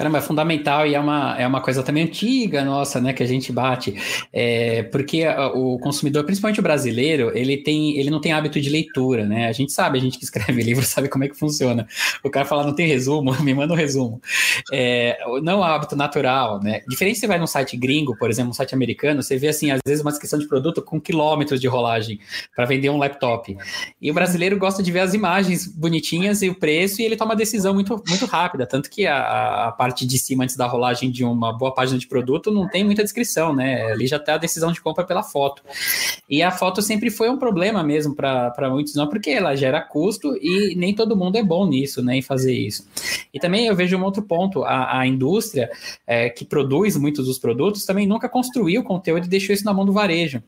Caramba, 0.00 0.16
é 0.16 0.22
fundamental 0.22 0.86
e 0.86 0.94
é 0.94 0.98
uma, 0.98 1.38
é 1.38 1.46
uma 1.46 1.60
coisa 1.60 1.82
também 1.82 2.04
antiga 2.04 2.64
nossa, 2.64 3.02
né, 3.02 3.12
que 3.12 3.22
a 3.22 3.26
gente 3.26 3.52
bate, 3.52 3.94
é, 4.32 4.82
porque 4.84 5.28
o 5.54 5.78
consumidor, 5.78 6.24
principalmente 6.24 6.58
o 6.58 6.62
brasileiro, 6.62 7.30
ele 7.36 7.58
tem, 7.58 7.98
ele 7.98 8.08
não 8.08 8.18
tem 8.18 8.32
hábito 8.32 8.58
de 8.58 8.70
leitura, 8.70 9.26
né, 9.26 9.46
a 9.46 9.52
gente 9.52 9.72
sabe, 9.72 9.98
a 9.98 10.00
gente 10.00 10.16
que 10.16 10.24
escreve 10.24 10.56
livro 10.64 10.82
sabe 10.86 11.06
como 11.10 11.24
é 11.24 11.28
que 11.28 11.38
funciona, 11.38 11.86
o 12.24 12.30
cara 12.30 12.46
fala, 12.46 12.64
não 12.64 12.74
tem 12.74 12.86
resumo, 12.86 13.30
me 13.44 13.52
manda 13.52 13.74
um 13.74 13.76
resumo, 13.76 14.22
é, 14.72 15.18
não 15.42 15.52
é 15.52 15.56
um 15.56 15.62
hábito 15.62 15.94
natural, 15.94 16.62
né, 16.62 16.80
diferente 16.88 17.18
você 17.18 17.26
vai 17.26 17.38
num 17.38 17.46
site 17.46 17.76
gringo, 17.76 18.16
por 18.16 18.30
exemplo, 18.30 18.52
um 18.52 18.54
site 18.54 18.74
americano, 18.74 19.22
você 19.22 19.36
vê, 19.36 19.48
assim, 19.48 19.70
às 19.70 19.80
vezes 19.86 20.00
uma 20.00 20.12
descrição 20.12 20.38
de 20.38 20.48
produto 20.48 20.80
com 20.80 20.98
quilômetros 20.98 21.60
de 21.60 21.68
rolagem 21.68 22.18
para 22.56 22.64
vender 22.64 22.88
um 22.88 22.96
laptop, 22.96 23.54
e 24.00 24.10
o 24.10 24.14
brasileiro 24.14 24.56
gosta 24.58 24.82
de 24.82 24.90
ver 24.90 25.00
as 25.00 25.12
imagens 25.12 25.66
bonitinhas 25.66 26.40
e 26.40 26.48
o 26.48 26.54
preço, 26.54 27.02
e 27.02 27.04
ele 27.04 27.16
toma 27.16 27.36
decisão 27.36 27.74
muito, 27.74 28.02
muito 28.08 28.24
rápida, 28.24 28.66
tanto 28.66 28.88
que 28.88 29.06
a, 29.06 29.66
a, 29.66 29.72
parte 29.72 29.89
de 29.94 30.18
cima 30.18 30.44
antes 30.44 30.56
da 30.56 30.66
rolagem 30.66 31.10
de 31.10 31.24
uma 31.24 31.52
boa 31.52 31.72
página 31.74 31.98
de 31.98 32.06
produto 32.06 32.50
não 32.50 32.68
tem 32.68 32.84
muita 32.84 33.02
descrição, 33.02 33.54
né? 33.54 33.92
Ali 33.92 34.06
já 34.06 34.16
está 34.16 34.34
a 34.34 34.38
decisão 34.38 34.72
de 34.72 34.80
compra 34.80 35.04
pela 35.04 35.22
foto. 35.22 35.62
E 36.28 36.42
a 36.42 36.50
foto 36.50 36.82
sempre 36.82 37.10
foi 37.10 37.28
um 37.28 37.38
problema 37.38 37.82
mesmo 37.82 38.14
para 38.14 38.70
muitos, 38.70 38.94
não 38.94 39.08
porque 39.08 39.30
ela 39.30 39.54
gera 39.56 39.80
custo 39.80 40.36
e 40.40 40.74
nem 40.76 40.94
todo 40.94 41.16
mundo 41.16 41.36
é 41.36 41.42
bom 41.42 41.66
nisso, 41.66 42.02
né? 42.02 42.16
Em 42.16 42.22
fazer 42.22 42.52
isso. 42.52 42.86
E 43.32 43.38
também 43.38 43.66
eu 43.66 43.76
vejo 43.76 43.96
um 43.96 44.04
outro 44.04 44.22
ponto: 44.22 44.64
a, 44.64 45.00
a 45.00 45.06
indústria 45.06 45.70
é, 46.06 46.28
que 46.28 46.44
produz 46.44 46.96
muitos 46.96 47.26
dos 47.26 47.38
produtos 47.38 47.84
também 47.84 48.06
nunca 48.06 48.28
construiu 48.28 48.80
o 48.80 48.84
conteúdo 48.84 49.26
e 49.26 49.28
deixou 49.28 49.54
isso 49.54 49.64
na 49.64 49.72
mão 49.72 49.84
do 49.84 49.92
varejo. 49.92 50.42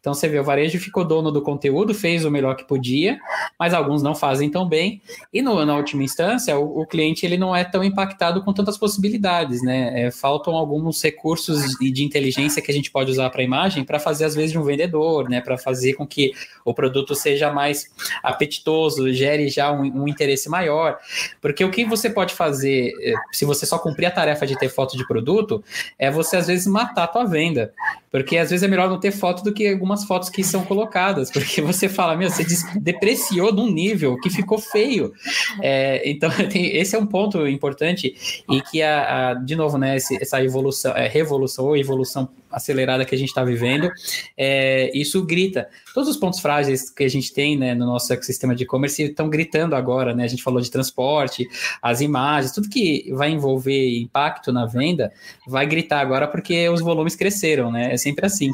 Então 0.00 0.14
você 0.14 0.28
vê, 0.28 0.38
o 0.38 0.44
varejo 0.44 0.78
ficou 0.78 1.04
dono 1.04 1.30
do 1.30 1.42
conteúdo, 1.42 1.94
fez 1.94 2.24
o 2.24 2.30
melhor 2.30 2.56
que 2.56 2.64
podia, 2.64 3.18
mas 3.58 3.74
alguns 3.74 4.02
não 4.02 4.14
fazem 4.14 4.50
tão 4.50 4.68
bem. 4.68 5.02
E 5.32 5.42
no, 5.42 5.64
na 5.64 5.76
última 5.76 6.02
instância, 6.02 6.58
o, 6.58 6.80
o 6.80 6.86
cliente 6.86 7.26
ele 7.26 7.36
não 7.36 7.54
é 7.54 7.64
tão 7.64 7.82
impactado 7.84 8.42
com 8.42 8.52
tantas 8.52 8.77
possibilidades, 8.78 9.62
né? 9.62 10.06
É, 10.06 10.10
faltam 10.10 10.54
alguns 10.54 11.02
recursos 11.02 11.76
de 11.78 12.04
inteligência 12.04 12.62
que 12.62 12.70
a 12.70 12.74
gente 12.74 12.90
pode 12.90 13.10
usar 13.10 13.28
para 13.30 13.40
a 13.40 13.44
imagem 13.44 13.84
para 13.84 13.98
fazer, 13.98 14.24
às 14.24 14.34
vezes, 14.34 14.52
de 14.52 14.58
um 14.58 14.62
vendedor, 14.62 15.28
né? 15.28 15.40
Para 15.40 15.58
fazer 15.58 15.94
com 15.94 16.06
que 16.06 16.32
o 16.64 16.72
produto 16.72 17.14
seja 17.14 17.52
mais 17.52 17.90
apetitoso, 18.22 19.12
gere 19.12 19.48
já 19.48 19.72
um, 19.72 20.02
um, 20.02 20.08
interesse 20.08 20.48
maior. 20.48 20.98
Porque 21.40 21.64
o 21.64 21.70
que 21.70 21.84
você 21.84 22.08
pode 22.08 22.34
fazer, 22.34 22.92
é, 23.00 23.14
se 23.32 23.44
você 23.44 23.66
só 23.66 23.78
cumprir 23.78 24.06
a 24.06 24.10
tarefa 24.10 24.46
de 24.46 24.58
ter 24.58 24.68
foto 24.68 24.96
de 24.96 25.06
produto, 25.06 25.62
é 25.98 26.10
você, 26.10 26.36
às 26.36 26.46
vezes, 26.46 26.66
matar 26.66 27.04
a 27.04 27.08
tua 27.08 27.24
venda. 27.24 27.72
Porque 28.10 28.38
às 28.38 28.50
vezes 28.50 28.62
é 28.62 28.68
melhor 28.68 28.88
não 28.88 28.98
ter 28.98 29.12
foto 29.12 29.42
do 29.42 29.52
que 29.52 29.68
algumas 29.68 30.04
fotos 30.04 30.30
que 30.30 30.42
são 30.42 30.64
colocadas, 30.64 31.30
porque 31.30 31.60
você 31.60 31.88
fala, 31.88 32.16
meu, 32.16 32.30
você 32.30 32.44
depreciou 32.80 33.52
num 33.52 33.70
nível 33.70 34.16
que 34.18 34.30
ficou 34.30 34.58
feio. 34.58 35.12
É, 35.60 36.08
então, 36.08 36.30
esse 36.54 36.96
é 36.96 36.98
um 36.98 37.06
ponto 37.06 37.46
importante 37.46 38.14
e 38.48 38.62
que, 38.70 38.82
a, 38.82 39.30
a 39.30 39.34
de 39.34 39.56
novo, 39.56 39.78
né, 39.78 39.96
essa 39.96 40.42
evolução, 40.42 40.96
é, 40.96 41.08
revolução 41.08 41.66
ou 41.66 41.76
evolução 41.76 42.28
acelerada 42.50 43.04
que 43.04 43.14
a 43.14 43.18
gente 43.18 43.28
está 43.28 43.44
vivendo, 43.44 43.90
é, 44.36 44.90
isso 44.96 45.24
grita. 45.24 45.68
Todos 45.94 46.08
os 46.08 46.16
pontos 46.16 46.40
frágeis 46.40 46.90
que 46.90 47.04
a 47.04 47.08
gente 47.08 47.32
tem 47.32 47.56
né, 47.56 47.74
no 47.74 47.86
nosso 47.86 48.12
ecossistema 48.12 48.54
de 48.54 48.64
e-commerce 48.64 49.02
estão 49.02 49.28
gritando 49.28 49.74
agora, 49.74 50.14
né? 50.14 50.24
A 50.24 50.28
gente 50.28 50.42
falou 50.42 50.60
de 50.60 50.70
transporte, 50.70 51.46
as 51.82 52.00
imagens, 52.00 52.52
tudo 52.52 52.68
que 52.68 53.10
vai 53.12 53.30
envolver 53.30 53.98
impacto 53.98 54.52
na 54.52 54.66
venda 54.66 55.12
vai 55.46 55.66
gritar 55.66 56.00
agora 56.00 56.26
porque 56.26 56.68
os 56.68 56.80
volumes 56.80 57.14
cresceram, 57.14 57.70
né? 57.70 57.92
É 57.92 57.96
sempre 57.96 58.26
assim. 58.26 58.50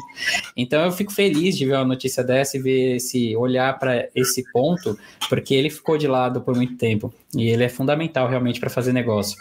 Então 0.55 0.83
eu 0.83 0.91
fico 0.91 1.11
feliz 1.11 1.57
de 1.57 1.65
ver 1.65 1.75
uma 1.75 1.85
notícia 1.85 2.23
dessa 2.23 2.57
e 2.57 2.59
ver 2.59 2.95
esse 2.97 3.35
olhar 3.35 3.77
para 3.79 4.07
esse 4.15 4.43
ponto, 4.51 4.97
porque 5.29 5.53
ele 5.53 5.69
ficou 5.69 5.97
de 5.97 6.07
lado 6.07 6.41
por 6.41 6.55
muito 6.55 6.75
tempo 6.75 7.13
e 7.35 7.49
ele 7.49 7.63
é 7.63 7.69
fundamental 7.69 8.27
realmente 8.27 8.59
para 8.59 8.69
fazer 8.69 8.93
negócio. 8.93 9.37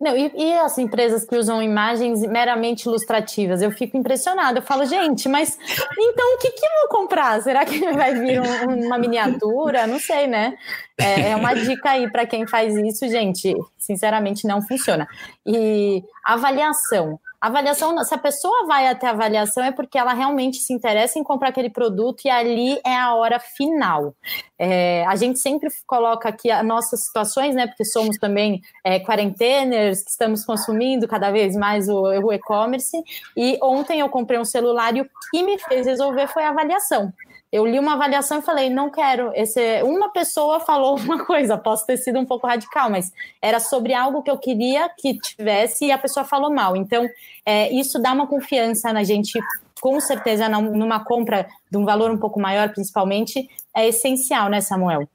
Não, 0.00 0.16
e, 0.16 0.30
e, 0.36 0.52
as 0.58 0.78
empresas 0.78 1.24
que 1.24 1.34
usam 1.36 1.60
imagens 1.60 2.20
meramente 2.22 2.86
ilustrativas? 2.86 3.60
Eu 3.60 3.72
fico 3.72 3.96
impressionada. 3.96 4.60
Eu 4.60 4.62
falo, 4.62 4.84
gente, 4.84 5.28
mas 5.28 5.58
então 5.98 6.34
o 6.34 6.38
que, 6.38 6.50
que 6.52 6.64
eu 6.64 6.70
vou 6.82 7.00
comprar? 7.00 7.42
Será 7.42 7.64
que 7.64 7.80
vai 7.92 8.14
vir 8.14 8.40
um, 8.40 8.86
uma 8.86 8.96
miniatura? 8.96 9.88
Não 9.88 9.98
sei, 9.98 10.28
né? 10.28 10.56
É, 10.96 11.30
é 11.30 11.36
uma 11.36 11.52
dica 11.52 11.90
aí 11.90 12.08
para 12.10 12.24
quem 12.26 12.46
faz 12.46 12.76
isso, 12.76 13.08
gente. 13.08 13.52
Sinceramente, 13.76 14.46
não 14.46 14.62
funciona. 14.62 15.08
E 15.44 16.04
avaliação. 16.24 17.18
Avaliação, 17.40 17.96
se 18.02 18.12
a 18.12 18.18
pessoa 18.18 18.66
vai 18.66 18.88
até 18.88 19.06
avaliação 19.06 19.62
é 19.62 19.70
porque 19.70 19.96
ela 19.96 20.12
realmente 20.12 20.56
se 20.56 20.72
interessa 20.72 21.20
em 21.20 21.22
comprar 21.22 21.50
aquele 21.50 21.70
produto 21.70 22.22
e 22.24 22.30
ali 22.30 22.80
é 22.84 22.96
a 22.96 23.14
hora 23.14 23.38
final. 23.38 24.12
É, 24.58 25.04
a 25.06 25.14
gente 25.14 25.38
sempre 25.38 25.68
coloca 25.86 26.28
aqui 26.28 26.50
as 26.50 26.66
nossas 26.66 27.04
situações, 27.04 27.54
né? 27.54 27.68
Porque 27.68 27.84
somos 27.84 28.16
também 28.18 28.60
é, 28.82 28.98
quarenteners, 28.98 30.02
que 30.02 30.10
estamos 30.10 30.44
consumindo 30.44 31.06
cada 31.06 31.30
vez 31.30 31.54
mais 31.54 31.88
o, 31.88 32.02
o 32.02 32.32
e-commerce. 32.32 33.00
E 33.36 33.56
ontem 33.62 34.00
eu 34.00 34.08
comprei 34.08 34.40
um 34.40 34.44
celular 34.44 34.96
e 34.96 35.02
o 35.02 35.10
que 35.30 35.42
me 35.44 35.58
fez 35.60 35.86
resolver 35.86 36.26
foi 36.26 36.42
a 36.42 36.50
avaliação. 36.50 37.12
Eu 37.50 37.66
li 37.66 37.78
uma 37.78 37.94
avaliação 37.94 38.38
e 38.38 38.42
falei, 38.42 38.68
não 38.68 38.90
quero. 38.90 39.32
Esse, 39.34 39.82
uma 39.82 40.10
pessoa 40.10 40.60
falou 40.60 40.96
uma 41.00 41.24
coisa, 41.24 41.56
posso 41.56 41.86
ter 41.86 41.96
sido 41.96 42.18
um 42.18 42.24
pouco 42.24 42.46
radical, 42.46 42.90
mas 42.90 43.12
era 43.40 43.58
sobre 43.58 43.94
algo 43.94 44.22
que 44.22 44.30
eu 44.30 44.38
queria 44.38 44.88
que 44.96 45.18
tivesse 45.18 45.86
e 45.86 45.92
a 45.92 45.98
pessoa 45.98 46.24
falou 46.24 46.52
mal. 46.52 46.76
Então, 46.76 47.08
é, 47.44 47.72
isso 47.72 47.98
dá 47.98 48.12
uma 48.12 48.26
confiança 48.26 48.92
na 48.92 49.02
gente, 49.02 49.38
com 49.80 49.98
certeza, 50.00 50.48
numa 50.48 51.04
compra 51.04 51.48
de 51.70 51.78
um 51.78 51.84
valor 51.84 52.10
um 52.10 52.18
pouco 52.18 52.38
maior, 52.38 52.70
principalmente, 52.70 53.48
é 53.74 53.88
essencial, 53.88 54.48
né, 54.48 54.60
Samuel? 54.60 55.08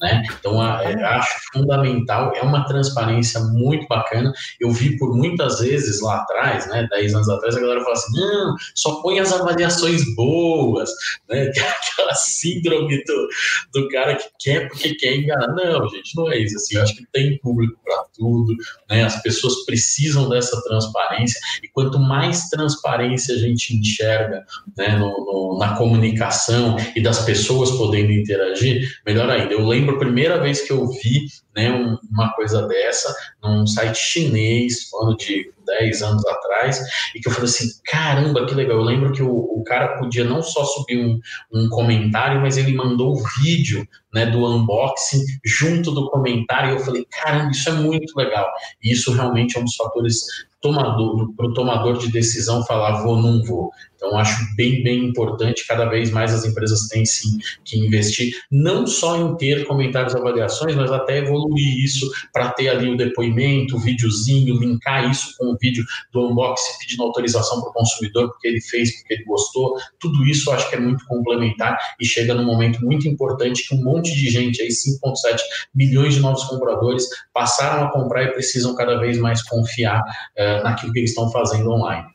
Né? 0.00 0.22
Então, 0.38 0.60
a, 0.60 0.82
é, 0.82 0.94
acho 1.02 1.34
fundamental, 1.52 2.32
é 2.34 2.42
uma 2.42 2.66
transparência 2.66 3.40
muito 3.40 3.86
bacana. 3.88 4.32
Eu 4.60 4.70
vi 4.70 4.98
por 4.98 5.14
muitas 5.14 5.60
vezes 5.60 6.00
lá 6.00 6.18
atrás, 6.18 6.68
né, 6.68 6.86
10 6.90 7.14
anos 7.14 7.28
atrás, 7.28 7.56
a 7.56 7.60
galera 7.60 7.80
fala 7.80 7.94
assim, 7.94 8.20
não, 8.20 8.54
só 8.74 9.00
põe 9.02 9.18
as 9.18 9.32
avaliações 9.32 10.02
boas, 10.14 10.90
né? 11.28 11.50
aquela 11.94 12.14
síndrome 12.14 13.02
do, 13.04 13.28
do 13.72 13.88
cara 13.88 14.16
que 14.16 14.28
quer 14.38 14.68
porque 14.68 14.94
quer 14.94 15.16
enganar. 15.16 15.48
Não, 15.48 15.88
gente, 15.88 16.16
não 16.16 16.30
é 16.30 16.38
isso. 16.38 16.56
Assim, 16.56 16.76
eu 16.76 16.82
acho 16.82 16.96
que 16.96 17.06
tem 17.12 17.38
público 17.38 17.78
para 17.84 18.04
tudo, 18.16 18.53
né? 18.90 19.04
as 19.04 19.22
pessoas 19.22 19.64
precisam 19.64 20.28
dessa 20.28 20.60
transparência, 20.62 21.40
e 21.62 21.68
quanto 21.68 21.98
mais 21.98 22.48
transparência 22.48 23.34
a 23.34 23.38
gente 23.38 23.76
enxerga 23.76 24.44
né, 24.76 24.96
no, 24.96 25.08
no, 25.08 25.58
na 25.58 25.76
comunicação 25.76 26.76
e 26.94 27.02
das 27.02 27.24
pessoas 27.24 27.70
podendo 27.72 28.12
interagir, 28.12 28.88
melhor 29.06 29.28
ainda. 29.30 29.52
Eu 29.52 29.66
lembro 29.66 29.96
a 29.96 29.98
primeira 29.98 30.40
vez 30.40 30.62
que 30.62 30.72
eu 30.72 30.86
vi 30.88 31.26
né, 31.54 31.70
um, 31.72 31.96
uma 32.10 32.32
coisa 32.34 32.66
dessa 32.66 33.14
num 33.42 33.66
site 33.66 33.98
chinês, 33.98 34.88
falando 34.90 35.16
de 35.16 35.53
10 35.64 36.02
anos 36.02 36.26
atrás, 36.26 36.80
e 37.14 37.20
que 37.20 37.28
eu 37.28 37.32
falei 37.32 37.48
assim, 37.48 37.68
caramba, 37.84 38.46
que 38.46 38.54
legal. 38.54 38.78
Eu 38.78 38.82
lembro 38.82 39.12
que 39.12 39.22
o, 39.22 39.30
o 39.30 39.62
cara 39.64 39.98
podia 39.98 40.24
não 40.24 40.42
só 40.42 40.64
subir 40.64 40.98
um, 40.98 41.18
um 41.52 41.68
comentário, 41.68 42.40
mas 42.40 42.56
ele 42.56 42.74
mandou 42.74 43.12
o 43.12 43.22
vídeo 43.40 43.86
né, 44.12 44.26
do 44.26 44.44
unboxing 44.44 45.24
junto 45.44 45.90
do 45.90 46.10
comentário, 46.10 46.70
e 46.70 46.72
eu 46.74 46.80
falei, 46.80 47.06
caramba, 47.10 47.50
isso 47.50 47.68
é 47.68 47.72
muito 47.72 48.16
legal. 48.16 48.46
E 48.82 48.92
isso 48.92 49.12
realmente 49.12 49.56
é 49.56 49.60
um 49.60 49.64
dos 49.64 49.76
fatores 49.76 50.24
para 50.72 51.46
o 51.46 51.52
tomador 51.52 51.98
de 51.98 52.10
decisão 52.10 52.64
falar 52.64 53.02
vou 53.02 53.16
ou 53.16 53.22
não 53.22 53.42
vou. 53.44 53.70
Então, 54.04 54.18
acho 54.18 54.54
bem, 54.54 54.82
bem 54.82 55.06
importante, 55.06 55.66
cada 55.66 55.86
vez 55.86 56.10
mais 56.10 56.32
as 56.34 56.44
empresas 56.44 56.88
têm 56.88 57.06
sim 57.06 57.38
que 57.64 57.78
investir, 57.78 58.34
não 58.50 58.86
só 58.86 59.16
em 59.16 59.34
ter 59.36 59.66
comentários 59.66 60.12
e 60.12 60.18
avaliações, 60.18 60.76
mas 60.76 60.92
até 60.92 61.18
evoluir 61.18 61.82
isso 61.82 62.10
para 62.30 62.50
ter 62.50 62.68
ali 62.68 62.90
o 62.90 62.98
depoimento, 62.98 63.76
o 63.76 63.80
videozinho, 63.80 64.60
linkar 64.60 65.10
isso 65.10 65.34
com 65.38 65.46
o 65.46 65.56
vídeo 65.58 65.84
do 66.12 66.28
unboxing 66.28 66.78
pedindo 66.80 67.02
autorização 67.02 67.62
para 67.62 67.70
o 67.70 67.72
consumidor, 67.72 68.30
porque 68.30 68.46
ele 68.46 68.60
fez, 68.60 68.94
porque 68.98 69.14
ele 69.14 69.24
gostou. 69.24 69.74
Tudo 69.98 70.22
isso 70.26 70.50
acho 70.52 70.68
que 70.68 70.76
é 70.76 70.80
muito 70.80 71.04
complementar 71.06 71.78
e 71.98 72.04
chega 72.04 72.34
num 72.34 72.44
momento 72.44 72.84
muito 72.84 73.08
importante 73.08 73.66
que 73.66 73.74
um 73.74 73.82
monte 73.82 74.14
de 74.14 74.28
gente, 74.28 74.60
aí 74.60 74.68
5,7 74.68 75.38
milhões 75.74 76.14
de 76.14 76.20
novos 76.20 76.44
compradores, 76.44 77.04
passaram 77.32 77.86
a 77.86 77.90
comprar 77.90 78.24
e 78.24 78.32
precisam 78.32 78.74
cada 78.74 78.98
vez 78.98 79.18
mais 79.18 79.42
confiar 79.42 80.00
uh, 80.00 80.62
naquilo 80.62 80.92
que 80.92 80.98
eles 80.98 81.10
estão 81.10 81.30
fazendo 81.30 81.70
online. 81.70 82.13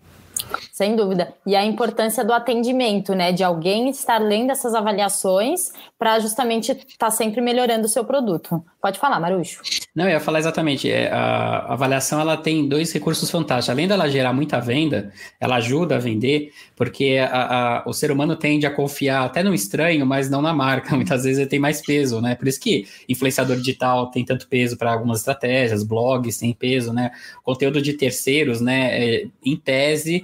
Sem 0.72 0.96
dúvida. 0.96 1.34
E 1.46 1.56
a 1.56 1.66
importância 1.66 2.24
do 2.24 2.34
atendimento, 2.34 3.14
né? 3.14 3.32
De 3.32 3.44
alguém 3.44 3.90
estar 3.90 4.20
lendo 4.20 4.52
essas 4.52 4.74
avaliações 4.74 5.72
para 5.98 6.20
justamente 6.20 6.72
estar 6.72 6.98
tá 6.98 7.12
sempre 7.12 7.42
melhorando 7.42 7.86
o 7.86 7.90
seu 7.90 8.06
produto. 8.06 8.64
Pode 8.82 8.98
falar, 8.98 9.20
Marucho. 9.20 9.62
Não, 9.94 10.06
eu 10.06 10.12
ia 10.12 10.20
falar 10.20 10.40
exatamente. 10.40 10.90
É, 10.90 11.12
a 11.12 11.74
avaliação 11.74 12.22
ela 12.22 12.38
tem 12.38 12.68
dois 12.70 12.92
recursos 12.94 13.30
fantásticos. 13.30 13.70
Além 13.70 13.88
dela 13.88 14.08
gerar 14.08 14.32
muita 14.32 14.60
venda, 14.60 15.12
ela 15.40 15.58
ajuda 15.58 15.96
a 15.96 16.00
vender, 16.00 16.54
porque 16.76 17.18
a, 17.20 17.80
a, 17.80 17.90
o 17.90 17.92
ser 17.92 18.12
humano 18.12 18.36
tende 18.36 18.66
a 18.66 18.74
confiar 18.74 19.26
até 19.26 19.44
no 19.44 19.54
estranho, 19.54 20.06
mas 20.06 20.30
não 20.30 20.42
na 20.42 20.54
marca. 20.54 20.96
Muitas 20.96 21.24
vezes 21.24 21.40
ele 21.40 21.50
tem 21.50 21.60
mais 21.60 21.82
peso, 21.82 22.22
né? 22.22 22.36
Por 22.36 22.48
isso 22.48 22.60
que 22.60 22.88
influenciador 23.10 23.58
digital 23.58 24.08
tem 24.08 24.24
tanto 24.24 24.48
peso 24.48 24.78
para 24.78 24.94
algumas 24.94 25.20
estratégias, 25.20 25.84
blogs 25.84 26.38
têm 26.38 26.54
peso, 26.54 26.94
né? 26.94 27.12
Conteúdo 27.44 27.82
de 27.82 27.94
terceiros, 27.94 28.62
né? 28.62 28.98
É, 28.98 29.28
em 29.44 29.58
tese, 29.58 30.24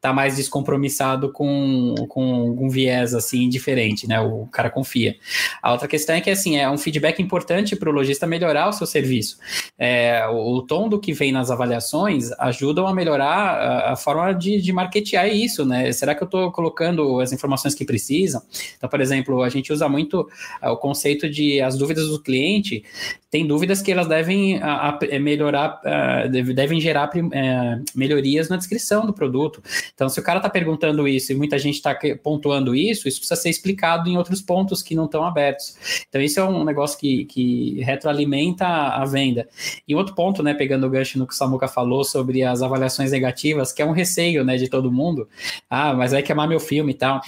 tá 0.00 0.12
mais 0.12 0.36
descompromissado 0.36 1.32
com, 1.32 1.94
com 2.08 2.50
um 2.50 2.68
viés 2.68 3.14
assim 3.14 3.48
diferente, 3.48 4.06
né? 4.06 4.20
O 4.20 4.46
cara 4.46 4.70
confia. 4.70 5.16
A 5.60 5.72
outra 5.72 5.88
questão 5.88 6.14
é 6.14 6.20
que 6.20 6.30
assim 6.30 6.56
é 6.56 6.70
um 6.70 6.78
feedback 6.78 7.20
importante 7.20 7.74
para 7.74 7.90
o 7.90 7.92
lojista 7.92 8.26
melhorar 8.26 8.68
o 8.68 8.72
seu 8.72 8.86
serviço. 8.86 9.38
É, 9.76 10.24
o, 10.28 10.58
o, 10.58 10.62
tom 10.62 10.88
do 10.88 11.00
que 11.00 11.12
vem 11.12 11.32
nas 11.32 11.50
avaliações 11.50 12.30
ajudam 12.38 12.86
a 12.86 12.94
melhorar 12.94 13.26
a, 13.26 13.92
a 13.92 13.96
forma 13.96 14.32
de, 14.32 14.60
de 14.60 14.72
marketear 14.72 15.28
isso, 15.28 15.64
né? 15.64 15.90
Será 15.90 16.14
que 16.14 16.22
eu 16.22 16.26
estou 16.26 16.52
colocando 16.52 17.20
as 17.20 17.32
informações 17.32 17.74
que 17.74 17.84
precisam? 17.84 18.40
Então, 18.76 18.88
por 18.88 19.00
exemplo, 19.00 19.42
a 19.42 19.48
gente 19.48 19.72
usa 19.72 19.88
muito 19.88 20.20
uh, 20.62 20.68
o 20.70 20.76
conceito 20.76 21.28
de 21.28 21.60
as 21.60 21.76
dúvidas 21.76 22.08
do 22.08 22.22
cliente. 22.22 22.84
Tem 23.30 23.46
dúvidas 23.46 23.82
que 23.82 23.90
elas 23.90 24.06
devem 24.06 24.58
a, 24.62 24.90
a 24.90 25.18
melhorar, 25.18 25.80
uh, 25.84 26.54
devem 26.54 26.80
gerar 26.80 27.08
uh, 27.08 27.84
melhorias 27.94 28.48
na 28.48 28.56
descrição 28.56 29.04
do 29.04 29.12
produto. 29.12 29.62
Então, 29.98 30.08
se 30.08 30.20
o 30.20 30.22
cara 30.22 30.38
está 30.38 30.48
perguntando 30.48 31.08
isso 31.08 31.32
e 31.32 31.34
muita 31.34 31.58
gente 31.58 31.74
está 31.74 31.92
pontuando 32.22 32.72
isso, 32.72 33.08
isso 33.08 33.18
precisa 33.18 33.34
ser 33.34 33.50
explicado 33.50 34.08
em 34.08 34.16
outros 34.16 34.40
pontos 34.40 34.80
que 34.80 34.94
não 34.94 35.06
estão 35.06 35.24
abertos. 35.24 35.76
Então, 36.08 36.22
isso 36.22 36.38
é 36.38 36.44
um 36.44 36.62
negócio 36.62 36.96
que, 36.96 37.24
que 37.24 37.80
retroalimenta 37.82 38.64
a, 38.64 39.04
venda. 39.04 39.48
E 39.88 39.96
outro 39.96 40.14
ponto, 40.14 40.40
né, 40.40 40.54
pegando 40.54 40.86
o 40.86 40.90
gancho 40.90 41.18
no 41.18 41.26
que 41.26 41.34
o 41.34 41.36
Samuca 41.36 41.66
falou 41.66 42.04
sobre 42.04 42.44
as 42.44 42.62
avaliações 42.62 43.10
negativas, 43.10 43.72
que 43.72 43.82
é 43.82 43.84
um 43.84 43.90
receio, 43.90 44.44
né, 44.44 44.56
de 44.56 44.68
todo 44.68 44.92
mundo. 44.92 45.28
Ah, 45.68 45.92
mas 45.92 46.12
vai 46.12 46.22
queimar 46.22 46.46
meu 46.46 46.60
filme 46.60 46.92
e 46.92 46.94
tal. 46.94 47.20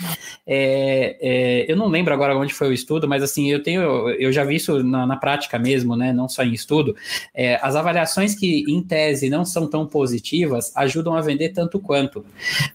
É, 0.46 1.16
é, 1.20 1.72
eu 1.72 1.76
não 1.76 1.88
lembro 1.88 2.14
agora 2.14 2.38
onde 2.38 2.54
foi 2.54 2.68
o 2.68 2.72
estudo, 2.72 3.08
mas 3.08 3.20
assim, 3.20 3.50
eu 3.50 3.60
tenho, 3.64 3.82
eu 4.10 4.30
já 4.30 4.44
vi 4.44 4.54
isso 4.54 4.80
na, 4.84 5.04
na 5.04 5.16
prática 5.16 5.58
mesmo, 5.58 5.96
né, 5.96 6.12
não 6.12 6.28
só 6.28 6.44
em 6.44 6.52
estudo. 6.52 6.94
É, 7.34 7.58
as 7.60 7.74
avaliações 7.74 8.36
que, 8.36 8.64
em 8.68 8.80
tese, 8.80 9.28
não 9.28 9.44
são 9.44 9.66
tão 9.66 9.84
positivas, 9.88 10.70
ajudam 10.76 11.16
a 11.16 11.20
vender 11.20 11.48
tanto 11.48 11.80
quanto. 11.80 12.24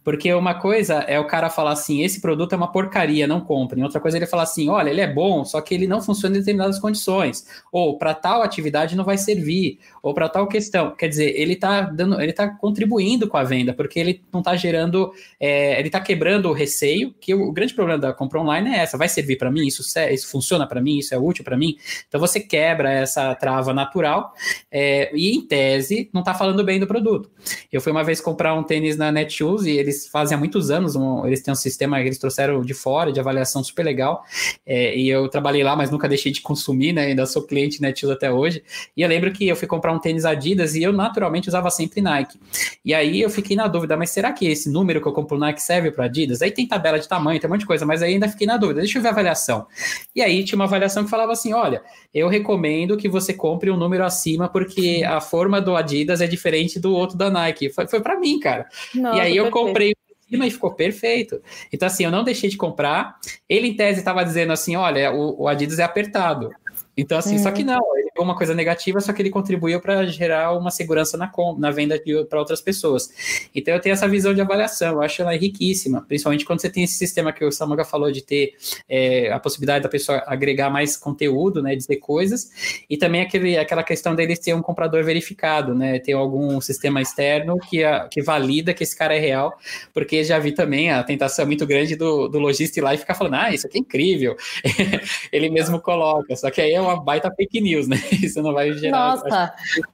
Porque 0.04 0.34
uma 0.34 0.54
coisa 0.56 0.96
é 0.96 1.20
o 1.20 1.28
cara 1.28 1.50
falar 1.50 1.72
assim: 1.72 2.04
esse 2.04 2.22
produto 2.22 2.54
é 2.54 2.56
uma 2.56 2.72
porcaria, 2.72 3.28
não 3.28 3.42
comprem. 3.42 3.84
Outra 3.84 4.00
coisa 4.00 4.18
é 4.18 4.20
ele 4.20 4.26
falar 4.26 4.44
assim: 4.44 4.70
olha, 4.70 4.90
ele 4.90 5.02
é 5.02 5.12
bom, 5.12 5.44
só 5.44 5.62
que 5.62 5.74
ele 5.74 5.88
não 5.88 6.02
funciona 6.02 6.36
em 6.36 6.40
determinadas 6.40 6.80
condições. 6.80 7.46
Ou 7.72 7.98
para 7.98 8.14
tal 8.14 8.42
atividade 8.42 8.96
não 8.96 9.04
vai 9.04 9.18
servir. 9.18 9.80
Ou 10.02 10.14
para 10.14 10.30
tal 10.30 10.48
questão. 10.48 10.96
Quer 10.96 11.08
dizer, 11.08 11.34
ele 11.40 11.54
está 11.54 11.82
dando, 11.82 12.22
ele 12.22 12.34
tá 12.34 12.48
contribuindo 12.48 13.28
com 13.28 13.38
a 13.38 13.44
venda, 13.44 13.74
porque 13.74 14.00
ele 14.00 14.22
não 14.32 14.40
está 14.42 14.56
gerando, 14.56 15.12
é, 15.40 15.78
ele 15.80 15.88
está 15.88 16.00
quebrando 16.00 16.50
o 16.50 16.54
receio, 16.54 17.14
que 17.20 17.34
o, 17.34 17.52
grande 17.52 17.74
problema 17.74 18.00
da 18.00 18.14
compra 18.14 18.40
online 18.40 18.70
é 18.70 18.80
essa: 18.80 18.98
vai 18.98 19.10
servir 19.10 19.38
para 19.38 19.52
mim? 19.52 19.66
Isso, 19.66 19.82
isso 20.12 20.30
funciona 20.30 20.68
para 20.68 20.82
mim? 20.82 20.98
Isso 20.98 21.14
é 21.14 21.18
útil 21.18 21.44
para 21.44 21.58
mim? 21.58 21.76
Então 22.08 22.20
você 22.20 22.40
quebra 22.40 22.92
essa 22.92 23.34
trava 23.36 23.74
natural 23.74 24.34
é, 24.72 25.12
e, 25.14 25.36
em 25.36 25.42
tese, 25.46 26.10
não 26.14 26.22
está 26.22 26.34
falando 26.34 26.64
bem 26.64 26.80
do 26.80 26.88
produto. 26.88 27.30
Eu 27.72 27.82
fui 27.82 27.92
uma 27.92 28.04
vez 28.04 28.22
comprar 28.22 28.54
um 28.54 28.64
tênis 28.64 28.98
na 28.98 29.12
Netshoes 29.12 29.66
e 29.66 29.75
eles 29.76 30.08
fazem 30.08 30.36
há 30.36 30.40
muitos 30.40 30.72
anos, 30.72 30.96
um, 30.96 31.26
eles 31.26 31.42
têm 31.42 31.52
um 31.52 31.56
sistema 31.56 31.98
que 31.98 32.08
eles 32.08 32.18
trouxeram 32.18 32.62
de 32.62 32.74
fora, 32.74 33.12
de 33.12 33.20
avaliação 33.20 33.64
super 33.64 33.84
legal, 33.84 34.24
é, 34.66 34.98
e 34.98 35.10
eu 35.10 35.28
trabalhei 35.30 35.64
lá, 35.64 35.76
mas 35.76 35.92
nunca 35.92 36.08
deixei 36.08 36.32
de 36.32 36.42
consumir, 36.42 36.94
né, 36.94 37.08
ainda 37.08 37.26
sou 37.26 37.44
cliente 37.44 37.82
Netshoes 37.82 38.12
até 38.12 38.32
hoje, 38.32 38.64
e 38.96 39.02
eu 39.02 39.10
lembro 39.10 39.32
que 39.32 39.48
eu 39.48 39.56
fui 39.56 39.68
comprar 39.68 39.92
um 39.92 40.00
tênis 40.00 40.26
Adidas 40.26 40.76
e 40.76 40.84
eu 40.84 40.94
naturalmente 40.94 41.48
usava 41.48 41.70
sempre 41.70 42.02
Nike, 42.02 42.40
e 42.84 42.94
aí 42.94 43.22
eu 43.22 43.30
fiquei 43.30 43.56
na 43.56 43.68
dúvida, 43.68 43.98
mas 43.98 44.10
será 44.10 44.32
que 44.32 44.48
esse 44.48 44.70
número 44.70 45.02
que 45.02 45.08
eu 45.08 45.14
compro 45.14 45.38
Nike 45.38 45.62
serve 45.62 45.92
para 45.92 46.06
Adidas? 46.06 46.42
Aí 46.42 46.52
tem 46.52 46.68
tabela 46.68 47.00
de 47.00 47.08
tamanho, 47.08 47.40
tem 47.40 47.50
um 47.50 47.54
monte 47.54 47.62
de 47.62 47.68
coisa, 47.68 47.86
mas 47.86 48.02
aí 48.02 48.14
ainda 48.14 48.28
fiquei 48.30 48.48
na 48.48 48.58
dúvida, 48.58 48.80
deixa 48.82 48.98
eu 48.98 49.02
ver 49.02 49.10
a 49.10 49.12
avaliação. 49.12 49.68
E 50.16 50.22
aí 50.22 50.44
tinha 50.44 50.56
uma 50.56 50.66
avaliação 50.66 51.04
que 51.04 51.10
falava 51.10 51.32
assim, 51.32 51.54
olha, 51.54 51.82
eu 52.14 52.28
recomendo 52.28 52.98
que 52.98 53.10
você 53.10 53.34
compre 53.34 53.70
um 53.70 53.78
número 53.78 54.04
acima, 54.04 54.48
porque 54.48 55.04
a 55.06 55.20
forma 55.20 55.60
do 55.60 55.76
Adidas 55.76 56.22
é 56.22 56.28
diferente 56.28 56.80
do 56.80 56.94
outro 56.94 57.18
da 57.18 57.30
Nike. 57.30 57.70
Foi, 57.70 57.88
foi 57.88 58.00
para 58.00 58.20
mim, 58.20 58.40
cara. 58.40 58.68
Nossa, 58.94 59.18
e 59.18 59.20
aí 59.22 59.38
eu 59.38 59.50
comprei 59.56 59.96
cima 60.30 60.48
e 60.48 60.52
ficou 60.52 60.74
perfeito. 60.74 61.42
Então, 61.72 61.88
assim, 61.88 62.04
eu 62.04 62.12
não 62.12 62.24
deixei 62.24 62.50
de 62.50 62.58
comprar. 62.58 63.18
Ele, 63.48 63.68
em 63.68 63.76
tese, 63.76 64.00
estava 64.00 64.24
dizendo 64.24 64.52
assim: 64.52 64.76
olha, 64.76 65.12
o, 65.12 65.44
o 65.44 65.48
Adidas 65.48 65.80
é 65.80 65.84
apertado. 65.84 66.52
Então, 66.98 67.18
assim, 67.18 67.38
só 67.38 67.52
que 67.52 67.62
uhum. 67.62 67.68
não, 67.68 67.98
ele 67.98 68.06
uma 68.24 68.36
coisa 68.36 68.54
negativa, 68.54 69.00
só 69.02 69.12
que 69.12 69.22
ele 69.22 69.30
contribuiu 69.30 69.80
para 69.82 70.06
gerar 70.06 70.54
uma 70.54 70.72
segurança 70.72 71.18
na, 71.18 71.32
na 71.58 71.72
venda 71.72 72.02
para 72.30 72.40
outras 72.40 72.62
pessoas. 72.62 73.10
Então, 73.54 73.74
eu 73.74 73.80
tenho 73.80 73.94
essa 73.94 74.08
visão 74.08 74.34
de 74.34 74.42
avaliação, 74.42 74.94
eu 74.94 75.02
acho 75.02 75.22
ela 75.22 75.36
riquíssima, 75.36 76.02
principalmente 76.02 76.46
quando 76.46 76.62
você 76.62 76.70
tem 76.70 76.84
esse 76.84 76.96
sistema 76.96 77.34
que 77.34 77.44
o 77.44 77.52
Samuga 77.52 77.84
falou 77.84 78.12
de 78.12 78.22
ter 78.22 78.54
é, 78.88 79.32
a 79.32 79.40
possibilidade 79.40 79.84
da 79.84 79.90
pessoa 79.90 80.24
agregar 80.26 80.70
mais 80.70 80.96
conteúdo, 80.96 81.62
né, 81.62 81.76
dizer 81.76 81.98
coisas, 81.98 82.84
e 82.90 82.98
também 82.98 83.22
aquele, 83.22 83.58
aquela 83.58 83.84
questão 83.84 84.16
dele 84.16 84.36
ser 84.36 84.54
um 84.54 84.62
comprador 84.62 85.04
verificado, 85.04 85.76
né, 85.76 86.00
ter 86.00 86.14
algum 86.14 86.62
sistema 86.62 87.02
externo 87.02 87.58
que, 87.60 87.84
a, 87.84 88.08
que 88.08 88.22
valida 88.22 88.74
que 88.74 88.84
esse 88.84 88.96
cara 88.96 89.16
é 89.16 89.20
real, 89.20 89.58
porque 89.94 90.24
já 90.24 90.40
vi 90.40 90.54
também 90.54 90.92
a 90.92 91.04
tentação 91.04 91.46
muito 91.46 91.66
grande 91.66 91.96
do, 91.96 92.28
do 92.28 92.40
lojista 92.40 92.80
ir 92.80 92.84
lá 92.84 92.94
e 92.94 92.98
ficar 92.98 93.16
falando, 93.16 93.36
ah, 93.36 93.54
isso 93.54 93.68
aqui 93.68 93.78
é 93.78 93.82
incrível. 93.82 94.36
ele 95.32 95.50
mesmo 95.50 95.80
coloca, 95.80 96.36
só 96.36 96.50
que 96.50 96.62
aí 96.62 96.72
é 96.72 96.82
uma 96.86 97.04
baita 97.04 97.32
fake 97.36 97.62
news, 97.62 97.88
né? 97.88 97.98
Isso 98.24 98.42
não 98.42 98.54
vai 98.54 98.72
gerar. 98.74 99.16
Nossa, 99.16 99.54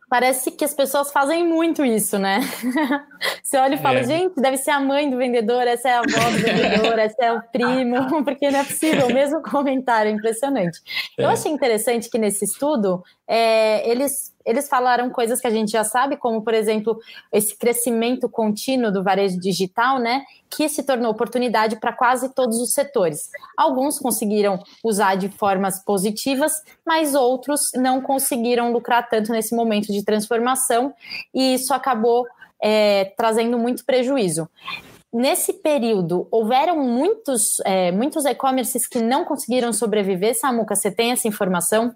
parece 0.09 0.51
que 0.51 0.63
as 0.63 0.73
pessoas 0.73 1.11
fazem 1.11 1.47
muito 1.47 1.85
isso, 1.85 2.19
né? 2.19 2.41
Você 3.41 3.57
olha 3.57 3.75
e 3.75 3.77
fala, 3.77 3.99
é. 3.99 4.03
gente, 4.03 4.35
deve 4.41 4.57
ser 4.57 4.71
a 4.71 4.79
mãe 4.79 5.09
do 5.09 5.17
vendedor, 5.17 5.67
essa 5.67 5.89
é 5.89 5.93
a 5.93 5.99
avó 5.99 6.29
do 6.29 6.37
vendedor, 6.37 6.97
essa 6.99 7.23
é 7.23 7.33
o 7.33 7.41
primo, 7.41 8.23
porque 8.23 8.49
não 8.49 8.59
é 8.59 8.63
possível, 8.63 9.07
o 9.07 9.13
mesmo 9.13 9.41
comentário, 9.41 10.11
impressionante. 10.11 10.79
É. 11.17 11.23
Eu 11.23 11.29
achei 11.29 11.51
interessante 11.51 12.09
que 12.09 12.17
nesse 12.17 12.45
estudo 12.45 13.03
é, 13.27 13.89
eles 13.89 14.33
eles 14.45 14.67
falaram 14.67 15.09
coisas 15.09 15.39
que 15.39 15.47
a 15.47 15.51
gente 15.51 15.71
já 15.71 15.83
sabe, 15.83 16.17
como, 16.17 16.41
por 16.41 16.53
exemplo, 16.53 16.99
esse 17.31 17.55
crescimento 17.57 18.29
contínuo 18.29 18.91
do 18.91 19.03
varejo 19.03 19.39
digital, 19.39 19.99
né? 19.99 20.23
Que 20.49 20.67
se 20.69 20.83
tornou 20.83 21.11
oportunidade 21.11 21.77
para 21.77 21.93
quase 21.93 22.33
todos 22.33 22.59
os 22.59 22.73
setores. 22.73 23.29
Alguns 23.57 23.99
conseguiram 23.99 24.61
usar 24.83 25.15
de 25.15 25.29
formas 25.29 25.83
positivas, 25.83 26.53
mas 26.85 27.15
outros 27.15 27.71
não 27.75 28.01
conseguiram 28.01 28.71
lucrar 28.71 29.07
tanto 29.09 29.31
nesse 29.31 29.55
momento 29.55 29.91
de 29.91 30.03
transformação, 30.03 30.93
e 31.33 31.55
isso 31.55 31.73
acabou 31.73 32.25
é, 32.61 33.05
trazendo 33.17 33.57
muito 33.57 33.85
prejuízo 33.85 34.49
nesse 35.13 35.53
período, 35.53 36.27
houveram 36.31 36.77
muitos, 36.77 37.59
é, 37.65 37.91
muitos 37.91 38.25
e-commerces 38.25 38.87
que 38.87 39.01
não 39.01 39.25
conseguiram 39.25 39.73
sobreviver, 39.73 40.39
Samuca, 40.39 40.75
você 40.75 40.89
tem 40.89 41.11
essa 41.11 41.27
informação? 41.27 41.93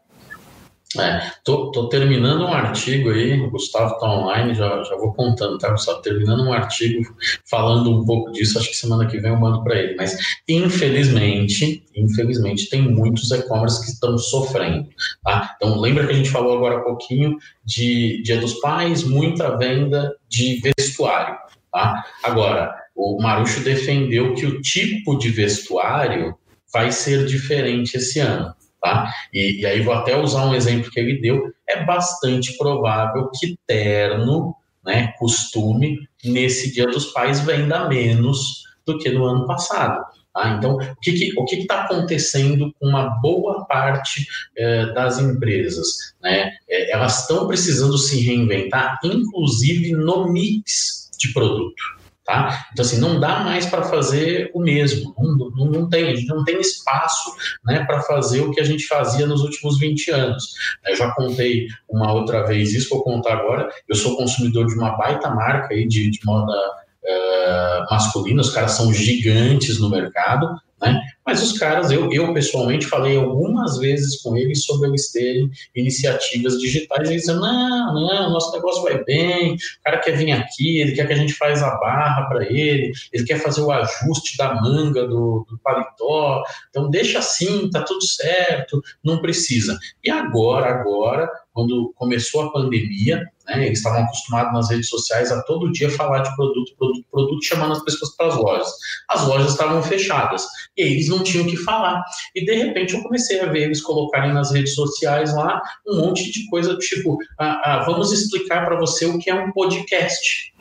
É, 1.00 1.32
tô, 1.44 1.72
tô, 1.72 1.90
terminando 1.90 2.46
um 2.46 2.54
artigo 2.54 3.10
aí, 3.10 3.40
o 3.40 3.50
Gustavo 3.50 3.98
tá 4.00 4.10
online, 4.10 4.54
já, 4.54 4.84
já 4.84 4.96
vou 4.96 5.14
contando, 5.14 5.58
tá, 5.58 5.70
Gustavo? 5.70 6.02
Terminando 6.02 6.44
um 6.44 6.54
artigo 6.54 7.04
falando 7.44 7.92
um 7.92 8.06
pouco 8.06 8.32
disso, 8.32 8.58
acho 8.58 8.70
que 8.70 8.78
semana 8.78 9.06
que 9.06 9.20
vem 9.20 9.32
eu 9.32 9.40
mando 9.40 9.64
para 9.64 9.78
ele. 9.78 9.96
Mas, 9.96 10.18
infelizmente, 10.48 11.84
infelizmente, 11.96 12.70
tem 12.70 12.82
muitos 12.82 13.32
e-commerce 13.32 13.84
que 13.84 13.92
estão 13.92 14.18
sofrendo, 14.18 14.88
tá? 15.24 15.56
Então, 15.56 15.80
lembra 15.80 16.06
que 16.06 16.14
a 16.14 16.16
gente 16.16 16.30
falou 16.30 16.58
agora 16.58 16.78
há 16.78 16.82
pouquinho 16.82 17.38
de 17.64 18.22
Dia 18.24 18.40
dos 18.40 18.54
Pais, 18.56 19.04
muita 19.04 19.58
venda 19.58 20.16
de 20.30 20.62
vestuário, 20.78 21.38
tá? 21.72 22.04
Agora, 22.24 22.74
o 22.96 23.22
Marucho 23.22 23.60
defendeu 23.62 24.34
que 24.34 24.46
o 24.46 24.62
tipo 24.62 25.18
de 25.18 25.30
vestuário 25.30 26.38
vai 26.72 26.92
ser 26.92 27.26
diferente 27.26 27.98
esse 27.98 28.20
ano. 28.20 28.54
Tá? 28.86 29.12
E, 29.34 29.62
e 29.62 29.66
aí 29.66 29.82
vou 29.82 29.96
até 29.96 30.16
usar 30.16 30.46
um 30.46 30.54
exemplo 30.54 30.92
que 30.92 31.00
ele 31.00 31.20
deu. 31.20 31.52
É 31.68 31.84
bastante 31.84 32.56
provável 32.56 33.32
que 33.34 33.58
terno, 33.66 34.56
né, 34.86 35.12
costume, 35.18 36.08
nesse 36.24 36.72
Dia 36.72 36.86
dos 36.86 37.08
Pais 37.08 37.40
venda 37.40 37.90
menos 37.90 38.64
do 38.86 39.00
que 39.00 39.10
no 39.10 39.26
ano 39.26 39.48
passado. 39.48 40.06
Tá? 40.32 40.50
Então, 40.50 40.76
o 40.76 40.96
que 41.02 41.10
está 41.10 41.46
que, 41.48 41.58
que 41.58 41.66
tá 41.66 41.86
acontecendo 41.86 42.72
com 42.80 42.88
uma 42.88 43.20
boa 43.22 43.66
parte 43.66 44.28
eh, 44.56 44.94
das 44.94 45.18
empresas? 45.18 46.14
Né? 46.22 46.52
Eh, 46.70 46.92
elas 46.92 47.22
estão 47.22 47.48
precisando 47.48 47.98
se 47.98 48.22
reinventar, 48.22 49.00
inclusive 49.04 49.94
no 49.94 50.32
mix 50.32 51.10
de 51.18 51.34
produto. 51.34 51.82
Tá? 52.26 52.66
Então, 52.74 52.84
assim, 52.84 53.00
não 53.00 53.20
dá 53.20 53.42
mais 53.42 53.68
para 53.68 53.84
fazer 53.84 54.50
o 54.56 54.60
mesmo, 54.60 55.14
não, 55.16 55.50
não, 55.52 55.66
não, 55.68 55.90
tem, 55.90 56.26
não 56.26 56.44
tem 56.44 56.60
espaço 56.60 57.32
né, 57.64 57.86
para 57.86 58.02
fazer 58.02 58.42
o 58.42 58.50
que 58.50 58.60
a 58.60 58.64
gente 58.64 58.88
fazia 58.88 59.28
nos 59.28 59.42
últimos 59.42 59.78
20 59.78 60.10
anos. 60.10 60.56
Eu 60.88 60.96
já 60.96 61.12
contei 61.12 61.68
uma 61.88 62.12
outra 62.12 62.44
vez 62.44 62.74
isso, 62.74 62.90
vou 62.90 63.04
contar 63.04 63.34
agora. 63.34 63.70
Eu 63.88 63.94
sou 63.94 64.18
consumidor 64.18 64.66
de 64.66 64.74
uma 64.74 64.98
baita 64.98 65.30
marca 65.30 65.76
aí 65.76 65.88
de, 65.88 66.10
de 66.10 66.20
moda 66.26 66.52
uh, 66.52 67.86
masculina, 67.92 68.42
os 68.42 68.50
caras 68.50 68.72
são 68.72 68.92
gigantes 68.92 69.80
no 69.80 69.92
mercado, 69.92 70.60
né? 70.82 71.02
Mas 71.26 71.42
os 71.42 71.58
caras, 71.58 71.90
eu, 71.90 72.12
eu 72.12 72.32
pessoalmente 72.34 72.86
falei 72.86 73.18
algumas 73.18 73.80
vezes 73.80 74.22
com 74.22 74.38
eles 74.38 74.64
sobre 74.64 74.90
eles 74.90 75.12
terem 75.12 75.50
iniciativas 75.76 76.60
digitais, 76.60 77.10
e 77.10 77.14
eles 77.14 77.24
dizem, 77.24 77.36
não, 77.36 77.94
não, 77.94 78.30
nosso 78.30 78.52
negócio 78.52 78.84
vai 78.84 79.04
bem, 79.04 79.56
o 79.56 79.58
cara 79.84 79.98
quer 80.00 80.16
vir 80.16 80.32
aqui, 80.32 80.80
ele 80.80 80.92
quer 80.92 81.08
que 81.08 81.14
a 81.14 81.18
gente 81.18 81.34
faz 81.34 81.64
a 81.64 81.76
barra 81.78 82.28
para 82.28 82.46
ele, 82.46 82.92
ele 83.12 83.26
quer 83.26 83.40
fazer 83.40 83.62
o 83.62 83.72
ajuste 83.72 84.38
da 84.38 84.54
manga 84.62 85.08
do, 85.08 85.46
do 85.50 85.58
paletó, 85.64 86.44
então 86.70 86.92
deixa 86.92 87.20
assim, 87.20 87.70
tá 87.72 87.82
tudo 87.82 88.04
certo, 88.06 88.80
não 89.04 89.20
precisa. 89.20 89.80
E 90.04 90.12
agora, 90.12 90.70
agora, 90.70 91.28
quando 91.56 91.94
começou 91.96 92.42
a 92.42 92.52
pandemia, 92.52 93.24
né, 93.48 93.66
eles 93.66 93.80
estavam 93.80 94.04
acostumados 94.04 94.54
nas 94.54 94.70
redes 94.70 94.90
sociais 94.90 95.32
a 95.32 95.42
todo 95.44 95.72
dia 95.72 95.90
falar 95.90 96.20
de 96.20 96.36
produto, 96.36 96.76
produto, 96.78 97.06
produto, 97.10 97.44
chamando 97.46 97.72
as 97.72 97.84
pessoas 97.84 98.16
para 98.16 98.28
as 98.28 98.36
lojas. 98.36 98.68
As 99.10 99.26
lojas 99.26 99.52
estavam 99.52 99.82
fechadas 99.82 100.46
e 100.78 100.82
eles 100.82 101.08
não 101.08 101.24
tinham 101.24 101.46
o 101.46 101.50
que 101.50 101.58
falar. 101.58 102.04
E 102.34 102.46
de 102.46 102.54
repente 102.54 102.94
eu 102.94 103.02
comecei 103.02 103.40
a 103.40 103.46
ver 103.46 103.64
eles 103.64 103.82
colocarem 103.82 104.34
nas 104.34 104.52
redes 104.52 104.76
sociais 104.76 105.34
lá 105.34 105.62
um 105.88 105.98
monte 105.98 106.32
de 106.32 106.46
coisa 106.48 106.78
tipo: 106.78 107.18
ah, 107.40 107.62
ah, 107.64 107.84
vamos 107.86 108.12
explicar 108.12 108.66
para 108.66 108.80
você 108.80 109.06
o 109.06 109.18
que 109.18 109.30
é 109.30 109.34
um 109.34 109.52
podcast. 109.52 110.54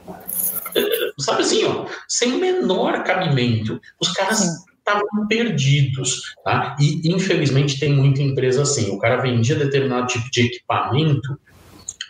Sabe 1.19 1.43
assim, 1.43 1.65
ó, 1.65 1.87
sem 2.09 2.33
o 2.33 2.39
menor 2.39 3.05
cabimento. 3.05 3.81
Os 4.01 4.13
caras 4.13 4.65
estavam 4.79 5.27
perdidos, 5.29 6.35
tá? 6.45 6.77
E 6.79 7.09
infelizmente 7.09 7.79
tem 7.81 7.93
muita 7.93 8.23
empresa 8.23 8.63
assim. 8.63 8.91
O 8.91 8.99
cara 8.99 9.23
vendia 9.23 9.55
determinado 9.55 10.07
tipo 10.07 10.31
de 10.31 10.43
equipamento 10.43 11.39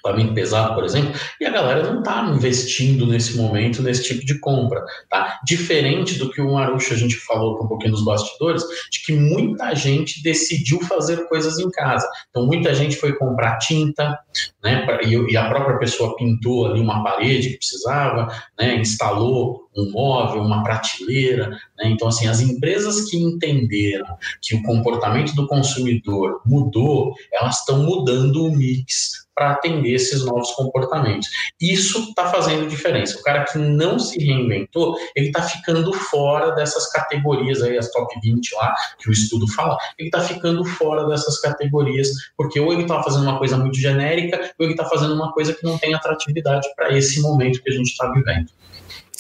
equipamento 0.05 0.35
pesado, 0.35 0.75
por 0.75 0.85
exemplo, 0.85 1.19
e 1.41 1.47
a 1.47 1.51
galera 1.51 1.83
não 1.83 2.01
está 2.01 2.23
investindo 2.27 3.07
nesse 3.07 3.37
momento 3.37 3.83
nesse 3.83 4.05
tipo 4.05 4.25
de 4.25 4.39
compra, 4.39 4.85
tá? 5.09 5.41
Diferente 5.45 6.19
do 6.19 6.31
que 6.31 6.41
o 6.41 6.53
Marucho 6.53 6.93
a 6.93 6.97
gente 6.97 7.17
falou 7.17 7.55
um 7.63 7.67
pouquinho 7.67 7.93
nos 7.93 8.05
bastidores, 8.05 8.63
de 8.91 9.03
que 9.03 9.13
muita 9.15 9.75
gente 9.75 10.23
decidiu 10.23 10.81
fazer 10.83 11.27
coisas 11.29 11.59
em 11.59 11.71
casa. 11.71 12.07
Então, 12.29 12.47
muita 12.47 12.75
gente 12.75 12.97
foi 12.97 13.15
comprar 13.15 13.57
tinta, 13.59 14.19
né? 14.63 14.87
E 15.07 15.37
a 15.37 15.49
própria 15.49 15.79
pessoa 15.79 16.15
pintou 16.17 16.67
ali 16.67 16.81
uma 16.81 17.03
parede 17.03 17.51
que 17.51 17.59
precisava, 17.59 18.29
né? 18.59 18.77
Instalou 18.77 19.65
um 19.77 19.91
móvel, 19.91 20.43
uma 20.43 20.63
prateleira, 20.63 21.49
né? 21.77 21.87
Então, 21.89 22.09
assim, 22.09 22.29
as 22.29 22.41
empresas 22.41 23.09
que 23.09 23.17
entenderam 23.17 24.17
que 24.43 24.55
o 24.55 24.63
comportamento 24.63 25.35
do 25.35 25.47
consumidor 25.47 26.41
mudou, 26.45 27.15
elas 27.33 27.61
estão 27.61 27.83
mudando 27.83 28.45
o 28.45 28.53
mix 28.55 29.24
para 29.35 29.53
atender 29.53 29.95
esses 29.95 30.25
novos 30.25 30.51
comportamentos. 30.53 31.29
Isso 31.61 32.09
está 32.09 32.27
fazendo 32.27 32.69
diferença. 32.69 33.19
O 33.19 33.23
cara 33.23 33.45
que 33.45 33.59
não 33.59 33.99
se 33.99 34.19
reinventou, 34.23 34.97
ele 35.17 35.27
está 35.27 35.43
ficando 35.43 35.93
fora 35.93 36.53
dessas 36.53 36.91
categorias 36.91 37.63
aí, 37.63 37.77
as 37.77 37.91
top 37.91 38.15
20 38.23 38.55
lá, 38.55 38.75
que 38.99 39.09
o 39.09 39.13
estudo 39.13 39.47
fala, 39.53 39.77
ele 39.99 40.09
está 40.09 40.21
ficando 40.21 40.65
fora 40.65 41.07
dessas 41.07 41.41
categorias, 41.41 42.11
porque 42.37 42.61
ou 42.61 42.73
ele 42.73 42.83
está 42.83 43.03
fazendo 43.03 43.23
uma 43.23 43.39
coisa 43.39 43.57
muito 43.57 43.79
genérica, 43.79 44.53
ou 44.59 44.67
ele 44.67 44.75
está 44.75 44.85
fazendo 44.85 45.15
uma 45.15 45.33
coisa 45.33 45.53
que 45.53 45.65
não 45.65 45.79
tem 45.79 45.95
atratividade 45.95 46.69
para 46.77 46.97
esse 46.97 47.21
momento 47.21 47.63
que 47.63 47.71
a 47.71 47.75
gente 47.75 47.91
está 47.91 48.11
vivendo. 48.13 48.51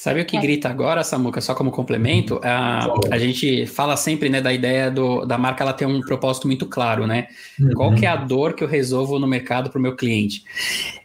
Sabe 0.04 0.20
o 0.20 0.24
que 0.26 0.36
é. 0.36 0.40
grita 0.42 0.68
agora, 0.68 1.02
Samuca, 1.02 1.40
só 1.40 1.54
como 1.54 1.70
complemento? 1.70 2.38
A, 2.44 2.88
a 3.10 3.18
gente 3.18 3.64
fala 3.64 3.96
sempre 3.96 4.28
né, 4.28 4.38
da 4.38 4.52
ideia 4.52 4.90
do, 4.90 5.24
da 5.24 5.38
marca 5.38 5.64
ela 5.64 5.72
ter 5.72 5.86
um 5.86 6.02
propósito 6.02 6.46
muito 6.46 6.66
claro, 6.66 7.06
né? 7.06 7.28
Uhum. 7.58 7.72
Qual 7.72 7.94
que 7.94 8.04
é 8.04 8.10
a 8.10 8.16
dor 8.16 8.52
que 8.52 8.62
eu 8.62 8.68
resolvo 8.68 9.18
no 9.18 9.26
mercado 9.26 9.70
para 9.70 9.78
o 9.78 9.80
meu 9.80 9.96
cliente? 9.96 10.44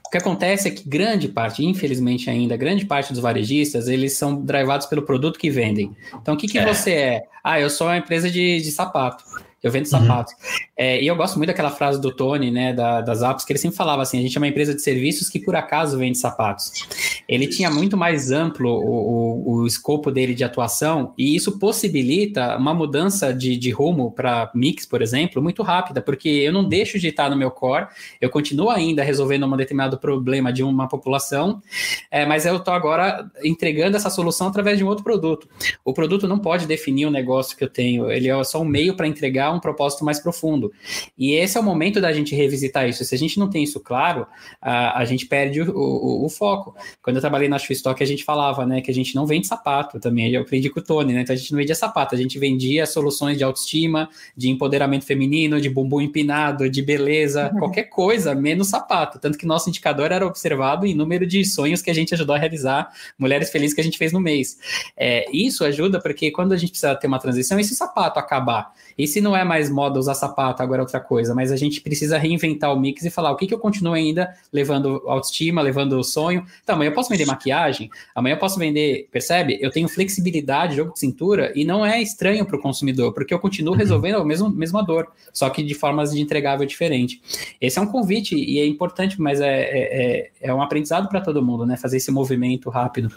O 0.06 0.10
que 0.10 0.18
acontece 0.18 0.68
é 0.68 0.72
que 0.72 0.84
grande 0.86 1.30
parte, 1.30 1.64
infelizmente 1.66 2.30
ainda, 2.30 2.58
grande 2.58 2.84
parte 2.84 3.14
dos 3.14 3.22
varejistas, 3.22 3.88
eles 3.88 4.18
são 4.18 4.36
drivados 4.36 4.86
pelo 4.86 5.04
produto 5.04 5.40
que 5.40 5.50
vendem. 5.50 5.96
Então, 6.22 6.34
o 6.34 6.38
que, 6.38 6.50
que 6.50 6.58
é. 6.60 6.66
você 6.66 6.92
é? 6.92 7.22
Ah, 7.42 7.58
eu 7.58 7.70
sou 7.70 7.88
uma 7.88 7.98
empresa 7.98 8.30
de, 8.30 8.60
de 8.60 8.70
sapato. 8.70 9.24
Eu 9.64 9.72
vendo 9.72 9.86
sapatos. 9.86 10.34
Uhum. 10.34 10.60
É, 10.76 11.02
e 11.02 11.08
eu 11.08 11.16
gosto 11.16 11.38
muito 11.38 11.48
daquela 11.48 11.72
frase 11.72 12.02
do 12.02 12.12
Tony, 12.12 12.52
né, 12.52 12.74
da, 12.74 13.00
das 13.00 13.22
apps, 13.22 13.46
que 13.46 13.54
ele 13.54 13.60
sempre 13.60 13.78
falava 13.78 14.02
assim: 14.02 14.20
a 14.20 14.22
gente 14.22 14.38
é 14.38 14.40
uma 14.40 14.48
empresa 14.48 14.76
de 14.76 14.82
serviços 14.82 15.30
que 15.30 15.40
por 15.40 15.56
acaso 15.56 15.98
vende 15.98 16.18
sapatos. 16.18 17.19
Ele 17.30 17.48
tinha 17.48 17.70
muito 17.70 17.96
mais 17.96 18.32
amplo 18.32 18.72
o, 18.72 19.52
o, 19.52 19.62
o 19.62 19.68
escopo 19.68 20.12
dele 20.12 20.34
de 20.34 20.44
atuação, 20.44 21.14
e 21.16 21.36
isso 21.36 21.60
possibilita 21.60 22.58
uma 22.58 22.74
mudança 22.74 23.32
de, 23.32 23.56
de 23.56 23.70
rumo 23.70 24.12
para 24.12 24.52
mix, 24.56 24.86
por 24.86 25.02
exemplo, 25.02 25.42
muito 25.42 25.62
rápida, 25.62 26.02
porque 26.02 26.28
eu 26.28 26.52
não 26.52 26.68
deixo 26.68 26.98
de 26.98 27.08
estar 27.08 27.30
no 27.30 27.38
meu 27.38 27.52
core, 27.52 27.88
eu 28.20 28.30
continuo 28.30 28.72
ainda 28.72 29.04
resolvendo 29.04 29.46
um 29.46 29.56
determinado 29.56 30.00
problema 30.00 30.52
de 30.52 30.64
uma 30.64 30.88
população, 30.88 31.62
é, 32.10 32.26
mas 32.26 32.46
eu 32.46 32.58
estou 32.58 32.74
agora 32.74 33.30
entregando 33.44 33.96
essa 33.96 34.10
solução 34.10 34.48
através 34.48 34.80
de 34.80 34.84
um 34.84 34.88
outro 34.88 35.04
produto. 35.04 35.48
O 35.86 35.94
produto 35.94 36.28
não 36.28 36.40
pode 36.40 36.66
definir 36.66 37.06
o 37.06 37.12
negócio 37.12 37.56
que 37.56 37.64
eu 37.64 37.70
tenho, 37.70 38.10
ele 38.12 38.28
é 38.28 38.44
só 38.44 38.60
um 38.62 38.66
meio 38.66 38.96
para 38.96 39.08
entregar 39.08 39.54
um 39.54 39.60
propósito 39.60 40.04
mais 40.04 40.20
profundo. 40.20 40.74
E 41.18 41.34
esse 41.34 41.58
é 41.58 41.62
o 41.62 41.64
momento 41.64 42.02
da 42.02 42.12
gente 42.12 42.34
revisitar 42.34 42.88
isso. 42.90 43.04
Se 43.06 43.14
a 43.14 43.18
gente 43.18 43.38
não 43.38 43.50
tem 43.50 43.64
isso 43.64 43.80
claro, 43.80 44.26
a, 44.62 45.00
a 45.00 45.06
gente 45.06 45.26
perde 45.26 45.62
o, 45.62 45.72
o, 45.72 46.26
o, 46.26 46.30
foco. 46.30 46.76
Quando 47.02 47.19
eu 47.20 47.22
trabalhei 47.22 47.48
na 47.48 47.58
Stock, 47.58 48.02
a 48.02 48.06
gente 48.06 48.24
falava, 48.24 48.66
né, 48.66 48.82
que 48.82 48.90
a 48.90 48.94
gente 48.94 49.14
não 49.14 49.26
vende 49.26 49.46
sapato 49.46 50.00
também. 50.00 50.32
Eu 50.32 50.42
aprendi 50.42 50.70
com 50.70 50.80
o 50.80 50.84
Tony, 50.84 51.14
né? 51.14 51.22
Então 51.22 51.34
a 51.34 51.38
gente 51.38 51.52
não 51.52 51.58
vendia 51.58 51.76
sapato, 51.76 52.16
a 52.16 52.18
gente 52.18 52.40
vendia 52.40 52.86
soluções 52.86 53.38
de 53.38 53.44
autoestima, 53.44 54.10
de 54.36 54.50
empoderamento 54.50 55.06
feminino, 55.06 55.62
de 55.62 55.70
bumbum 55.70 56.02
empinado, 56.02 56.70
de 56.70 56.82
beleza, 56.82 57.52
uhum. 57.54 57.60
qualquer 57.60 57.84
coisa, 57.84 58.34
menos 58.34 58.70
sapato. 58.70 59.20
Tanto 59.20 59.38
que 59.38 59.46
nosso 59.46 59.70
indicador 59.70 60.12
era 60.12 60.26
observado 60.26 60.86
em 60.86 60.94
número 60.94 61.28
de 61.28 61.44
sonhos 61.46 61.82
que 61.82 61.92
a 61.92 61.94
gente 61.94 62.14
ajudou 62.14 62.36
a 62.36 62.40
realizar, 62.40 62.90
mulheres 63.18 63.50
felizes 63.50 63.76
que 63.76 63.82
a 63.82 63.84
gente 63.84 63.98
fez 63.98 64.12
no 64.12 64.20
mês. 64.20 64.58
É, 64.96 65.30
isso 65.32 65.64
ajuda 65.64 66.00
porque 66.00 66.32
quando 66.32 66.54
a 66.54 66.58
gente 66.58 66.70
precisa 66.70 66.96
ter 66.96 67.08
uma 67.08 67.20
transição, 67.20 67.60
e 67.60 67.64
se 67.64 67.74
o 67.74 67.76
sapato 67.76 68.20
acabar? 68.20 68.74
E 68.98 69.08
se 69.08 69.22
não 69.22 69.36
é 69.36 69.44
mais 69.44 69.70
moda 69.70 70.00
usar 70.00 70.14
sapato, 70.14 70.62
agora 70.62 70.82
é 70.82 70.84
outra 70.84 71.00
coisa, 71.00 71.34
mas 71.34 71.52
a 71.52 71.56
gente 71.56 71.82
precisa 71.82 72.18
reinventar 72.18 72.74
o 72.74 72.80
mix 72.80 73.04
e 73.04 73.10
falar 73.10 73.32
o 73.32 73.36
que, 73.36 73.48
que 73.48 73.54
eu 73.54 73.60
continuo 73.60 73.94
ainda 73.94 74.34
levando 74.52 75.02
autoestima, 75.08 75.62
levando 75.62 76.04
sonho. 76.04 76.46
Então, 76.64 76.78
mas 76.78 76.88
eu 76.88 76.94
posso 76.94 77.09
posso 77.10 77.18
vender 77.18 77.26
maquiagem, 77.26 77.90
amanhã 78.14 78.36
eu 78.36 78.40
posso 78.40 78.60
vender, 78.60 79.08
percebe? 79.12 79.58
Eu 79.60 79.72
tenho 79.72 79.88
flexibilidade, 79.88 80.76
jogo 80.76 80.94
de 80.94 81.00
cintura, 81.00 81.52
e 81.56 81.66
não 81.66 81.86
é 81.86 82.02
estranho 82.02 82.46
para 82.46 82.56
o 82.56 82.62
consumidor, 82.62 83.14
porque 83.14 83.34
eu 83.34 83.40
continuo 83.40 83.74
uhum. 83.74 83.80
resolvendo 83.80 84.16
a 84.18 84.26
mesma, 84.26 84.50
mesma 84.50 84.84
dor, 84.84 85.08
só 85.34 85.50
que 85.50 85.64
de 85.64 85.74
formas 85.74 86.12
de 86.12 86.22
entregável 86.22 86.66
diferente. 86.66 87.22
Esse 87.60 87.80
é 87.80 87.82
um 87.82 87.88
convite 87.88 88.36
e 88.36 88.60
é 88.60 88.66
importante, 88.66 89.20
mas 89.20 89.42
é, 89.42 89.62
é, 89.62 89.70
é, 89.72 90.32
é 90.42 90.54
um 90.54 90.62
aprendizado 90.62 91.10
para 91.10 91.22
todo 91.22 91.44
mundo, 91.44 91.66
né? 91.66 91.78
Fazer 91.78 91.98
esse 91.98 92.12
movimento 92.12 92.70
rápido. 92.70 93.12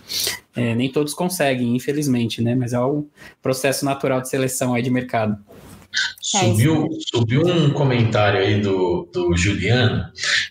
É, 0.55 0.75
nem 0.75 0.91
todos 0.91 1.15
conseguem, 1.15 1.75
infelizmente, 1.75 2.43
né? 2.43 2.55
Mas 2.55 2.73
é 2.73 2.81
um 2.81 3.07
processo 3.43 3.85
natural 3.85 4.21
de 4.21 4.29
seleção 4.29 4.75
aí 4.75 4.83
de 4.83 4.91
mercado. 4.91 5.37
Subiu, 6.21 6.89
subiu 7.15 7.43
um 7.47 7.71
comentário 7.71 8.41
aí 8.41 8.61
do, 8.61 9.09
do 9.13 9.37
Juliano 9.37 10.05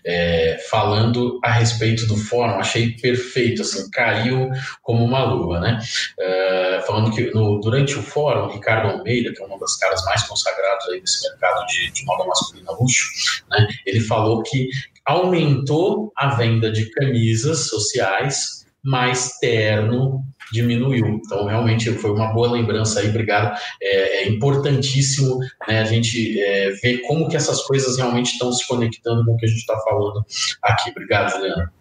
é, 0.06 0.58
falando 0.70 1.40
a 1.44 1.52
respeito 1.52 2.06
do 2.06 2.16
fórum, 2.16 2.60
achei 2.60 2.92
perfeito, 2.92 3.62
assim, 3.62 3.90
caiu 3.90 4.50
como 4.82 5.04
uma 5.04 5.24
luva, 5.24 5.60
né? 5.60 5.80
É, 6.20 6.84
falando 6.86 7.12
que 7.12 7.32
no, 7.34 7.60
durante 7.60 7.98
o 7.98 8.04
fórum, 8.04 8.52
Ricardo 8.52 8.90
Almeida, 8.90 9.34
que 9.34 9.42
é 9.42 9.46
um 9.46 9.58
dos 9.58 9.76
caras 9.78 10.04
mais 10.06 10.24
consagrados 10.24 10.88
aí 10.90 11.02
desse 11.02 11.28
mercado 11.30 11.66
de, 11.68 11.92
de 11.92 12.06
moda 12.06 12.26
masculina 12.26 12.72
luxo, 12.72 13.42
né? 13.50 13.68
Ele 13.86 14.00
falou 14.00 14.44
que 14.44 14.70
aumentou 15.06 16.12
a 16.16 16.36
venda 16.36 16.72
de 16.72 16.90
camisas 16.92 17.68
sociais, 17.68 18.66
mas 18.84 19.38
terno 19.40 20.24
diminuiu. 20.52 21.08
Então, 21.08 21.46
realmente 21.46 21.92
foi 21.94 22.12
uma 22.12 22.34
boa 22.34 22.52
lembrança 22.52 23.00
aí, 23.00 23.10
obrigado. 23.10 23.58
É, 23.82 24.24
é 24.24 24.30
importantíssimo 24.30 25.40
né, 25.68 25.82
a 25.82 25.86
gente 25.86 26.40
é, 26.40 26.72
ver 26.82 27.00
como 27.00 27.28
que 27.30 27.36
essas 27.36 27.62
coisas 27.64 27.98
realmente 27.98 28.34
estão 28.34 28.52
se 28.52 28.68
conectando 28.68 29.26
com 29.26 29.34
o 29.34 29.38
que 29.38 29.46
a 29.46 29.50
gente 29.50 29.60
está 29.60 29.78
falando 29.80 30.26
aqui. 30.62 30.90
Obrigado, 30.92 31.32
Juliana. 31.32 31.72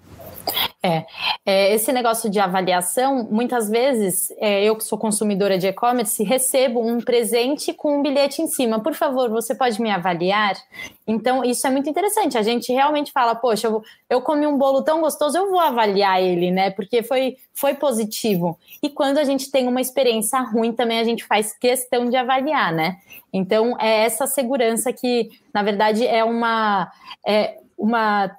É, 0.82 1.04
é, 1.44 1.74
esse 1.74 1.92
negócio 1.92 2.30
de 2.30 2.40
avaliação, 2.40 3.28
muitas 3.30 3.68
vezes, 3.68 4.30
é, 4.38 4.64
eu 4.64 4.74
que 4.74 4.82
sou 4.82 4.96
consumidora 4.96 5.58
de 5.58 5.66
e-commerce, 5.66 6.24
recebo 6.24 6.80
um 6.80 7.02
presente 7.02 7.74
com 7.74 7.98
um 7.98 8.02
bilhete 8.02 8.40
em 8.40 8.46
cima. 8.46 8.80
Por 8.80 8.94
favor, 8.94 9.28
você 9.28 9.54
pode 9.54 9.80
me 9.80 9.90
avaliar? 9.90 10.54
Então, 11.06 11.44
isso 11.44 11.66
é 11.66 11.70
muito 11.70 11.90
interessante. 11.90 12.38
A 12.38 12.42
gente 12.42 12.72
realmente 12.72 13.12
fala, 13.12 13.34
poxa, 13.34 13.66
eu, 13.66 13.82
eu 14.08 14.22
comi 14.22 14.46
um 14.46 14.56
bolo 14.56 14.82
tão 14.82 15.02
gostoso, 15.02 15.36
eu 15.36 15.50
vou 15.50 15.60
avaliar 15.60 16.22
ele, 16.22 16.50
né? 16.50 16.70
Porque 16.70 17.02
foi, 17.02 17.36
foi 17.52 17.74
positivo. 17.74 18.58
E 18.82 18.88
quando 18.88 19.18
a 19.18 19.24
gente 19.24 19.50
tem 19.50 19.68
uma 19.68 19.82
experiência 19.82 20.40
ruim, 20.40 20.72
também 20.72 20.98
a 20.98 21.04
gente 21.04 21.24
faz 21.24 21.52
questão 21.52 22.08
de 22.08 22.16
avaliar, 22.16 22.72
né? 22.72 22.96
Então, 23.30 23.76
é 23.78 24.04
essa 24.04 24.26
segurança 24.26 24.92
que, 24.94 25.28
na 25.52 25.62
verdade, 25.62 26.06
é 26.06 26.24
uma. 26.24 26.90
É, 27.26 27.58
uma. 27.80 28.30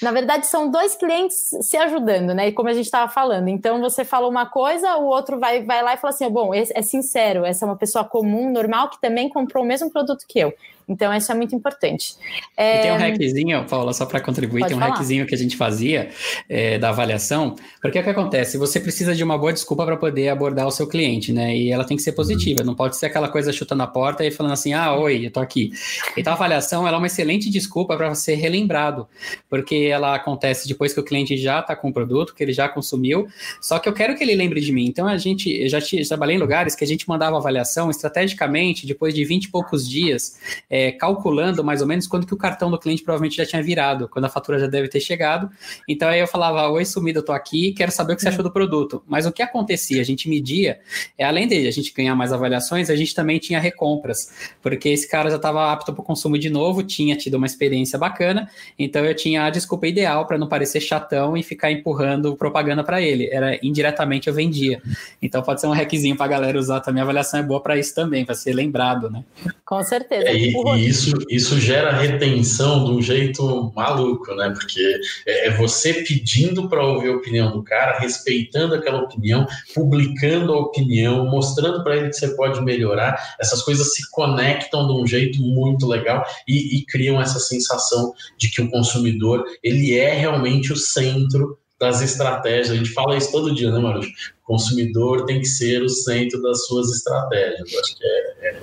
Na 0.00 0.12
verdade, 0.12 0.46
são 0.46 0.70
dois 0.70 0.94
clientes 0.94 1.50
se 1.60 1.76
ajudando, 1.76 2.32
né? 2.32 2.52
Como 2.52 2.68
a 2.68 2.72
gente 2.72 2.84
estava 2.84 3.10
falando. 3.10 3.48
Então, 3.48 3.80
você 3.80 4.04
fala 4.04 4.28
uma 4.28 4.46
coisa, 4.46 4.96
o 4.96 5.06
outro 5.06 5.38
vai, 5.38 5.64
vai 5.64 5.82
lá 5.82 5.94
e 5.94 5.96
fala 5.96 6.14
assim: 6.14 6.30
bom, 6.30 6.54
é 6.54 6.82
sincero, 6.82 7.44
essa 7.44 7.64
é 7.64 7.68
uma 7.68 7.76
pessoa 7.76 8.04
comum, 8.04 8.50
normal, 8.50 8.88
que 8.88 9.00
também 9.00 9.28
comprou 9.28 9.64
o 9.64 9.66
mesmo 9.66 9.90
produto 9.90 10.24
que 10.28 10.38
eu. 10.38 10.54
Então, 10.88 11.14
isso 11.14 11.30
é 11.32 11.34
muito 11.34 11.54
importante. 11.54 12.14
É... 12.56 12.78
E 12.78 12.82
tem 12.82 12.92
um 12.92 12.96
hackzinho, 12.96 13.64
Paula, 13.64 13.92
só 13.92 14.04
para 14.06 14.20
contribuir, 14.20 14.60
Pode 14.60 14.68
tem 14.68 14.76
um 14.76 14.80
falar. 14.80 14.94
hackzinho 14.94 15.26
que 15.26 15.34
a 15.34 15.38
gente 15.38 15.56
fazia 15.56 16.10
é, 16.48 16.78
da 16.78 16.90
avaliação, 16.90 17.56
porque 17.80 17.98
o 17.98 18.02
que 18.02 18.10
acontece? 18.10 18.58
Você 18.58 18.78
precisa 18.78 19.14
de 19.14 19.24
uma 19.24 19.38
boa 19.38 19.52
desculpa 19.52 19.84
para 19.84 19.96
poder 19.96 20.28
abordar 20.28 20.66
o 20.66 20.70
seu 20.70 20.86
cliente, 20.86 21.32
né? 21.32 21.56
E 21.56 21.70
ela 21.70 21.84
tem 21.84 21.96
que 21.96 22.02
ser 22.02 22.12
positiva, 22.12 22.62
não 22.62 22.74
pode 22.74 22.96
ser 22.96 23.06
aquela 23.06 23.28
coisa 23.28 23.52
chutando 23.52 23.82
a 23.82 23.86
porta 23.86 24.24
e 24.24 24.30
falando 24.30 24.52
assim, 24.52 24.72
ah, 24.72 24.94
oi, 24.94 25.26
eu 25.26 25.30
tô 25.30 25.40
aqui. 25.40 25.72
Então, 26.16 26.32
a 26.32 26.36
avaliação 26.36 26.86
ela 26.86 26.96
é 26.96 26.98
uma 26.98 27.06
excelente 27.06 27.50
desculpa 27.50 27.96
para 27.96 28.14
ser 28.14 28.34
relembrado, 28.34 29.08
porque 29.48 29.88
ela 29.90 30.14
acontece 30.14 30.68
depois 30.68 30.92
que 30.92 31.00
o 31.00 31.04
cliente 31.04 31.36
já 31.36 31.60
está 31.60 31.74
com 31.74 31.88
o 31.88 31.92
produto, 31.92 32.34
que 32.34 32.42
ele 32.42 32.52
já 32.52 32.68
consumiu, 32.68 33.26
só 33.60 33.78
que 33.78 33.88
eu 33.88 33.92
quero 33.92 34.16
que 34.16 34.22
ele 34.22 34.34
lembre 34.34 34.60
de 34.60 34.72
mim. 34.72 34.86
Então, 34.86 35.06
a 35.06 35.16
gente, 35.16 35.50
eu 35.50 35.68
já, 35.68 35.80
já 35.80 36.08
trabalhei 36.08 36.36
em 36.36 36.38
lugares 36.38 36.74
que 36.74 36.84
a 36.84 36.86
gente 36.86 37.08
mandava 37.08 37.36
avaliação 37.36 37.90
estrategicamente, 37.90 38.86
depois 38.86 39.14
de 39.14 39.24
20 39.24 39.44
e 39.44 39.50
poucos 39.50 39.88
dias, 39.88 40.38
é, 40.74 40.90
calculando 40.90 41.62
mais 41.62 41.80
ou 41.80 41.86
menos 41.86 42.04
quando 42.04 42.26
que 42.26 42.34
o 42.34 42.36
cartão 42.36 42.68
do 42.68 42.76
cliente 42.76 43.04
provavelmente 43.04 43.36
já 43.36 43.46
tinha 43.46 43.62
virado, 43.62 44.08
quando 44.08 44.24
a 44.24 44.28
fatura 44.28 44.58
já 44.58 44.66
deve 44.66 44.88
ter 44.88 44.98
chegado. 44.98 45.48
Então 45.88 46.08
aí 46.08 46.18
eu 46.18 46.26
falava, 46.26 46.68
oi 46.68 46.84
sumido, 46.84 47.20
eu 47.20 47.24
tô 47.24 47.30
aqui, 47.30 47.72
quero 47.72 47.92
saber 47.92 48.14
o 48.14 48.16
que 48.16 48.22
você 48.22 48.28
achou 48.28 48.42
do 48.42 48.50
produto. 48.50 49.00
Mas 49.06 49.24
o 49.24 49.30
que 49.30 49.40
acontecia, 49.40 50.00
a 50.00 50.04
gente 50.04 50.28
media, 50.28 50.80
é 51.16 51.24
além 51.24 51.46
de 51.46 51.68
a 51.68 51.70
gente 51.70 51.94
ganhar 51.94 52.16
mais 52.16 52.32
avaliações, 52.32 52.90
a 52.90 52.96
gente 52.96 53.14
também 53.14 53.38
tinha 53.38 53.60
recompras, 53.60 54.50
porque 54.60 54.88
esse 54.88 55.08
cara 55.08 55.30
já 55.30 55.36
estava 55.36 55.72
apto 55.72 55.92
para 55.92 56.02
o 56.02 56.04
consumo 56.04 56.36
de 56.36 56.50
novo, 56.50 56.82
tinha 56.82 57.14
tido 57.14 57.36
uma 57.36 57.46
experiência 57.46 57.96
bacana, 57.96 58.50
então 58.76 59.04
eu 59.04 59.14
tinha 59.14 59.44
a 59.44 59.50
desculpa 59.50 59.86
ideal 59.86 60.26
para 60.26 60.36
não 60.36 60.48
parecer 60.48 60.80
chatão 60.80 61.36
e 61.36 61.44
ficar 61.44 61.70
empurrando 61.70 62.34
propaganda 62.34 62.82
para 62.82 63.00
ele. 63.00 63.28
Era 63.30 63.60
indiretamente 63.64 64.26
eu 64.26 64.34
vendia. 64.34 64.82
Então 65.22 65.40
pode 65.40 65.60
ser 65.60 65.68
um 65.68 65.70
requisito 65.70 66.16
para 66.16 66.26
a 66.26 66.28
galera 66.28 66.58
usar 66.58 66.80
também. 66.80 67.00
A 67.00 67.04
avaliação 67.04 67.38
é 67.38 67.44
boa 67.44 67.62
para 67.62 67.78
isso 67.78 67.94
também, 67.94 68.24
para 68.24 68.34
ser 68.34 68.52
lembrado, 68.54 69.08
né? 69.08 69.22
Com 69.64 69.80
certeza. 69.84 70.30
É, 70.30 70.36
e, 70.36 70.63
e, 70.68 70.88
isso, 70.88 71.12
isso 71.28 71.60
gera 71.60 71.92
retenção 71.92 72.84
de 72.84 72.90
um 72.92 73.02
jeito 73.02 73.72
maluco, 73.74 74.34
né? 74.34 74.50
Porque 74.50 75.00
é, 75.26 75.48
é 75.48 75.56
você 75.56 75.94
pedindo 75.94 76.68
para 76.68 76.84
ouvir 76.84 77.10
a 77.10 77.16
opinião 77.16 77.52
do 77.52 77.62
cara, 77.62 77.98
respeitando 77.98 78.74
aquela 78.74 79.02
opinião, 79.02 79.46
publicando 79.74 80.52
a 80.52 80.60
opinião, 80.60 81.26
mostrando 81.26 81.82
para 81.82 81.96
ele 81.96 82.08
que 82.08 82.16
você 82.16 82.34
pode 82.36 82.60
melhorar. 82.62 83.36
Essas 83.40 83.62
coisas 83.62 83.94
se 83.94 84.10
conectam 84.10 84.86
de 84.86 84.92
um 84.92 85.06
jeito 85.06 85.40
muito 85.42 85.86
legal 85.86 86.24
e, 86.46 86.78
e 86.78 86.86
criam 86.86 87.20
essa 87.20 87.38
sensação 87.38 88.12
de 88.38 88.50
que 88.50 88.62
o 88.62 88.70
consumidor 88.70 89.44
ele 89.62 89.96
é 89.96 90.14
realmente 90.14 90.72
o 90.72 90.76
centro 90.76 91.58
das 91.78 92.00
estratégias. 92.00 92.70
A 92.70 92.76
gente 92.76 92.90
fala 92.90 93.16
isso 93.16 93.30
todo 93.30 93.54
dia, 93.54 93.70
né, 93.70 93.78
Marujo? 93.78 94.08
O 94.08 94.46
consumidor 94.46 95.24
tem 95.26 95.40
que 95.40 95.46
ser 95.46 95.82
o 95.82 95.88
centro 95.88 96.40
das 96.42 96.66
suas 96.66 96.90
estratégias. 96.90 97.72
Eu 97.72 97.80
acho 97.80 97.96
que 97.96 98.04
é, 98.04 98.48
é 98.48 98.60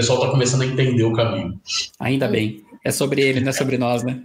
pessoal 0.00 0.18
está 0.18 0.30
começando 0.30 0.62
a 0.62 0.66
entender 0.66 1.04
o 1.04 1.12
caminho. 1.12 1.60
Ainda 1.98 2.26
bem. 2.26 2.64
É 2.82 2.90
sobre 2.90 3.20
ele, 3.20 3.40
não 3.40 3.50
é 3.50 3.52
sobre 3.52 3.76
nós, 3.76 4.02
né? 4.02 4.22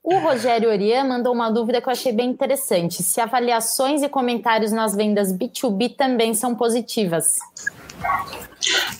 O 0.00 0.18
Rogério 0.18 0.70
Orian 0.70 1.02
mandou 1.02 1.34
uma 1.34 1.50
dúvida 1.50 1.80
que 1.80 1.88
eu 1.88 1.92
achei 1.92 2.12
bem 2.12 2.30
interessante. 2.30 3.02
Se 3.02 3.20
avaliações 3.20 4.02
e 4.04 4.08
comentários 4.08 4.70
nas 4.70 4.94
vendas 4.94 5.32
B2B 5.32 5.96
também 5.96 6.32
são 6.32 6.54
positivas. 6.54 7.24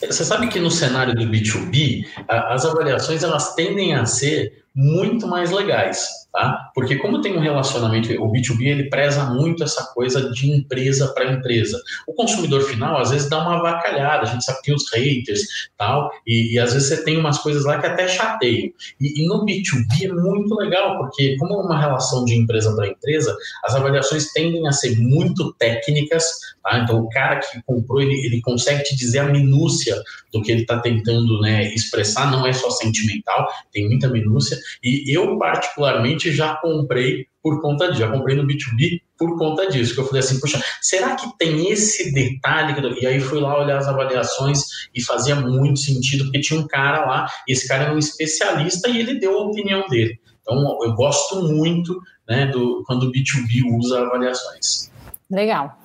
Você 0.01 0.25
sabe 0.25 0.49
que 0.49 0.59
no 0.59 0.73
cenário 0.73 1.15
do 1.15 1.23
B2B, 1.23 2.05
as 2.27 2.65
avaliações 2.65 3.23
elas 3.23 3.55
tendem 3.55 3.95
a 3.95 4.05
ser 4.05 4.65
muito 4.75 5.29
mais 5.29 5.53
legais 5.53 6.26
tá? 6.37 6.71
Porque 6.75 6.97
como 6.97 7.23
tem 7.23 7.35
um 7.35 7.41
relacionamento, 7.41 8.13
o 8.23 8.31
B2B 8.31 8.67
ele 8.67 8.91
preza 8.91 9.25
muito 9.25 9.65
essa 9.65 9.83
coisa 9.95 10.31
de 10.31 10.51
empresa 10.51 11.09
para 11.15 11.33
empresa. 11.33 11.81
O 12.07 12.13
consumidor 12.13 12.61
final 12.61 13.01
às 13.01 13.11
vezes 13.11 13.31
dá 13.31 13.41
uma 13.41 13.57
avacalhada, 13.57 14.25
a 14.25 14.27
gente 14.27 14.45
sabe 14.45 14.59
que 14.59 14.65
tem 14.67 14.75
os 14.75 14.93
haters, 14.93 15.41
tal, 15.79 16.11
e, 16.27 16.53
e 16.53 16.59
às 16.59 16.75
vezes 16.75 16.89
você 16.89 17.03
tem 17.03 17.17
umas 17.17 17.39
coisas 17.39 17.65
lá 17.65 17.79
que 17.79 17.87
até 17.87 18.07
chateiam. 18.07 18.71
E, 19.01 19.23
e 19.23 19.27
no 19.27 19.47
B2B 19.47 20.05
é 20.05 20.13
muito 20.13 20.55
legal, 20.57 20.99
porque 20.99 21.39
como 21.39 21.55
é 21.55 21.57
uma 21.57 21.81
relação 21.81 22.23
de 22.27 22.35
empresa 22.35 22.77
para 22.77 22.89
empresa, 22.89 23.35
as 23.65 23.75
avaliações 23.75 24.31
tendem 24.35 24.69
a 24.69 24.73
ser 24.73 24.95
muito 24.99 25.55
técnicas, 25.55 26.23
tá? 26.67 26.79
Então 26.81 26.99
o 27.01 27.09
cara 27.09 27.39
que 27.39 27.63
comprou, 27.65 28.03
ele, 28.03 28.15
ele 28.27 28.41
consegue 28.41 28.83
te 28.83 28.97
dizer 28.97 29.21
a 29.21 29.25
minúcia 29.25 29.97
do 30.33 30.43
que 30.43 30.51
ele 30.51 30.63
está 30.63 30.81
tentando 30.81 31.41
né, 31.41 31.73
expressar, 31.73 32.31
não 32.31 32.45
é 32.47 32.53
só 32.53 32.69
sentimental, 32.71 33.49
tem 33.73 33.87
muita 33.87 34.09
minúcia, 34.09 34.59
e 34.83 35.17
eu 35.17 35.39
particularmente 35.39 36.33
já 36.33 36.57
comprei 36.57 37.27
por 37.43 37.63
conta 37.63 37.87
disso, 37.87 38.01
já 38.01 38.11
comprei 38.11 38.35
no 38.35 38.45
B2B 38.45 39.01
por 39.17 39.39
conta 39.39 39.71
disso, 39.71 39.95
que 39.95 40.01
eu 40.01 40.05
falei 40.07 40.19
assim, 40.19 40.41
poxa, 40.41 40.63
será 40.83 41.15
que 41.15 41.27
tem 41.39 41.71
esse 41.71 42.13
detalhe? 42.13 42.75
E 43.01 43.07
aí 43.07 43.21
fui 43.21 43.41
lá 43.41 43.63
olhar 43.63 43.79
as 43.79 43.87
avaliações 43.87 44.63
e 44.93 45.01
fazia 45.01 45.37
muito 45.37 45.79
sentido, 45.79 46.25
porque 46.25 46.41
tinha 46.41 46.59
um 46.59 46.67
cara 46.67 47.07
lá, 47.07 47.27
e 47.47 47.53
esse 47.53 47.69
cara 47.69 47.85
é 47.85 47.93
um 47.93 47.99
especialista 47.99 48.89
e 48.89 48.99
ele 48.99 49.21
deu 49.21 49.39
a 49.39 49.45
opinião 49.45 49.87
dele. 49.89 50.19
Então, 50.43 50.79
eu 50.83 50.93
gosto 50.95 51.43
muito 51.43 52.01
né, 52.29 52.47
do, 52.47 52.83
quando 52.85 53.05
o 53.05 53.13
B2B 53.13 53.79
usa 53.79 54.01
avaliações. 54.01 54.91
Legal. 55.31 55.79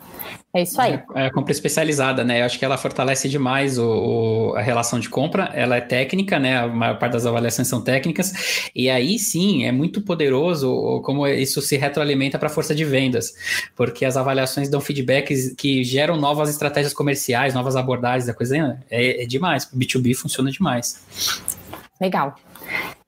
É 0.53 0.63
isso 0.63 0.79
aí. 0.81 0.93
É, 1.15 1.23
é 1.23 1.25
a 1.27 1.31
compra 1.31 1.51
especializada, 1.51 2.23
né? 2.23 2.41
Eu 2.41 2.45
acho 2.45 2.59
que 2.59 2.65
ela 2.65 2.77
fortalece 2.77 3.29
demais 3.29 3.77
o, 3.77 3.85
o, 3.85 4.55
a 4.55 4.61
relação 4.61 4.99
de 4.99 5.09
compra. 5.09 5.49
Ela 5.53 5.77
é 5.77 5.81
técnica, 5.81 6.39
né? 6.39 6.57
A 6.57 6.67
maior 6.67 6.99
parte 6.99 7.13
das 7.13 7.25
avaliações 7.25 7.67
são 7.67 7.81
técnicas. 7.81 8.69
E 8.75 8.89
aí 8.89 9.17
sim, 9.17 9.65
é 9.65 9.71
muito 9.71 10.01
poderoso 10.01 11.01
como 11.05 11.25
isso 11.25 11.61
se 11.61 11.77
retroalimenta 11.77 12.37
para 12.37 12.47
a 12.47 12.51
força 12.51 12.75
de 12.75 12.83
vendas. 12.83 13.33
Porque 13.75 14.03
as 14.03 14.17
avaliações 14.17 14.69
dão 14.69 14.81
feedbacks 14.81 15.53
que 15.57 15.83
geram 15.83 16.17
novas 16.17 16.49
estratégias 16.49 16.93
comerciais, 16.93 17.53
novas 17.53 17.75
abordagens 17.75 18.25
da 18.25 18.33
coisa. 18.33 18.57
Né? 18.57 18.79
É, 18.89 19.23
é 19.23 19.25
demais. 19.25 19.65
O 19.71 19.77
B2B 19.77 20.15
funciona 20.15 20.51
demais. 20.51 21.01
Legal. 21.99 22.35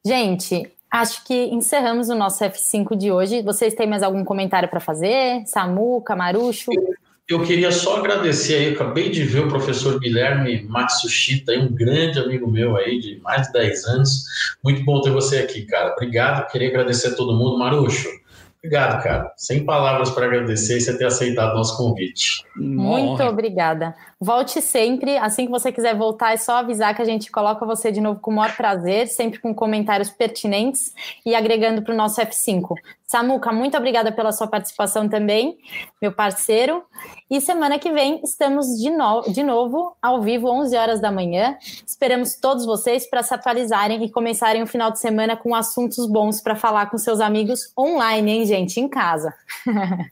Gente, 0.06 0.70
Acho 0.94 1.26
que 1.26 1.34
encerramos 1.46 2.10
o 2.10 2.14
nosso 2.14 2.46
F5 2.46 2.96
de 2.96 3.12
hoje. 3.12 3.42
Vocês 3.42 3.74
têm 3.74 3.88
mais 3.88 4.04
algum 4.04 4.24
comentário 4.24 4.70
para 4.70 4.80
fazer? 4.80 5.42
Samu, 5.48 6.00
Camarucho? 6.02 6.70
Eu 7.30 7.42
queria 7.44 7.72
só 7.72 7.98
agradecer 7.98 8.56
aí, 8.56 8.66
eu 8.66 8.74
acabei 8.74 9.10
de 9.10 9.24
ver 9.24 9.46
o 9.46 9.48
professor 9.48 9.98
Guilherme 9.98 10.64
Matsushita, 10.64 11.54
um 11.54 11.74
grande 11.74 12.20
amigo 12.20 12.52
meu 12.52 12.76
aí, 12.76 13.00
de 13.00 13.20
mais 13.22 13.48
de 13.48 13.54
10 13.54 13.86
anos. 13.86 14.24
Muito 14.62 14.84
bom 14.84 15.00
ter 15.00 15.10
você 15.10 15.38
aqui, 15.38 15.62
cara. 15.66 15.94
Obrigado, 15.94 16.52
queria 16.52 16.68
agradecer 16.68 17.10
a 17.10 17.16
todo 17.16 17.38
mundo. 17.38 17.58
Marucho, 17.58 18.10
Obrigado, 18.64 19.04
cara. 19.04 19.34
Sem 19.36 19.66
palavras 19.66 20.10
para 20.10 20.26
agradecer 20.26 20.80
você 20.80 20.98
ter 20.98 21.06
aceitado 21.06 21.54
nosso 21.54 21.76
convite. 21.76 22.46
Muito 22.56 23.22
obrigada. 23.22 23.94
Volte 24.18 24.62
sempre. 24.62 25.18
Assim 25.18 25.46
que 25.46 25.52
você 25.52 25.70
quiser 25.70 25.98
voltar, 25.98 26.32
é 26.32 26.38
só 26.38 26.60
avisar 26.60 26.96
que 26.96 27.02
a 27.02 27.06
gente 27.06 27.30
coloca 27.30 27.66
você 27.66 27.92
de 27.92 28.00
novo 28.00 28.22
com 28.22 28.32
o 28.32 28.36
maior 28.36 28.56
prazer, 28.56 29.10
sempre 29.10 29.40
com 29.40 29.54
comentários 29.54 30.10
pertinentes 30.10 30.94
e 31.26 31.36
agregando 31.36 31.82
para 31.82 31.94
o 31.94 31.98
nosso 31.98 32.22
F5. 32.22 32.70
Samuca, 33.14 33.52
muito 33.52 33.78
obrigada 33.78 34.12
pela 34.12 34.32
sua 34.32 34.48
participação 34.48 35.08
também, 35.08 35.56
meu 36.02 36.12
parceiro. 36.12 36.82
E 37.30 37.40
semana 37.40 37.78
que 37.78 37.92
vem 37.92 38.20
estamos 38.24 38.66
de, 38.80 38.90
no 38.90 39.22
de 39.32 39.44
novo 39.44 39.96
ao 40.02 40.20
vivo, 40.20 40.50
11 40.50 40.76
horas 40.76 41.00
da 41.00 41.12
manhã. 41.12 41.56
Esperamos 41.86 42.34
todos 42.34 42.66
vocês 42.66 43.08
para 43.08 43.22
se 43.22 43.32
atualizarem 43.32 44.04
e 44.04 44.10
começarem 44.10 44.64
o 44.64 44.68
final 44.68 44.90
de 44.90 44.98
semana 44.98 45.38
com 45.38 45.54
assuntos 45.54 46.08
bons 46.08 46.42
para 46.42 46.56
falar 46.56 46.88
com 46.88 46.98
seus 46.98 47.22
amigos 47.22 47.72
online, 47.78 48.32
hein, 48.32 48.46
gente? 48.48 48.80
Em 48.80 48.90
casa. 48.90 49.32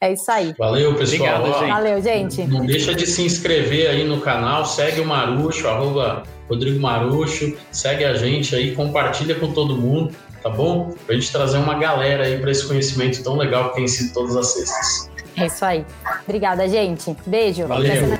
É 0.00 0.12
isso 0.12 0.30
aí. 0.30 0.54
Valeu, 0.56 0.94
pessoal. 0.94 1.40
Obrigado, 1.40 1.58
gente. 1.58 1.72
Valeu, 1.72 2.00
gente. 2.00 2.44
Não 2.44 2.64
deixa 2.64 2.94
de 2.94 3.04
se 3.04 3.22
inscrever 3.22 3.90
aí 3.90 4.04
no 4.04 4.20
canal, 4.20 4.64
segue 4.64 5.00
o 5.00 5.04
Marucho, 5.04 5.66
arroba 5.66 6.22
Rodrigo 6.48 6.80
Marucho, 6.80 7.56
segue 7.72 8.04
a 8.04 8.14
gente 8.14 8.54
aí, 8.54 8.74
compartilha 8.74 9.34
com 9.34 9.52
todo 9.52 9.76
mundo, 9.76 10.14
tá 10.46 10.50
bom? 10.50 10.94
Pra 11.04 11.14
gente 11.16 11.32
trazer 11.32 11.58
uma 11.58 11.74
galera 11.74 12.24
aí 12.24 12.38
para 12.38 12.52
esse 12.52 12.66
conhecimento 12.68 13.22
tão 13.22 13.36
legal 13.36 13.70
que 13.70 13.76
tem 13.76 13.88
sido 13.88 14.12
todas 14.12 14.36
as 14.36 14.52
sextas. 14.52 15.10
É 15.36 15.46
isso 15.46 15.64
aí. 15.64 15.84
Obrigada, 16.24 16.68
gente. 16.68 17.16
Beijo. 17.26 17.66
Valeu. 17.66 18.16